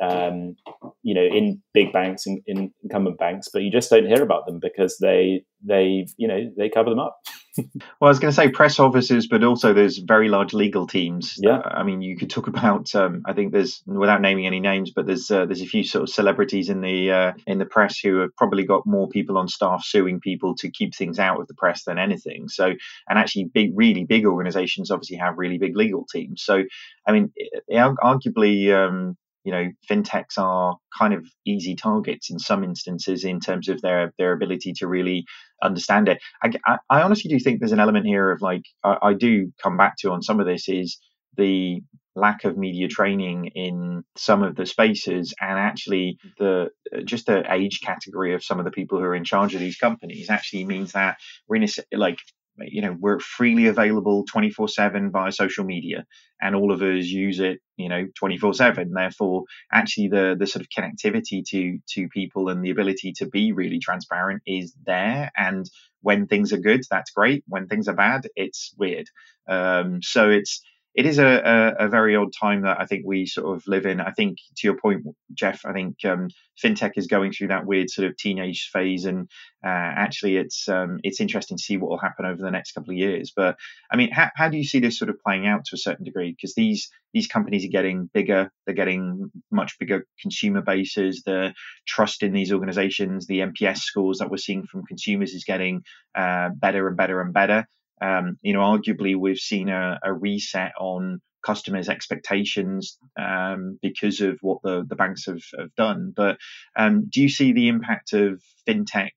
um, 0.03 0.57
you 1.03 1.15
know, 1.15 1.23
in 1.23 1.63
big 1.73 1.93
banks, 1.93 2.27
in, 2.27 2.43
in, 2.47 2.73
incumbent 2.83 3.19
banks, 3.19 3.49
but 3.53 3.63
you 3.63 3.71
just 3.71 3.89
don't 3.89 4.07
hear 4.07 4.23
about 4.23 4.47
them 4.47 4.59
because 4.59 4.99
they 4.99 5.45
they 5.65 6.07
you 6.17 6.27
know 6.27 6.51
they 6.57 6.69
cover 6.69 6.91
them 6.91 6.99
up. 6.99 7.21
well, 7.57 7.69
I 8.01 8.09
was 8.09 8.19
going 8.19 8.33
to 8.33 8.35
say 8.35 8.49
press 8.49 8.81
offices, 8.81 9.29
but 9.29 9.45
also 9.45 9.73
there's 9.73 9.99
very 9.99 10.29
large 10.29 10.55
legal 10.55 10.87
teams. 10.87 11.35
Yeah, 11.39 11.61
I 11.65 11.85
mean, 11.85 12.03
you 12.03 12.17
could 12.17 12.31
talk 12.31 12.49
about. 12.49 12.93
Um, 12.97 13.23
I 13.27 13.33
think 13.33 13.53
there's 13.53 13.83
without 13.87 14.21
naming 14.21 14.47
any 14.47 14.59
names, 14.59 14.91
but 14.91 15.07
there's 15.07 15.31
uh, 15.31 15.47
there's 15.47 15.63
a 15.63 15.67
few 15.67 15.85
sort 15.85 16.03
of 16.03 16.09
celebrities 16.09 16.69
in 16.69 16.81
the 16.81 17.13
uh, 17.13 17.33
in 17.47 17.59
the 17.59 17.67
press 17.67 17.99
who 18.01 18.17
have 18.19 18.35
probably 18.37 18.65
got 18.65 18.87
more 18.87 19.09
people 19.09 19.39
on 19.39 19.47
staff 19.47 19.85
suing 19.85 20.19
people 20.19 20.57
to 20.57 20.71
keep 20.71 20.97
things 20.97 21.21
out 21.21 21.41
of 21.41 21.47
the 21.47 21.55
press 21.55 21.85
than 21.85 21.99
anything. 21.99 22.49
So, 22.49 22.73
and 23.09 23.19
actually, 23.19 23.45
big, 23.45 23.71
really 23.75 24.05
big 24.05 24.27
organisations 24.27 24.91
obviously 24.91 25.19
have 25.19 25.39
really 25.39 25.59
big 25.59 25.77
legal 25.77 26.07
teams. 26.11 26.43
So, 26.43 26.65
I 27.07 27.13
mean, 27.13 27.33
arguably. 27.71 28.75
Um, 28.75 29.17
you 29.45 29.53
know, 29.53 29.69
fintechs 29.91 30.39
are 30.39 30.77
kind 30.97 31.15
of 31.15 31.27
easy 31.47 31.75
targets 31.75 32.31
in 32.31 32.39
some 32.39 32.63
instances 32.63 33.25
in 33.25 33.41
terms 33.41 33.69
of 33.69 33.81
their 33.83 34.13
their 34.19 34.33
ability 34.33 34.73
to 34.75 34.87
really 34.87 35.25
understand 35.63 36.09
it. 36.09 36.19
I, 36.43 36.79
I, 36.91 37.03
honestly 37.03 37.29
do 37.29 37.39
think 37.39 37.59
there's 37.59 37.73
an 37.73 37.81
element 37.81 38.07
here 38.07 38.31
of 38.31 38.43
like 38.43 38.63
I, 38.85 38.99
I 39.03 39.15
do 39.15 39.53
come 39.63 39.77
back 39.77 39.97
to 39.99 40.13
on 40.13 40.23
some 40.23 40.41
of 40.41 40.47
this 40.47 40.69
is 40.69 40.99
the 41.37 41.81
lack 42.15 42.45
of 42.45 42.59
media 42.59 42.89
training 42.89 43.47
in 43.55 44.05
some 44.17 44.43
of 44.43 44.55
the 44.55 44.67
spaces 44.67 45.35
and 45.41 45.59
actually 45.59 46.19
the 46.39 46.69
just 47.05 47.27
the 47.27 47.43
age 47.51 47.81
category 47.83 48.35
of 48.35 48.45
some 48.45 48.59
of 48.59 48.65
the 48.67 48.71
people 48.71 48.99
who 48.99 49.05
are 49.05 49.15
in 49.15 49.25
charge 49.25 49.55
of 49.55 49.61
these 49.61 49.79
companies 49.79 50.29
actually 50.29 50.65
means 50.65 50.93
that 50.93 51.17
we're 51.49 51.57
in 51.57 51.65
a 51.65 51.97
like 51.97 52.19
you 52.59 52.83
know 52.83 52.97
we're 52.99 53.19
freely 53.19 53.67
available 53.67 54.25
24 54.31 54.69
7 54.69 55.11
via 55.11 55.33
social 55.33 55.65
media 55.65 56.05
and 56.41 56.55
all 56.55 56.73
of 56.73 56.83
us 56.83 57.07
use 57.07 57.41
it 57.41 57.61
you 57.77 57.89
know 57.89 58.07
24 58.19 58.55
7 58.55 58.93
therefore 58.93 59.45
actually 59.73 60.09
the 60.09 60.37
the 60.39 60.47
sort 60.47 60.63
of 60.63 60.69
connectivity 60.69 61.43
to 61.49 61.79
to 61.89 62.09
people 62.09 62.49
and 62.49 62.65
the 62.65 62.71
ability 62.71 63.13
to 63.13 63.27
be 63.27 63.53
really 63.53 63.79
transparent 63.79 64.43
is 64.47 64.75
there. 64.87 65.31
And 65.37 65.69
when 66.03 66.27
things 66.27 66.53
are 66.53 66.59
good 66.59 66.83
that's 66.91 67.11
great. 67.11 67.45
When 67.49 67.67
things 67.69 67.89
are 67.89 67.95
bad 67.95 68.29
it's 68.37 68.75
weird. 68.79 69.07
Um, 69.49 70.03
so 70.03 70.31
it's 70.31 70.63
it 70.95 71.07
is 71.07 71.19
a, 71.19 71.27
a, 71.27 71.87
a, 71.87 71.89
very 71.89 72.17
odd 72.17 72.33
time 72.39 72.63
that 72.63 72.79
I 72.79 72.85
think 72.85 73.05
we 73.07 73.25
sort 73.25 73.57
of 73.57 73.63
live 73.67 73.87
in. 73.87 74.01
I 74.01 74.11
think, 74.11 74.39
to 74.57 74.67
your 74.67 74.77
point, 74.77 75.03
Jeff, 75.33 75.65
I 75.65 75.73
think 75.73 76.05
um, 76.05 76.29
fintech 76.63 76.93
is 76.97 77.07
going 77.07 77.33
through 77.33 77.49
that 77.49 77.65
weird 77.65 77.89
sort 77.89 78.09
of 78.09 78.17
teenage 78.17 78.69
phase, 78.73 79.07
and 79.07 79.29
uh, 79.65 79.69
actually, 79.69 80.37
it's 80.37 80.69
um, 80.69 80.99
it's 81.03 81.21
interesting 81.21 81.57
to 81.57 81.63
see 81.63 81.79
what 81.79 81.91
will 81.91 81.99
happen 81.99 82.27
over 82.27 82.43
the 82.43 82.51
next 82.51 82.73
couple 82.73 82.91
of 82.91 82.99
years. 82.99 83.33
But 83.35 83.57
I 83.91 83.97
mean, 83.97 84.11
how, 84.13 84.29
how 84.37 84.49
do 84.51 84.59
you 84.59 84.65
see 84.65 84.81
this 84.81 84.99
sort 84.99 85.09
of 85.09 85.17
playing 85.25 85.47
out 85.47 85.65
to 85.67 85.77
a 85.77 85.79
certain 85.79 86.05
degree? 86.05 86.33
Because 86.33 86.55
these 86.55 86.91
these 87.15 87.27
companies 87.27 87.65
are 87.65 87.69
getting 87.69 88.11
bigger, 88.13 88.51
they're 88.67 88.75
getting 88.75 89.31
much 89.51 89.79
bigger 89.79 90.05
consumer 90.21 90.61
bases. 90.61 91.23
The 91.25 91.55
trust 91.87 92.23
in 92.23 92.35
these 92.35 92.53
organizations, 92.53 93.27
the 93.27 93.41
NPS 93.41 93.79
scores 93.79 94.19
that 94.19 94.31
we're 94.31 94.37
seeing 94.37 94.65
from 94.65 94.85
consumers 94.85 95.33
is 95.33 95.45
getting 95.45 95.85
uh, 96.15 96.51
better 96.55 96.87
and 96.87 96.97
better 96.99 97.23
and 97.23 97.33
better. 97.33 97.67
Um, 98.03 98.39
you 98.43 98.53
know, 98.53 98.61
arguably 98.61 99.17
we've 99.17 99.39
seen 99.39 99.69
a, 99.69 99.99
a 100.03 100.13
reset 100.13 100.73
on 100.79 101.21
customers' 101.45 101.89
expectations 101.89 102.99
um, 103.21 103.79
because 103.83 104.21
of 104.21 104.39
what 104.43 104.59
the, 104.63 104.85
the 104.89 104.97
banks 104.97 105.27
have, 105.27 105.43
have 105.59 105.75
done. 105.77 106.13
But 106.15 106.39
um, 106.77 107.09
do 107.09 107.21
you 107.21 107.29
see 107.29 107.53
the 107.53 107.69
impact 107.69 108.13
of 108.13 108.43
fintech 108.69 109.11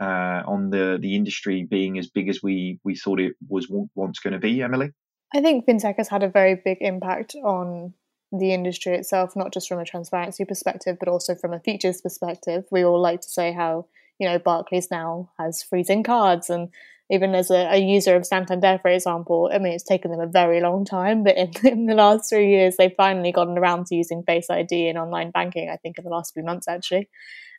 uh, 0.00 0.42
on 0.46 0.70
the, 0.70 0.98
the 1.00 1.14
industry 1.14 1.66
being 1.68 1.98
as 1.98 2.08
big 2.08 2.28
as 2.28 2.40
we, 2.42 2.78
we 2.84 2.96
thought 2.96 3.20
it 3.20 3.34
was 3.48 3.66
once 3.94 4.20
going 4.20 4.32
to 4.32 4.38
be, 4.38 4.62
Emily? 4.62 4.90
I 5.34 5.40
think 5.40 5.66
fintech 5.66 5.96
has 5.96 6.08
had 6.08 6.22
a 6.22 6.28
very 6.28 6.60
big 6.64 6.78
impact 6.80 7.34
on 7.34 7.94
the 8.32 8.52
industry 8.52 8.94
itself, 8.94 9.36
not 9.36 9.52
just 9.52 9.68
from 9.68 9.78
a 9.78 9.84
transparency 9.84 10.44
perspective, 10.44 10.96
but 10.98 11.08
also 11.08 11.34
from 11.34 11.52
a 11.52 11.60
features 11.60 12.00
perspective. 12.00 12.64
We 12.70 12.84
all 12.84 13.00
like 13.00 13.20
to 13.20 13.28
say 13.28 13.52
how, 13.52 13.86
you 14.18 14.28
know, 14.28 14.38
Barclays 14.38 14.90
now 14.90 15.30
has 15.38 15.62
freezing 15.62 16.02
cards 16.02 16.50
and 16.50 16.68
even 17.10 17.34
as 17.34 17.50
a, 17.50 17.74
a, 17.74 17.76
user 17.76 18.16
of 18.16 18.26
Santander, 18.26 18.78
for 18.80 18.90
example, 18.90 19.50
I 19.52 19.58
mean, 19.58 19.72
it's 19.74 19.84
taken 19.84 20.10
them 20.10 20.20
a 20.20 20.26
very 20.26 20.60
long 20.60 20.84
time, 20.84 21.22
but 21.22 21.36
in, 21.36 21.50
in, 21.64 21.86
the 21.86 21.94
last 21.94 22.30
three 22.30 22.50
years, 22.50 22.76
they've 22.76 22.94
finally 22.96 23.32
gotten 23.32 23.58
around 23.58 23.86
to 23.86 23.94
using 23.94 24.22
Face 24.22 24.48
ID 24.48 24.88
in 24.88 24.96
online 24.96 25.30
banking, 25.30 25.68
I 25.70 25.76
think, 25.76 25.98
in 25.98 26.04
the 26.04 26.10
last 26.10 26.32
few 26.32 26.42
months, 26.42 26.66
actually. 26.66 27.08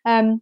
Um, 0.06 0.42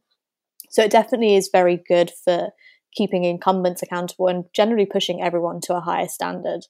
so 0.70 0.84
it 0.84 0.92
definitely 0.92 1.36
is 1.36 1.50
very 1.52 1.82
good 1.88 2.12
for 2.24 2.50
keeping 2.96 3.26
incumbents 3.26 3.82
accountable 3.82 4.28
and 4.28 4.46
generally 4.54 4.86
pushing 4.86 5.22
everyone 5.22 5.60
to 5.62 5.76
a 5.76 5.82
higher 5.82 6.08
standard. 6.08 6.62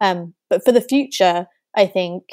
Um, 0.00 0.34
but 0.50 0.64
for 0.64 0.72
the 0.72 0.80
future, 0.80 1.46
I 1.76 1.86
think 1.86 2.24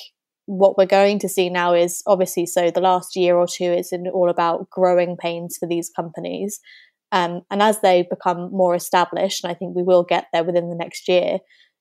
what 0.47 0.77
we're 0.77 0.85
going 0.85 1.19
to 1.19 1.29
see 1.29 1.49
now 1.49 1.73
is 1.73 2.03
obviously 2.05 2.45
so 2.45 2.69
the 2.69 2.81
last 2.81 3.15
year 3.15 3.35
or 3.35 3.47
two 3.47 3.71
is 3.71 3.93
all 4.13 4.29
about 4.29 4.69
growing 4.69 5.17
pains 5.17 5.57
for 5.57 5.67
these 5.67 5.89
companies 5.95 6.59
um, 7.16 7.43
and 7.49 7.61
as 7.61 7.80
they 7.80 8.05
become 8.09 8.51
more 8.51 8.76
established, 8.76 9.41
and 9.41 9.49
I 9.49 9.53
think 9.53 9.74
we 9.74 9.84
will 9.84 10.03
get 10.03 10.26
there 10.34 10.43
within 10.43 10.70
the 10.70 10.76
next 10.76 11.07
year, 11.07 11.38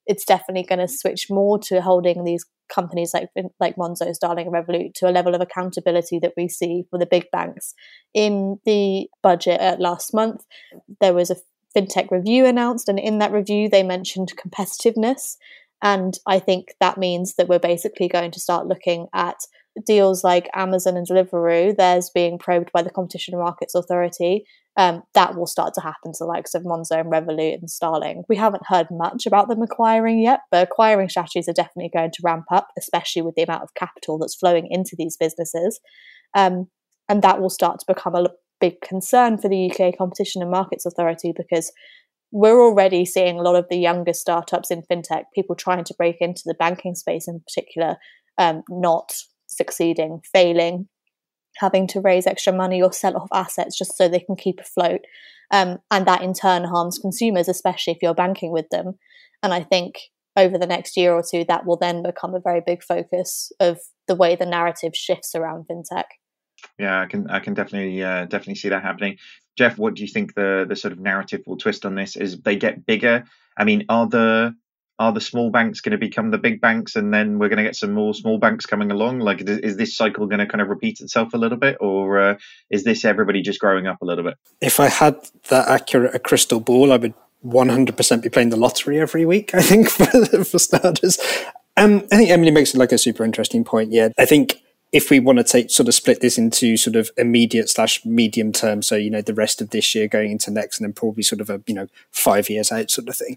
it's 0.07 0.24
definitely 0.24 0.62
going 0.62 0.78
to 0.78 0.87
switch 0.87 1.26
more 1.28 1.59
to 1.59 1.80
holding 1.80 2.22
these 2.22 2.47
companies 2.72 3.12
like 3.12 3.28
like 3.59 3.74
Monzo, 3.74 4.14
Starling, 4.14 4.47
and 4.47 4.55
Revolut 4.55 4.95
to 4.95 5.09
a 5.09 5.12
level 5.12 5.35
of 5.35 5.41
accountability 5.41 6.20
that 6.20 6.35
we 6.37 6.49
see 6.49 6.85
for 6.89 7.01
the 7.01 7.07
big 7.07 7.24
banks. 7.32 7.74
In 8.14 8.61
the 8.64 9.09
budget 9.24 9.61
uh, 9.61 9.76
last 9.80 10.14
month, 10.14 10.45
there 11.01 11.14
was 11.14 11.32
a 11.32 11.37
fintech 11.76 12.12
review 12.12 12.47
announced, 12.47 12.89
and 12.89 13.01
in 13.01 13.18
that 13.18 13.32
review, 13.32 13.68
they 13.68 13.82
mentioned 13.82 14.35
competitiveness. 14.37 15.37
And 15.82 16.16
I 16.28 16.39
think 16.39 16.74
that 16.78 16.97
means 16.97 17.35
that 17.35 17.49
we're 17.49 17.59
basically 17.59 18.07
going 18.07 18.30
to 18.30 18.41
start 18.41 18.68
looking 18.68 19.09
at 19.12 19.39
deals 19.86 20.22
like 20.22 20.48
Amazon 20.54 20.96
and 20.96 21.06
Deliveroo, 21.06 21.76
theirs 21.76 22.10
being 22.14 22.38
probed 22.38 22.70
by 22.72 22.82
the 22.82 22.90
Competition 22.90 23.34
and 23.34 23.42
Markets 23.42 23.74
Authority, 23.74 24.44
um, 24.76 25.02
that 25.14 25.36
will 25.36 25.46
start 25.46 25.74
to 25.74 25.80
happen 25.80 26.12
to 26.12 26.18
the 26.20 26.26
likes 26.26 26.54
of 26.54 26.62
Monzo 26.62 26.98
and 26.98 27.12
Revolut 27.12 27.54
and 27.54 27.70
Starling. 27.70 28.24
We 28.28 28.36
haven't 28.36 28.66
heard 28.66 28.88
much 28.90 29.26
about 29.26 29.48
them 29.48 29.62
acquiring 29.62 30.20
yet, 30.20 30.40
but 30.50 30.66
acquiring 30.66 31.08
strategies 31.08 31.48
are 31.48 31.52
definitely 31.52 31.90
going 31.94 32.10
to 32.10 32.22
ramp 32.24 32.46
up, 32.50 32.68
especially 32.78 33.22
with 33.22 33.34
the 33.36 33.42
amount 33.42 33.62
of 33.62 33.74
capital 33.74 34.18
that's 34.18 34.34
flowing 34.34 34.66
into 34.70 34.96
these 34.96 35.16
businesses. 35.16 35.80
Um, 36.34 36.68
and 37.08 37.22
that 37.22 37.40
will 37.40 37.50
start 37.50 37.80
to 37.80 37.86
become 37.86 38.14
a 38.16 38.26
big 38.60 38.80
concern 38.80 39.38
for 39.38 39.48
the 39.48 39.70
UK 39.70 39.96
Competition 39.96 40.42
and 40.42 40.50
Markets 40.50 40.86
Authority 40.86 41.32
because 41.36 41.70
we're 42.32 42.60
already 42.60 43.04
seeing 43.04 43.38
a 43.38 43.42
lot 43.42 43.54
of 43.54 43.66
the 43.70 43.76
younger 43.76 44.12
startups 44.12 44.72
in 44.72 44.82
fintech, 44.90 45.24
people 45.34 45.54
trying 45.54 45.84
to 45.84 45.94
break 45.96 46.16
into 46.20 46.42
the 46.44 46.54
banking 46.54 46.96
space 46.96 47.28
in 47.28 47.40
particular, 47.40 47.96
um, 48.38 48.62
not 48.68 49.12
succeeding, 49.47 50.20
failing, 50.32 50.88
having 51.57 51.86
to 51.88 52.01
raise 52.01 52.26
extra 52.26 52.53
money 52.53 52.82
or 52.82 52.92
sell 52.92 53.16
off 53.16 53.28
assets 53.32 53.76
just 53.76 53.97
so 53.97 54.09
they 54.09 54.20
can 54.20 54.36
keep 54.36 54.61
afloat. 54.61 55.01
Um, 55.51 55.78
and 55.90 56.07
that 56.07 56.22
in 56.22 56.32
turn 56.32 56.64
harms 56.64 56.99
consumers, 56.99 57.49
especially 57.49 57.92
if 57.92 57.99
you're 58.03 58.14
banking 58.14 58.51
with 58.51 58.68
them. 58.70 58.95
And 59.42 59.53
I 59.53 59.62
think 59.62 59.97
over 60.36 60.59
the 60.59 60.66
next 60.66 60.97
year 60.97 61.12
or 61.12 61.22
two, 61.22 61.45
that 61.49 61.64
will 61.64 61.76
then 61.76 62.03
become 62.03 62.34
a 62.34 62.40
very 62.40 62.61
big 62.64 62.82
focus 62.82 63.53
of 63.61 63.78
the 64.09 64.16
way 64.16 64.36
the 64.36 64.47
narrative 64.47 64.97
shifts 64.97 65.34
around 65.34 65.66
fintech. 65.70 66.05
Yeah, 66.78 67.03
I 67.03 67.07
can 67.07 67.30
I 67.30 67.40
can 67.40 67.55
definitely 67.55 68.03
uh, 68.03 68.24
definitely 68.24 68.55
see 68.57 68.70
that 68.70 68.82
happening. 68.82 69.18
Jeff, 69.57 69.78
what 69.78 69.95
do 69.95 70.03
you 70.03 70.09
think 70.09 70.34
the 70.34 70.64
the 70.68 70.76
sort 70.76 70.92
of 70.92 70.99
narrative 70.99 71.42
will 71.47 71.59
twist 71.59 71.84
on 71.84 71.95
this? 71.95 72.16
Is 72.16 72.40
they 72.40 72.57
get 72.57 72.86
bigger? 72.86 73.24
I 73.57 73.64
mean, 73.64 73.84
are 73.88 74.09
the 74.09 74.55
are 74.99 75.12
the 75.12 75.20
small 75.20 75.51
banks 75.51 75.80
going 75.80 75.92
to 75.92 75.99
become 75.99 76.30
the 76.30 76.38
big 76.38 76.61
banks 76.61 76.95
and 76.95 77.12
then 77.12 77.38
we're 77.38 77.49
going 77.49 77.59
to 77.59 77.64
get 77.64 77.74
some 77.74 77.92
more 77.92 78.14
small 78.14 78.38
banks 78.38 78.64
coming 78.64 78.90
along? 78.90 79.18
Like 79.20 79.42
is 79.42 79.76
this 79.76 79.97
cycle 79.97 80.26
going 80.26 80.38
to 80.38 80.47
kind 80.47 80.61
of 80.61 80.68
repeat 80.68 81.01
itself 81.01 81.34
a 81.34 81.38
little 81.38 81.59
bit 81.59 81.76
or 81.80 82.20
uh, 82.20 82.38
is 82.70 82.84
this 82.84 83.05
everybody 83.05 83.42
just 83.42 83.61
growing 83.61 83.86
up 83.86 84.01
a 84.03 84.05
little 84.05 84.24
bit? 84.24 84.34
If 84.61 84.78
i 84.78 84.88
had 84.88 85.16
that 85.49 85.68
accurate 85.68 86.14
a 86.14 86.18
crystal 86.18 86.61
ball 86.61 86.92
i 86.92 86.97
would 86.97 87.14
100% 87.45 88.22
be 88.22 88.28
playing 88.30 88.49
the 88.49 88.57
lottery 88.57 88.99
every 88.99 89.26
week 89.26 89.55
i 89.55 89.61
think 89.61 89.88
for, 89.90 90.07
for 90.45 90.59
starters. 90.59 91.18
Um, 91.76 92.07
i 92.12 92.16
think 92.16 92.30
emily 92.30 92.51
makes 92.51 92.74
like 92.74 92.92
a 92.92 92.99
super 92.99 93.24
interesting 93.24 93.64
point 93.64 93.92
yeah. 93.92 94.09
I 94.18 94.24
think 94.24 94.61
if 94.92 95.11
we 95.11 95.18
want 95.18 95.38
to 95.38 95.45
take 95.45 95.70
sort 95.70 95.88
of 95.88 95.95
split 95.95 96.20
this 96.20 96.38
into 96.38 96.76
sort 96.76 96.95
of 96.95 97.11
immediate 97.16 97.68
slash 97.68 98.05
medium 98.05 98.53
term, 98.53 98.80
so 98.80 98.95
you 98.95 99.11
know 99.11 99.22
the 99.22 99.34
rest 99.34 99.61
of 99.61 99.70
this 99.70 99.92
year 99.92 100.07
going 100.07 100.30
into 100.30 100.53
next, 100.53 100.78
and 100.78 100.86
then 100.86 100.92
probably 100.92 101.24
sort 101.24 101.40
of 101.40 101.51
a 101.51 101.61
you 101.66 101.74
know 101.74 101.88
five 102.12 102.49
years 102.49 102.70
out 102.70 102.92
sort 102.92 103.09
of 103.09 103.16
thing 103.16 103.36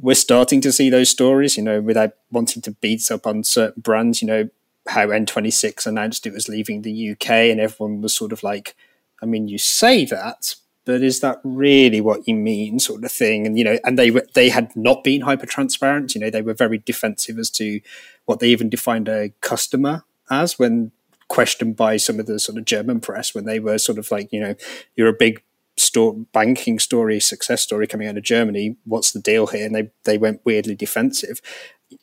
we're 0.00 0.14
starting 0.14 0.60
to 0.60 0.72
see 0.72 0.90
those 0.90 1.08
stories, 1.08 1.56
you 1.56 1.62
know, 1.62 1.80
without 1.80 2.12
wanting 2.30 2.62
to 2.62 2.70
beat 2.70 3.10
up 3.10 3.26
on 3.26 3.44
certain 3.44 3.80
brands, 3.80 4.22
you 4.22 4.28
know, 4.28 4.48
how 4.88 5.08
N26 5.08 5.86
announced 5.86 6.26
it 6.26 6.32
was 6.32 6.48
leaving 6.48 6.82
the 6.82 7.10
UK 7.10 7.30
and 7.30 7.60
everyone 7.60 8.00
was 8.00 8.14
sort 8.14 8.32
of 8.32 8.42
like, 8.42 8.74
I 9.22 9.26
mean, 9.26 9.48
you 9.48 9.58
say 9.58 10.04
that, 10.06 10.54
but 10.84 11.02
is 11.02 11.20
that 11.20 11.40
really 11.44 12.00
what 12.00 12.26
you 12.26 12.34
mean 12.34 12.78
sort 12.78 13.04
of 13.04 13.12
thing? 13.12 13.46
And, 13.46 13.58
you 13.58 13.64
know, 13.64 13.78
and 13.84 13.98
they 13.98 14.10
were, 14.10 14.26
they 14.34 14.48
had 14.48 14.74
not 14.74 15.04
been 15.04 15.22
hyper 15.22 15.46
transparent, 15.46 16.14
you 16.14 16.20
know, 16.20 16.30
they 16.30 16.42
were 16.42 16.54
very 16.54 16.78
defensive 16.78 17.38
as 17.38 17.50
to 17.50 17.80
what 18.24 18.40
they 18.40 18.48
even 18.48 18.70
defined 18.70 19.08
a 19.08 19.30
customer 19.40 20.04
as 20.30 20.58
when 20.58 20.92
questioned 21.28 21.76
by 21.76 21.96
some 21.96 22.18
of 22.18 22.26
the 22.26 22.38
sort 22.38 22.56
of 22.56 22.64
German 22.64 23.00
press 23.00 23.34
when 23.34 23.44
they 23.44 23.60
were 23.60 23.78
sort 23.78 23.98
of 23.98 24.10
like, 24.10 24.32
you 24.32 24.40
know, 24.40 24.54
you're 24.96 25.08
a 25.08 25.12
big 25.12 25.42
store, 25.80 26.14
banking 26.32 26.78
story, 26.78 27.20
success 27.20 27.62
story 27.62 27.86
coming 27.86 28.08
out 28.08 28.16
of 28.16 28.22
Germany. 28.22 28.76
What's 28.84 29.12
the 29.12 29.20
deal 29.20 29.46
here? 29.46 29.66
And 29.66 29.74
they 29.74 29.90
they 30.04 30.18
went 30.18 30.40
weirdly 30.44 30.74
defensive. 30.74 31.40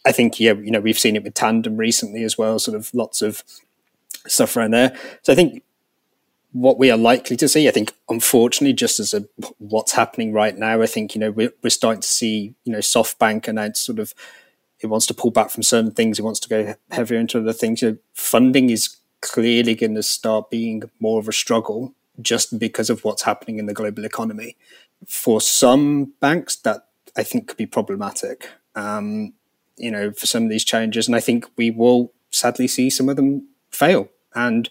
I 0.06 0.12
think 0.12 0.40
yeah, 0.40 0.54
you 0.54 0.72
know, 0.72 0.80
we've 0.80 1.00
seen 1.00 1.16
it 1.16 1.24
with 1.24 1.34
Tandem 1.34 1.78
recently 1.78 2.24
as 2.24 2.38
well. 2.38 2.60
Sort 2.60 2.78
of 2.78 2.94
lots 2.94 3.22
of 3.22 3.44
stuff 4.28 4.58
around 4.58 4.72
there. 4.72 4.98
So 5.22 5.34
I 5.34 5.36
think 5.36 5.64
what 6.52 6.80
we 6.80 6.90
are 6.90 6.98
likely 6.98 7.36
to 7.36 7.50
see, 7.50 7.68
I 7.68 7.72
think, 7.72 7.94
unfortunately, 8.08 8.74
just 8.74 9.00
as 9.00 9.14
a 9.14 9.26
what's 9.58 9.92
happening 9.92 10.32
right 10.32 10.58
now, 10.58 10.82
I 10.82 10.88
think 10.88 11.14
you 11.14 11.20
know 11.20 11.32
we're, 11.32 11.54
we're 11.62 11.70
starting 11.70 12.02
to 12.02 12.08
see 12.08 12.54
you 12.64 12.72
know 12.72 12.80
SoftBank 12.80 13.48
announce 13.48 13.80
sort 13.80 14.00
of 14.00 14.14
it 14.80 14.88
wants 14.88 15.06
to 15.08 15.14
pull 15.14 15.32
back 15.32 15.50
from 15.50 15.64
certain 15.64 15.92
things, 15.92 16.20
it 16.20 16.24
wants 16.24 16.40
to 16.42 16.50
go 16.50 16.76
heavier 16.92 17.20
into 17.20 17.40
other 17.40 17.54
things. 17.54 17.82
You 17.82 17.92
know, 17.92 17.98
funding 18.14 18.70
is 18.70 18.98
clearly 19.22 19.76
going 19.76 19.96
to 19.96 20.04
start 20.04 20.50
being 20.50 20.84
more 21.00 21.20
of 21.20 21.28
a 21.28 21.34
struggle 21.34 21.94
just 22.22 22.58
because 22.60 22.90
of 22.90 23.04
what's 23.04 23.24
happening 23.24 23.60
in 23.60 23.66
the 23.66 23.74
global 23.74 24.06
economy. 24.06 24.56
For 25.06 25.42
some 25.42 26.14
banks, 26.20 26.56
that 26.58 26.88
I 27.18 27.24
think 27.24 27.48
could 27.48 27.58
be 27.58 27.66
problematic. 27.66 28.50
Um, 28.76 29.34
you 29.78 29.92
know, 29.92 30.12
for 30.12 30.26
some 30.26 30.44
of 30.44 30.50
these 30.50 30.64
changes, 30.64 31.08
and 31.08 31.16
I 31.16 31.20
think 31.20 31.46
we 31.58 31.72
will 31.72 32.14
sadly 32.32 32.68
see 32.68 32.90
some 32.90 33.10
of 33.10 33.16
them 33.16 33.48
fail, 33.72 34.10
and 34.34 34.70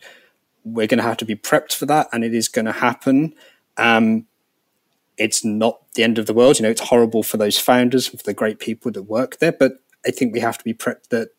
we're 0.64 0.86
going 0.86 0.98
to 0.98 1.04
have 1.04 1.18
to 1.18 1.24
be 1.24 1.36
prepped 1.36 1.74
for 1.74 1.86
that, 1.86 2.08
and 2.12 2.24
it 2.24 2.34
is 2.34 2.48
going 2.48 2.64
to 2.64 2.72
happen. 2.72 3.34
Um, 3.76 4.26
it's 5.16 5.44
not 5.44 5.80
the 5.94 6.02
end 6.02 6.18
of 6.18 6.26
the 6.26 6.34
world. 6.34 6.58
You 6.58 6.64
know, 6.64 6.70
it's 6.70 6.80
horrible 6.80 7.22
for 7.22 7.36
those 7.36 7.58
founders 7.58 8.08
and 8.08 8.18
for 8.18 8.24
the 8.24 8.34
great 8.34 8.58
people 8.58 8.90
that 8.92 9.02
work 9.02 9.38
there, 9.38 9.52
but 9.52 9.74
I 10.06 10.10
think 10.10 10.32
we 10.32 10.40
have 10.40 10.58
to 10.58 10.64
be 10.64 10.74
prepped 10.74 11.08
that 11.10 11.30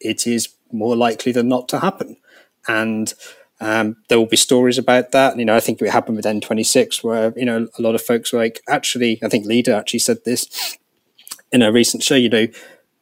it 0.00 0.26
is 0.26 0.48
more 0.72 0.96
likely 0.96 1.32
than 1.32 1.48
not 1.48 1.68
to 1.68 1.80
happen. 1.80 2.16
And 2.68 3.12
um, 3.60 3.96
there 4.08 4.18
will 4.18 4.26
be 4.26 4.36
stories 4.36 4.78
about 4.78 5.12
that. 5.12 5.38
You 5.38 5.44
know, 5.44 5.54
I 5.54 5.60
think 5.60 5.80
it 5.82 5.90
happened 5.90 6.16
with 6.16 6.24
N26, 6.24 7.04
where 7.04 7.32
you 7.36 7.44
know 7.44 7.68
a 7.78 7.82
lot 7.82 7.94
of 7.94 8.02
folks 8.02 8.32
were 8.32 8.38
like, 8.38 8.60
actually, 8.68 9.18
I 9.22 9.28
think 9.28 9.46
Leda 9.46 9.76
actually 9.76 10.00
said 10.00 10.24
this 10.24 10.78
in 11.52 11.62
a 11.62 11.72
recent 11.72 12.02
show. 12.02 12.14
You 12.14 12.30
know, 12.30 12.46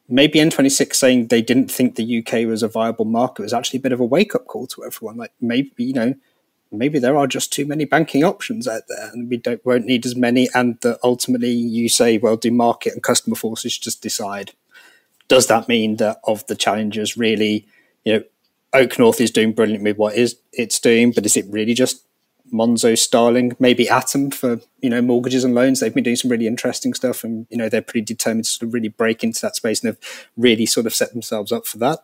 maybe 0.09 0.39
N26 0.39 0.95
saying 0.95 1.27
they 1.27 1.41
didn't 1.41 1.71
think 1.71 1.95
the 1.95 2.19
UK 2.19 2.47
was 2.47 2.61
a 2.61 2.67
viable 2.67 3.05
market 3.05 3.43
was 3.43 3.53
actually 3.53 3.79
a 3.79 3.83
bit 3.83 3.93
of 3.93 4.01
a 4.01 4.05
wake 4.05 4.35
up 4.35 4.47
call 4.47 4.67
to 4.67 4.83
everyone. 4.83 5.17
Like 5.17 5.31
maybe 5.39 5.85
you 5.85 5.93
know, 5.93 6.13
maybe 6.71 6.99
there 6.99 7.17
are 7.17 7.27
just 7.27 7.53
too 7.53 7.65
many 7.65 7.85
banking 7.85 8.25
options 8.25 8.67
out 8.67 8.83
there, 8.89 9.09
and 9.13 9.29
we 9.29 9.37
don't 9.37 9.65
won't 9.65 9.85
need 9.85 10.05
as 10.05 10.15
many. 10.15 10.49
And 10.53 10.77
that 10.81 10.99
ultimately 11.03 11.51
you 11.51 11.87
say, 11.87 12.17
well, 12.17 12.35
do 12.35 12.51
market 12.51 12.93
and 12.93 13.03
customer 13.03 13.37
forces 13.37 13.77
just 13.77 14.01
decide? 14.01 14.51
Does 15.29 15.47
that 15.47 15.69
mean 15.69 15.97
that 15.97 16.19
of 16.25 16.45
the 16.47 16.55
challengers, 16.55 17.15
really, 17.15 17.67
you 18.03 18.13
know? 18.13 18.23
OakNorth 18.73 19.19
is 19.21 19.31
doing 19.31 19.53
brilliant 19.53 19.83
with 19.83 19.97
what 19.97 20.15
is 20.15 20.37
it's 20.53 20.79
doing, 20.79 21.11
but 21.11 21.25
is 21.25 21.37
it 21.37 21.45
really 21.49 21.73
just 21.73 22.05
Monzo, 22.53 22.97
Starling, 22.97 23.55
maybe 23.59 23.89
Atom 23.89 24.31
for 24.31 24.59
you 24.81 24.89
know 24.89 25.01
mortgages 25.01 25.43
and 25.43 25.55
loans? 25.55 25.79
They've 25.79 25.93
been 25.93 26.03
doing 26.03 26.15
some 26.15 26.31
really 26.31 26.47
interesting 26.47 26.93
stuff, 26.93 27.23
and 27.23 27.47
you 27.49 27.57
know 27.57 27.69
they're 27.69 27.81
pretty 27.81 28.01
determined 28.01 28.45
to 28.45 28.51
sort 28.51 28.67
of 28.67 28.73
really 28.73 28.89
break 28.89 29.23
into 29.23 29.41
that 29.41 29.55
space 29.55 29.83
and 29.83 29.89
have 29.89 30.27
really 30.37 30.65
sort 30.65 30.85
of 30.85 30.93
set 30.93 31.11
themselves 31.11 31.51
up 31.51 31.65
for 31.65 31.77
that. 31.79 31.99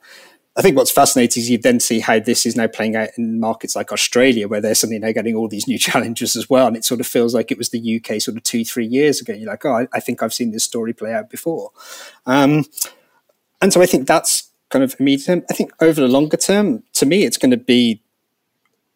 I 0.57 0.61
think 0.61 0.77
what's 0.77 0.91
fascinating 0.91 1.41
is 1.41 1.49
you 1.49 1.57
then 1.57 1.81
see 1.81 1.99
how 1.99 2.17
this 2.17 2.45
is 2.45 2.55
now 2.55 2.67
playing 2.67 2.95
out 2.95 3.09
in 3.17 3.41
markets 3.41 3.75
like 3.75 3.91
Australia, 3.91 4.47
where 4.47 4.61
they're 4.61 4.73
suddenly 4.73 4.99
now 4.99 5.11
getting 5.11 5.35
all 5.35 5.49
these 5.49 5.67
new 5.67 5.77
challenges 5.79 6.35
as 6.35 6.49
well. 6.49 6.67
And 6.67 6.77
it 6.77 6.85
sort 6.85 7.01
of 7.01 7.07
feels 7.07 7.35
like 7.35 7.51
it 7.51 7.57
was 7.57 7.69
the 7.69 7.97
UK 7.97 8.21
sort 8.21 8.37
of 8.37 8.43
two, 8.43 8.63
three 8.63 8.85
years 8.85 9.19
ago. 9.19 9.33
You're 9.33 9.49
like, 9.49 9.65
oh, 9.65 9.73
I, 9.73 9.87
I 9.93 9.99
think 9.99 10.23
I've 10.23 10.33
seen 10.33 10.51
this 10.51 10.63
story 10.63 10.93
play 10.93 11.13
out 11.13 11.29
before. 11.29 11.71
Um, 12.25 12.65
and 13.61 13.73
so 13.73 13.81
I 13.81 13.85
think 13.85 14.07
that's 14.07 14.49
kind 14.75 14.83
of 14.83 14.95
immediate 14.99 15.25
term. 15.25 15.43
I 15.49 15.53
think 15.53 15.71
over 15.79 16.01
the 16.01 16.09
longer 16.09 16.35
term, 16.35 16.83
to 16.95 17.05
me, 17.05 17.23
it's 17.23 17.37
going 17.37 17.51
to 17.51 17.57
be 17.57 18.01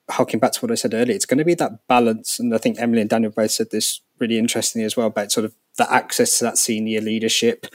harking 0.09 0.37
back 0.37 0.51
to 0.51 0.59
what 0.59 0.71
I 0.71 0.75
said 0.75 0.93
earlier. 0.93 1.15
It's 1.15 1.25
going 1.25 1.37
to 1.37 1.45
be 1.45 1.53
that 1.53 1.87
balance, 1.87 2.37
and 2.37 2.53
I 2.53 2.57
think 2.57 2.77
Emily 2.77 2.99
and 2.99 3.09
Daniel 3.09 3.31
both 3.31 3.51
said 3.51 3.71
this 3.71 4.01
really 4.19 4.37
interestingly 4.37 4.83
as 4.83 4.97
well 4.97 5.07
about 5.07 5.31
sort 5.31 5.45
of 5.45 5.55
the 5.77 5.89
access 5.89 6.37
to 6.37 6.43
that 6.43 6.57
senior 6.57 6.99
leadership. 6.99 7.67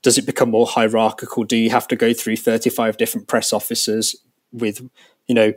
Does 0.00 0.16
it 0.16 0.24
become 0.24 0.50
more 0.50 0.66
hierarchical? 0.66 1.44
Do 1.44 1.58
you 1.58 1.68
have 1.68 1.86
to 1.88 1.96
go 1.96 2.14
through 2.14 2.36
thirty-five 2.36 2.96
different 2.96 3.28
press 3.28 3.52
officers? 3.52 4.16
With 4.50 4.80
you 5.26 5.34
know, 5.34 5.52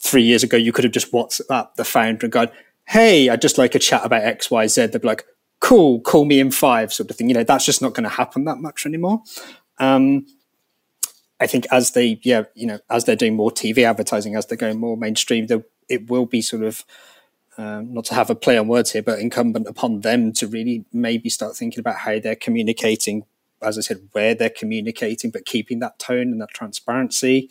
three 0.00 0.22
years 0.22 0.42
ago, 0.42 0.58
you 0.58 0.72
could 0.72 0.84
have 0.84 0.92
just 0.92 1.12
WhatsApp 1.12 1.74
the 1.76 1.84
founder 1.84 2.26
and 2.26 2.32
gone, 2.32 2.50
"Hey, 2.88 3.30
I'd 3.30 3.40
just 3.40 3.56
like 3.56 3.74
a 3.74 3.78
chat 3.78 4.04
about 4.04 4.22
X, 4.22 4.50
Y, 4.50 4.66
Z." 4.66 4.86
They'd 4.86 5.00
be 5.00 5.08
like, 5.08 5.24
"Cool, 5.60 6.00
call 6.00 6.26
me 6.26 6.40
in 6.40 6.50
five, 6.50 6.92
sort 6.92 7.10
of 7.10 7.16
thing. 7.16 7.30
You 7.30 7.34
know, 7.36 7.44
that's 7.44 7.64
just 7.64 7.80
not 7.80 7.94
going 7.94 8.04
to 8.04 8.16
happen 8.20 8.44
that 8.44 8.58
much 8.58 8.84
anymore. 8.84 9.22
Um, 9.78 10.26
I 11.40 11.46
think 11.46 11.66
as 11.70 11.92
they, 11.92 12.18
yeah, 12.22 12.44
you 12.54 12.66
know, 12.66 12.78
as 12.90 13.04
they're 13.04 13.16
doing 13.16 13.36
more 13.36 13.50
TV 13.50 13.84
advertising, 13.84 14.34
as 14.34 14.46
they're 14.46 14.58
going 14.58 14.78
more 14.78 14.96
mainstream, 14.96 15.46
it 15.88 16.10
will 16.10 16.26
be 16.26 16.42
sort 16.42 16.62
of 16.62 16.84
um, 17.56 17.92
not 17.92 18.04
to 18.06 18.14
have 18.14 18.30
a 18.30 18.34
play 18.34 18.56
on 18.56 18.68
words 18.68 18.92
here, 18.92 19.02
but 19.02 19.18
incumbent 19.18 19.66
upon 19.66 20.00
them 20.00 20.32
to 20.34 20.46
really 20.46 20.84
maybe 20.92 21.28
start 21.28 21.56
thinking 21.56 21.80
about 21.80 21.96
how 21.96 22.18
they're 22.18 22.36
communicating. 22.36 23.24
As 23.60 23.76
I 23.76 23.80
said, 23.80 24.08
where 24.12 24.34
they're 24.34 24.50
communicating, 24.50 25.30
but 25.30 25.44
keeping 25.44 25.80
that 25.80 25.98
tone 25.98 26.30
and 26.30 26.40
that 26.40 26.50
transparency. 26.50 27.50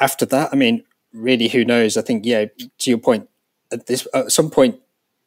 After 0.00 0.24
that, 0.26 0.50
I 0.52 0.56
mean, 0.56 0.84
really, 1.12 1.48
who 1.48 1.64
knows? 1.64 1.98
I 1.98 2.02
think, 2.02 2.24
yeah, 2.24 2.46
to 2.78 2.90
your 2.90 2.98
point, 2.98 3.28
at 3.70 3.86
this 3.86 4.08
at 4.14 4.32
some 4.32 4.48
point, 4.48 4.80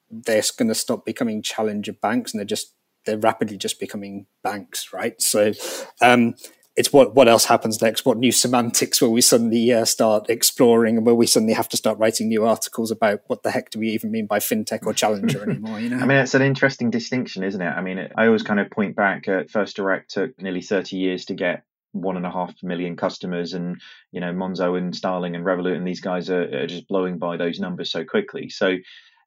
they're 0.09 0.41
going 0.57 0.69
to 0.69 0.75
stop 0.75 1.05
becoming 1.05 1.43
challenger 1.43 1.93
banks, 1.93 2.33
and 2.33 2.39
they're 2.39 2.45
just 2.45 2.73
they're 3.05 3.17
rapidly 3.17 3.57
just 3.57 3.79
becoming 3.79 4.27
banks, 4.43 4.93
right? 4.93 5.19
So. 5.21 5.53
Um, 6.01 6.35
it's 6.78 6.93
what 6.93 7.13
what 7.15 7.28
else 7.28 7.45
happens 7.45 7.82
next? 7.82 8.05
What 8.05 8.17
new 8.17 8.32
semantics 8.32 9.01
will 9.01 9.11
we 9.11 9.22
suddenly 9.22 9.74
uh, 9.74 9.84
start 9.84 10.30
exploring, 10.30 10.97
and 10.97 11.05
will 11.05 11.15
we 11.15 11.28
suddenly 11.28 11.53
have 11.53 11.67
to 11.69 11.78
start 11.78 11.97
writing 11.99 12.30
new 12.30 12.45
articles 12.45 12.91
about 12.91 13.22
what 13.28 13.43
the 13.43 13.51
heck 13.51 13.72
do 13.72 13.80
we 13.80 13.89
even 13.89 14.11
mean 14.11 14.26
by 14.26 14.39
fintech 14.39 14.86
or 14.86 14.93
challenger 14.93 15.43
anymore? 15.49 15.80
You 15.80 15.89
know, 15.89 15.97
I 15.97 16.05
mean, 16.05 16.17
it's 16.17 16.34
an 16.34 16.41
interesting 16.41 16.89
distinction, 16.89 17.43
isn't 17.43 17.61
it? 17.61 17.65
I 17.69 17.82
mean, 17.82 17.97
it, 17.97 18.13
I 18.15 18.28
always 18.28 18.43
kind 18.43 18.59
of 18.59 18.69
point 18.69 18.95
back 18.95 19.28
at 19.28 19.51
First 19.51 19.76
Direct 19.76 20.11
took 20.11 20.41
nearly 20.41 20.61
thirty 20.61 20.95
years 20.95 21.26
to 21.26 21.34
get 21.34 21.63
one 21.91 22.15
and 22.15 22.26
a 22.26 22.32
half 22.32 22.53
million 22.63 22.95
customers, 22.95 23.53
and 23.53 23.82
you 24.13 24.22
know, 24.22 24.32
Monzo 24.32 24.78
and 24.78 24.95
Starling 24.95 25.36
and 25.36 25.45
Revolut 25.45 25.76
and 25.76 25.86
these 25.86 26.01
guys 26.01 26.30
are, 26.30 26.43
are 26.43 26.67
just 26.67 26.88
blowing 26.88 27.17
by 27.17 27.36
those 27.36 27.59
numbers 27.59 27.91
so 27.91 28.05
quickly. 28.05 28.47
So, 28.47 28.78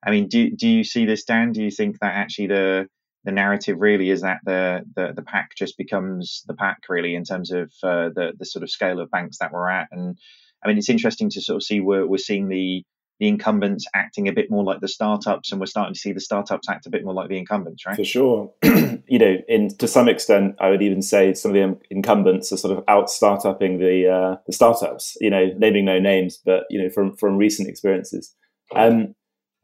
I 0.02 0.10
mean, 0.10 0.28
do 0.28 0.50
do 0.50 0.66
you 0.66 0.82
see 0.82 1.04
this, 1.04 1.24
Dan? 1.24 1.52
Do 1.52 1.62
you 1.62 1.70
think 1.70 1.98
that 2.00 2.14
actually 2.14 2.46
the 2.46 2.88
the 3.24 3.32
narrative 3.32 3.78
really 3.80 4.10
is 4.10 4.22
that 4.22 4.38
the, 4.44 4.82
the 4.94 5.12
the 5.14 5.22
pack 5.22 5.50
just 5.56 5.78
becomes 5.78 6.42
the 6.46 6.54
pack 6.54 6.82
really 6.88 7.14
in 7.14 7.24
terms 7.24 7.50
of 7.50 7.72
uh, 7.82 8.10
the 8.14 8.32
the 8.38 8.44
sort 8.44 8.62
of 8.62 8.70
scale 8.70 9.00
of 9.00 9.10
banks 9.10 9.38
that 9.38 9.52
we're 9.52 9.68
at. 9.68 9.88
And 9.90 10.18
I 10.64 10.68
mean 10.68 10.78
it's 10.78 10.90
interesting 10.90 11.30
to 11.30 11.40
sort 11.40 11.56
of 11.56 11.62
see 11.62 11.80
we're 11.80 12.06
we're 12.06 12.18
seeing 12.18 12.48
the 12.48 12.84
the 13.20 13.28
incumbents 13.28 13.86
acting 13.94 14.28
a 14.28 14.32
bit 14.32 14.50
more 14.50 14.64
like 14.64 14.80
the 14.80 14.88
startups 14.88 15.52
and 15.52 15.60
we're 15.60 15.66
starting 15.66 15.94
to 15.94 16.00
see 16.00 16.12
the 16.12 16.20
startups 16.20 16.68
act 16.68 16.86
a 16.86 16.90
bit 16.90 17.04
more 17.04 17.14
like 17.14 17.28
the 17.28 17.38
incumbents 17.38 17.86
right? 17.86 17.96
For 17.96 18.04
sure. 18.04 18.52
You 19.06 19.18
know 19.18 19.36
in 19.48 19.68
to 19.76 19.86
some 19.86 20.08
extent 20.08 20.56
i 20.60 20.70
would 20.70 20.80
even 20.80 21.02
say 21.02 21.34
some 21.34 21.50
of 21.50 21.54
the 21.54 21.78
incumbents 21.90 22.50
are 22.52 22.56
sort 22.56 22.76
of 22.76 22.82
out 22.88 23.08
startuping 23.08 23.78
the 23.78 24.08
uh, 24.08 24.36
the 24.46 24.52
startups 24.52 25.16
you 25.20 25.28
know 25.28 25.50
naming 25.58 25.84
no 25.84 25.98
names 25.98 26.40
but 26.42 26.64
you 26.70 26.82
know 26.82 26.88
from 26.88 27.14
from 27.14 27.36
recent 27.36 27.68
experiences. 27.68 28.34
Um, 28.74 29.14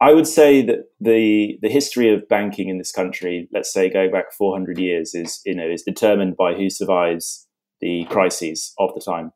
I 0.01 0.13
would 0.13 0.27
say 0.27 0.63
that 0.63 0.85
the 0.99 1.59
the 1.61 1.69
history 1.69 2.11
of 2.11 2.27
banking 2.27 2.69
in 2.69 2.79
this 2.79 2.91
country, 2.91 3.47
let's 3.53 3.71
say 3.71 3.87
going 3.87 4.11
back 4.11 4.33
400 4.33 4.79
years, 4.79 5.13
is 5.13 5.41
you 5.45 5.53
know 5.53 5.69
is 5.69 5.83
determined 5.83 6.35
by 6.35 6.55
who 6.55 6.69
survives 6.71 7.47
the 7.81 8.05
crises 8.05 8.73
of 8.79 8.93
the 8.95 9.01
time. 9.01 9.31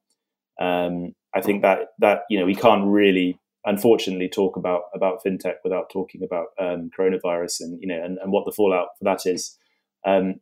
Um, 0.59 1.13
I 1.35 1.41
think 1.41 1.61
that 1.61 1.89
that 1.99 2.21
you 2.31 2.39
know 2.39 2.45
we 2.45 2.55
can't 2.55 2.87
really, 2.87 3.39
unfortunately, 3.63 4.27
talk 4.27 4.57
about 4.57 4.83
about 4.95 5.23
fintech 5.23 5.57
without 5.63 5.91
talking 5.91 6.23
about 6.23 6.47
um, 6.59 6.89
coronavirus 6.97 7.61
and 7.61 7.79
you 7.79 7.87
know 7.87 8.03
and, 8.03 8.17
and 8.17 8.31
what 8.31 8.45
the 8.45 8.51
fallout 8.51 8.87
for 8.97 9.03
that 9.03 9.27
is. 9.27 9.55
Um, 10.03 10.35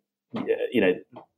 you 0.71 0.81
know, 0.81 0.93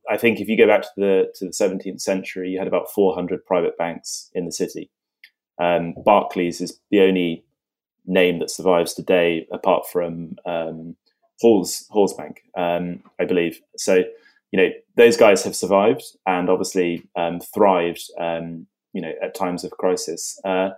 I 0.08 0.16
think 0.16 0.40
if 0.40 0.48
you 0.48 0.56
go 0.56 0.68
back 0.68 0.82
to 0.82 0.88
the 0.96 1.32
to 1.34 1.46
the 1.46 1.50
17th 1.50 2.00
century, 2.00 2.50
you 2.50 2.58
had 2.58 2.68
about 2.68 2.92
400 2.94 3.44
private 3.44 3.76
banks 3.76 4.30
in 4.32 4.46
the 4.46 4.52
city. 4.52 4.92
Um, 5.60 5.94
Barclays 6.04 6.60
is 6.60 6.78
the 6.90 7.00
only 7.00 7.45
name 8.06 8.38
that 8.38 8.50
survives 8.50 8.94
today, 8.94 9.46
apart 9.52 9.84
from 9.90 10.36
um, 10.46 10.96
Hoare's 11.40 11.86
Hoare's 11.90 12.14
Bank, 12.14 12.42
um, 12.56 13.02
I 13.20 13.24
believe. 13.24 13.60
So, 13.76 14.04
you 14.52 14.60
know, 14.60 14.70
those 14.96 15.16
guys 15.16 15.42
have 15.44 15.56
survived 15.56 16.04
and 16.26 16.48
obviously 16.48 17.06
um, 17.16 17.40
thrived. 17.40 18.02
Um, 18.18 18.66
you 18.96 19.02
know, 19.02 19.12
at 19.22 19.34
times 19.34 19.62
of 19.62 19.72
crisis. 19.72 20.40
Uh, 20.42 20.70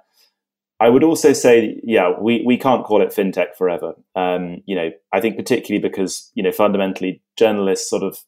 I 0.80 0.88
would 0.88 1.04
also 1.04 1.32
say, 1.32 1.80
yeah, 1.84 2.12
we, 2.20 2.42
we 2.44 2.56
can't 2.56 2.84
call 2.84 3.00
it 3.00 3.10
fintech 3.10 3.54
forever. 3.56 3.94
Um, 4.16 4.62
you 4.66 4.74
know, 4.74 4.90
I 5.12 5.20
think 5.20 5.36
particularly 5.36 5.80
because 5.80 6.30
you 6.34 6.42
know 6.42 6.52
fundamentally 6.52 7.22
journalists 7.38 7.88
sort 7.88 8.02
of 8.02 8.18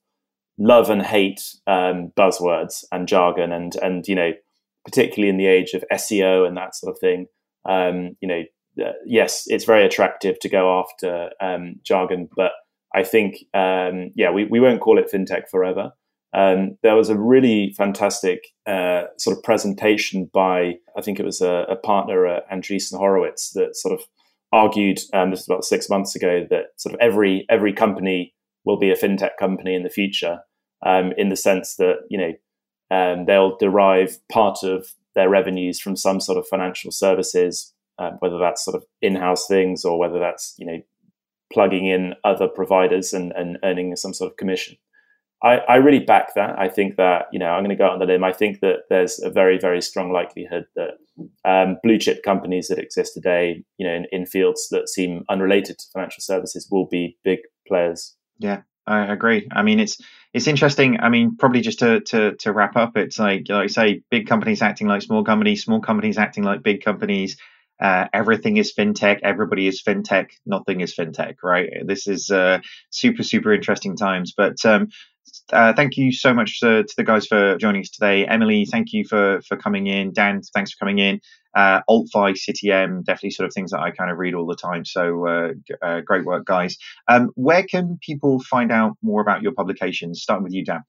love 0.58 0.90
and 0.90 1.02
hate 1.02 1.42
um, 1.66 2.12
buzzwords 2.16 2.84
and 2.92 3.08
jargon, 3.08 3.50
and 3.52 3.74
and 3.76 4.06
you 4.06 4.14
know, 4.14 4.32
particularly 4.84 5.28
in 5.28 5.38
the 5.38 5.46
age 5.46 5.74
of 5.74 5.84
SEO 5.92 6.46
and 6.46 6.56
that 6.56 6.76
sort 6.76 6.92
of 6.92 6.98
thing. 7.00 7.26
Um, 7.68 8.16
you 8.20 8.28
know, 8.28 8.42
uh, 8.80 8.92
yes, 9.06 9.44
it's 9.46 9.64
very 9.64 9.84
attractive 9.84 10.38
to 10.40 10.48
go 10.48 10.80
after 10.80 11.30
um, 11.40 11.76
jargon, 11.82 12.28
but 12.36 12.52
I 12.94 13.04
think, 13.04 13.36
um, 13.54 14.10
yeah, 14.14 14.30
we, 14.30 14.44
we 14.46 14.60
won't 14.60 14.80
call 14.80 14.98
it 14.98 15.10
fintech 15.12 15.48
forever. 15.50 15.92
Um, 16.32 16.76
there 16.82 16.96
was 16.96 17.08
a 17.08 17.18
really 17.18 17.74
fantastic 17.76 18.48
uh, 18.66 19.04
sort 19.18 19.36
of 19.36 19.42
presentation 19.42 20.30
by, 20.32 20.74
I 20.96 21.00
think 21.02 21.18
it 21.18 21.24
was 21.24 21.40
a, 21.40 21.66
a 21.68 21.76
partner 21.76 22.26
at 22.26 22.48
Andreessen 22.50 22.98
Horowitz 22.98 23.50
that 23.50 23.76
sort 23.76 23.98
of 23.98 24.06
argued, 24.52 25.00
um, 25.12 25.30
this 25.30 25.40
was 25.40 25.48
about 25.48 25.64
six 25.64 25.88
months 25.88 26.14
ago, 26.14 26.46
that 26.50 26.66
sort 26.76 26.94
of 26.94 27.00
every 27.00 27.46
every 27.48 27.72
company 27.72 28.34
will 28.64 28.78
be 28.78 28.90
a 28.90 28.96
fintech 28.96 29.36
company 29.38 29.74
in 29.74 29.82
the 29.82 29.90
future, 29.90 30.40
um, 30.84 31.12
in 31.16 31.28
the 31.28 31.36
sense 31.36 31.76
that 31.76 31.96
you 32.08 32.18
know 32.18 32.32
um, 32.90 33.26
they'll 33.26 33.56
derive 33.56 34.18
part 34.30 34.62
of 34.62 34.88
their 35.14 35.28
revenues 35.28 35.80
from 35.80 35.96
some 35.96 36.20
sort 36.20 36.38
of 36.38 36.46
financial 36.46 36.90
services 36.90 37.72
um, 38.00 38.16
whether 38.20 38.38
that's 38.38 38.64
sort 38.64 38.74
of 38.74 38.84
in-house 39.02 39.46
things 39.46 39.84
or 39.84 39.98
whether 39.98 40.18
that's 40.18 40.54
you 40.58 40.66
know 40.66 40.80
plugging 41.52 41.86
in 41.86 42.14
other 42.24 42.48
providers 42.48 43.12
and, 43.12 43.32
and 43.32 43.58
earning 43.64 43.94
some 43.96 44.14
sort 44.14 44.30
of 44.30 44.36
commission. 44.36 44.76
I, 45.42 45.58
I 45.68 45.76
really 45.76 46.00
back 46.00 46.34
that. 46.34 46.58
I 46.58 46.68
think 46.68 46.96
that 46.96 47.26
you 47.32 47.38
know 47.38 47.46
I'm 47.46 47.62
going 47.62 47.70
to 47.70 47.76
go 47.76 47.86
out 47.86 47.92
on 47.92 47.98
the 47.98 48.06
limb. 48.06 48.24
I 48.24 48.32
think 48.32 48.60
that 48.60 48.80
there's 48.88 49.20
a 49.22 49.30
very 49.30 49.58
very 49.58 49.80
strong 49.80 50.12
likelihood 50.12 50.64
that 50.76 50.98
um, 51.44 51.76
blue 51.82 51.98
chip 51.98 52.22
companies 52.22 52.68
that 52.68 52.78
exist 52.78 53.14
today, 53.14 53.62
you 53.78 53.86
know, 53.86 53.94
in, 53.94 54.06
in 54.12 54.26
fields 54.26 54.68
that 54.70 54.88
seem 54.88 55.24
unrelated 55.28 55.78
to 55.78 55.86
financial 55.92 56.20
services, 56.20 56.68
will 56.70 56.86
be 56.86 57.16
big 57.24 57.40
players. 57.66 58.16
Yeah, 58.38 58.62
I 58.86 59.12
agree. 59.12 59.48
I 59.52 59.62
mean, 59.62 59.80
it's 59.80 59.98
it's 60.32 60.46
interesting. 60.46 61.00
I 61.00 61.08
mean, 61.08 61.36
probably 61.36 61.60
just 61.60 61.78
to 61.80 62.00
to 62.00 62.34
to 62.36 62.52
wrap 62.52 62.76
up, 62.76 62.96
it's 62.96 63.18
like 63.18 63.46
like 63.48 63.64
I 63.64 63.66
say, 63.66 64.02
big 64.10 64.26
companies 64.26 64.62
acting 64.62 64.86
like 64.88 65.02
small 65.02 65.24
companies, 65.24 65.64
small 65.64 65.80
companies 65.80 66.18
acting 66.18 66.44
like 66.44 66.62
big 66.62 66.84
companies. 66.84 67.36
Uh, 67.80 68.06
everything 68.12 68.56
is 68.56 68.72
fintech. 68.76 69.20
Everybody 69.22 69.66
is 69.66 69.82
fintech. 69.82 70.30
Nothing 70.46 70.80
is 70.80 70.94
fintech, 70.94 71.36
right? 71.42 71.70
This 71.84 72.06
is 72.06 72.30
uh, 72.30 72.60
super 72.90 73.22
super 73.22 73.52
interesting 73.52 73.96
times. 73.96 74.34
But 74.36 74.64
um, 74.64 74.88
uh, 75.52 75.72
thank 75.72 75.96
you 75.96 76.12
so 76.12 76.32
much 76.32 76.60
to, 76.60 76.84
to, 76.84 76.94
the 76.96 77.04
guys 77.04 77.26
for 77.26 77.56
joining 77.58 77.82
us 77.82 77.90
today. 77.90 78.26
Emily, 78.26 78.64
thank 78.64 78.92
you 78.92 79.04
for 79.04 79.40
for 79.42 79.56
coming 79.56 79.86
in. 79.86 80.12
Dan, 80.12 80.42
thanks 80.54 80.72
for 80.72 80.78
coming 80.78 80.98
in. 80.98 81.20
Uh, 81.54 81.80
AltFi, 81.88 82.36
City 82.36 82.70
AM, 82.70 83.02
definitely 83.02 83.30
sort 83.30 83.46
of 83.48 83.52
things 83.52 83.72
that 83.72 83.80
I 83.80 83.90
kind 83.90 84.10
of 84.10 84.18
read 84.18 84.34
all 84.34 84.46
the 84.46 84.54
time. 84.54 84.84
So 84.84 85.26
uh, 85.26 85.52
uh, 85.82 86.00
great 86.00 86.24
work, 86.24 86.44
guys. 86.44 86.76
Um, 87.08 87.30
where 87.34 87.64
can 87.64 87.98
people 88.00 88.40
find 88.40 88.70
out 88.70 88.96
more 89.02 89.20
about 89.20 89.42
your 89.42 89.52
publications? 89.52 90.22
Starting 90.22 90.44
with 90.44 90.52
you, 90.52 90.64
Dan. 90.64 90.82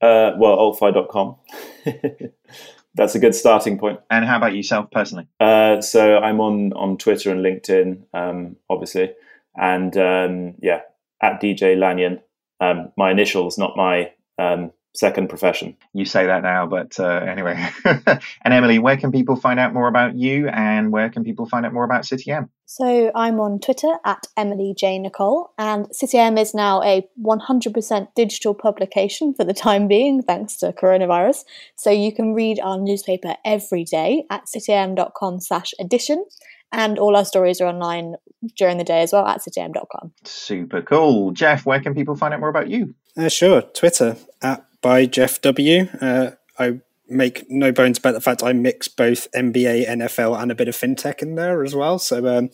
Uh, 0.00 0.32
well, 0.38 0.56
altfi.com. 0.56 1.36
That's 2.94 3.14
a 3.14 3.18
good 3.18 3.34
starting 3.34 3.78
point. 3.78 4.00
And 4.10 4.24
how 4.24 4.36
about 4.38 4.54
yourself 4.54 4.90
personally? 4.90 5.28
Uh, 5.38 5.80
so 5.80 6.18
I'm 6.18 6.40
on 6.40 6.72
on 6.72 6.96
Twitter 6.96 7.30
and 7.30 7.44
LinkedIn, 7.44 8.02
um, 8.14 8.56
obviously, 8.68 9.12
and 9.56 9.96
um, 9.96 10.54
yeah, 10.60 10.80
at 11.22 11.40
DJ 11.40 11.78
Lanyon 11.78 12.20
um, 12.60 12.92
my 12.96 13.10
initials, 13.10 13.58
not 13.58 13.76
my 13.76 14.12
um, 14.38 14.72
second 14.94 15.28
profession. 15.28 15.76
You 15.92 16.04
say 16.04 16.26
that 16.26 16.42
now, 16.42 16.66
but 16.66 16.98
uh, 16.98 17.06
anyway. 17.06 17.68
and 17.84 18.20
Emily, 18.54 18.78
where 18.78 18.96
can 18.96 19.12
people 19.12 19.36
find 19.36 19.60
out 19.60 19.72
more 19.72 19.88
about 19.88 20.16
you 20.16 20.48
and 20.48 20.90
where 20.92 21.08
can 21.08 21.24
people 21.24 21.46
find 21.46 21.64
out 21.64 21.72
more 21.72 21.84
about 21.84 22.04
City 22.04 22.30
AM? 22.30 22.50
So 22.66 23.10
I'm 23.14 23.40
on 23.40 23.60
Twitter 23.60 23.94
at 24.04 24.26
Emily 24.36 24.74
J. 24.76 24.98
Nicolle, 24.98 25.50
and 25.56 25.86
City 25.94 26.18
AM 26.18 26.36
is 26.36 26.52
now 26.52 26.82
a 26.82 27.08
100% 27.22 28.08
digital 28.14 28.54
publication 28.54 29.32
for 29.32 29.44
the 29.44 29.54
time 29.54 29.88
being, 29.88 30.22
thanks 30.22 30.56
to 30.58 30.72
coronavirus. 30.72 31.44
So 31.76 31.90
you 31.90 32.12
can 32.12 32.34
read 32.34 32.60
our 32.60 32.78
newspaper 32.78 33.36
every 33.44 33.84
day 33.84 34.24
at 34.30 34.44
cityam.com 34.46 35.40
slash 35.40 35.72
edition 35.80 36.24
and 36.72 36.98
all 36.98 37.16
our 37.16 37.24
stories 37.24 37.60
are 37.60 37.66
online 37.66 38.14
during 38.56 38.78
the 38.78 38.84
day 38.84 39.00
as 39.00 39.12
well 39.12 39.26
at 39.26 39.40
cityam.com. 39.40 40.12
Super 40.24 40.82
cool. 40.82 41.30
Jeff, 41.32 41.64
where 41.64 41.80
can 41.80 41.94
people 41.94 42.16
find 42.16 42.34
out 42.34 42.40
more 42.40 42.48
about 42.48 42.68
you? 42.68 42.94
Uh, 43.16 43.28
sure, 43.28 43.62
Twitter 43.62 44.16
at 44.42 44.67
by 44.80 45.06
Jeff 45.06 45.40
W. 45.42 45.88
Uh, 46.00 46.30
I 46.58 46.80
make 47.08 47.50
no 47.50 47.72
bones 47.72 47.98
about 47.98 48.14
the 48.14 48.20
fact 48.20 48.42
I 48.42 48.52
mix 48.52 48.88
both 48.88 49.30
NBA, 49.32 49.88
NFL, 49.88 50.40
and 50.40 50.50
a 50.50 50.54
bit 50.54 50.68
of 50.68 50.76
fintech 50.76 51.22
in 51.22 51.36
there 51.36 51.64
as 51.64 51.74
well. 51.74 51.98
So 51.98 52.26
um, 52.38 52.50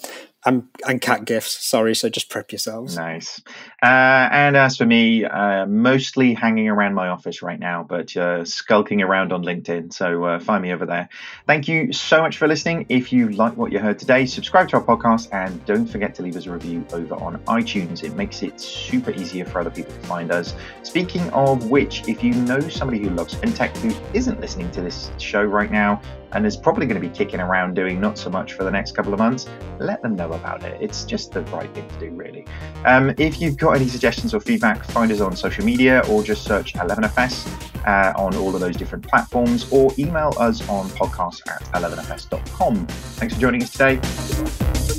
and, 0.47 0.69
and 0.87 1.01
cat 1.01 1.25
gifts. 1.25 1.65
Sorry, 1.65 1.95
so 1.95 2.09
just 2.09 2.29
prep 2.29 2.53
yourselves. 2.53 2.97
Nice. 2.97 3.41
Uh, 3.83 4.29
and 4.31 4.57
as 4.57 4.77
for 4.77 4.85
me, 4.85 5.25
uh, 5.25 5.67
mostly 5.67 6.35
hanging 6.35 6.69
around 6.69 6.95
my 6.95 7.09
office 7.09 7.43
right 7.43 7.59
now, 7.59 7.85
but 7.89 8.17
uh, 8.17 8.45
skulking 8.45 9.03
around 9.03 9.33
on 9.33 9.43
LinkedIn. 9.43 9.93
So 9.93 10.25
uh, 10.25 10.39
find 10.41 10.63
me 10.63 10.73
over 10.73 10.87
there. 10.87 11.09
Thank 11.47 11.69
you 11.69 11.93
so 11.93 12.21
much 12.21 12.37
for 12.37 12.47
listening. 12.47 12.87
If 12.89 13.13
you 13.13 13.31
like 13.31 13.57
what 13.57 13.73
you 13.73 13.79
heard 13.79 13.99
today, 13.99 14.27
subscribe 14.27 14.69
to 14.71 14.77
our 14.77 14.85
podcast 14.85 15.33
and 15.33 15.65
don't 15.65 15.87
forget 15.87 16.15
to 16.17 16.23
leave 16.23 16.37
us 16.37 16.47
a 16.47 16.53
review 16.53 16.85
over 16.93 17.15
on 17.17 17.39
iTunes. 17.45 18.03
It 18.03 18.15
makes 18.15 18.43
it 18.43 18.61
super 18.61 19.11
easier 19.13 19.45
for 19.45 19.61
other 19.61 19.71
people 19.71 19.93
to 19.93 20.07
find 20.07 20.31
us. 20.31 20.55
Speaking 20.83 21.29
of 21.31 21.71
which, 21.71 22.07
if 22.09 22.23
you 22.23 22.35
know 22.35 22.61
somebody 22.61 23.01
who 23.01 23.11
loves 23.11 23.35
fintech 23.35 23.77
who 23.79 23.95
isn't 24.13 24.41
listening 24.41 24.71
to 24.73 24.81
this 24.81 25.11
show 25.19 25.43
right 25.43 25.71
now, 25.71 26.01
and 26.35 26.45
is 26.45 26.57
probably 26.57 26.87
going 26.87 27.01
to 27.01 27.09
be 27.09 27.15
kicking 27.15 27.41
around 27.41 27.75
doing 27.75 28.01
not 28.01 28.19
so 28.19 28.29
much 28.29 28.53
for 28.53 28.65
the 28.65 28.71
next 28.71 28.93
couple 28.93 29.13
of 29.13 29.19
months, 29.19 29.49
let 29.79 30.03
them 30.03 30.17
know 30.17 30.33
about 30.35 30.63
it. 30.65 30.77
It's 30.81 31.05
just 31.05 31.33
the 31.33 31.43
right 31.43 31.73
thing 31.75 31.89
to 31.89 31.99
do, 31.99 32.11
really. 32.11 32.47
Um, 32.85 33.15
if 33.19 33.41
you've 33.41 33.57
got 33.57 33.73
any 33.73 33.89
suggestions 33.89 34.35
or 34.35 34.41
feedback, 34.41 34.85
find 34.85 35.11
us 35.13 35.21
on 35.21 35.37
social 35.37 35.65
media 35.65 36.03
or 36.09 36.23
just 36.23 36.45
search 36.45 36.75
11FS 36.75 37.85
uh, 37.87 38.13
on 38.17 38.35
all 38.37 38.55
of 38.55 38.61
those 38.61 38.77
different 38.77 39.07
platforms 39.07 39.71
or 39.71 39.93
email 39.99 40.33
us 40.39 40.67
on 40.69 40.89
podcast 40.91 41.47
at 41.49 41.63
11fs.com. 41.73 42.87
Thanks 42.87 43.35
for 43.35 43.41
joining 43.41 43.63
us 43.63 43.71
today. 43.71 44.94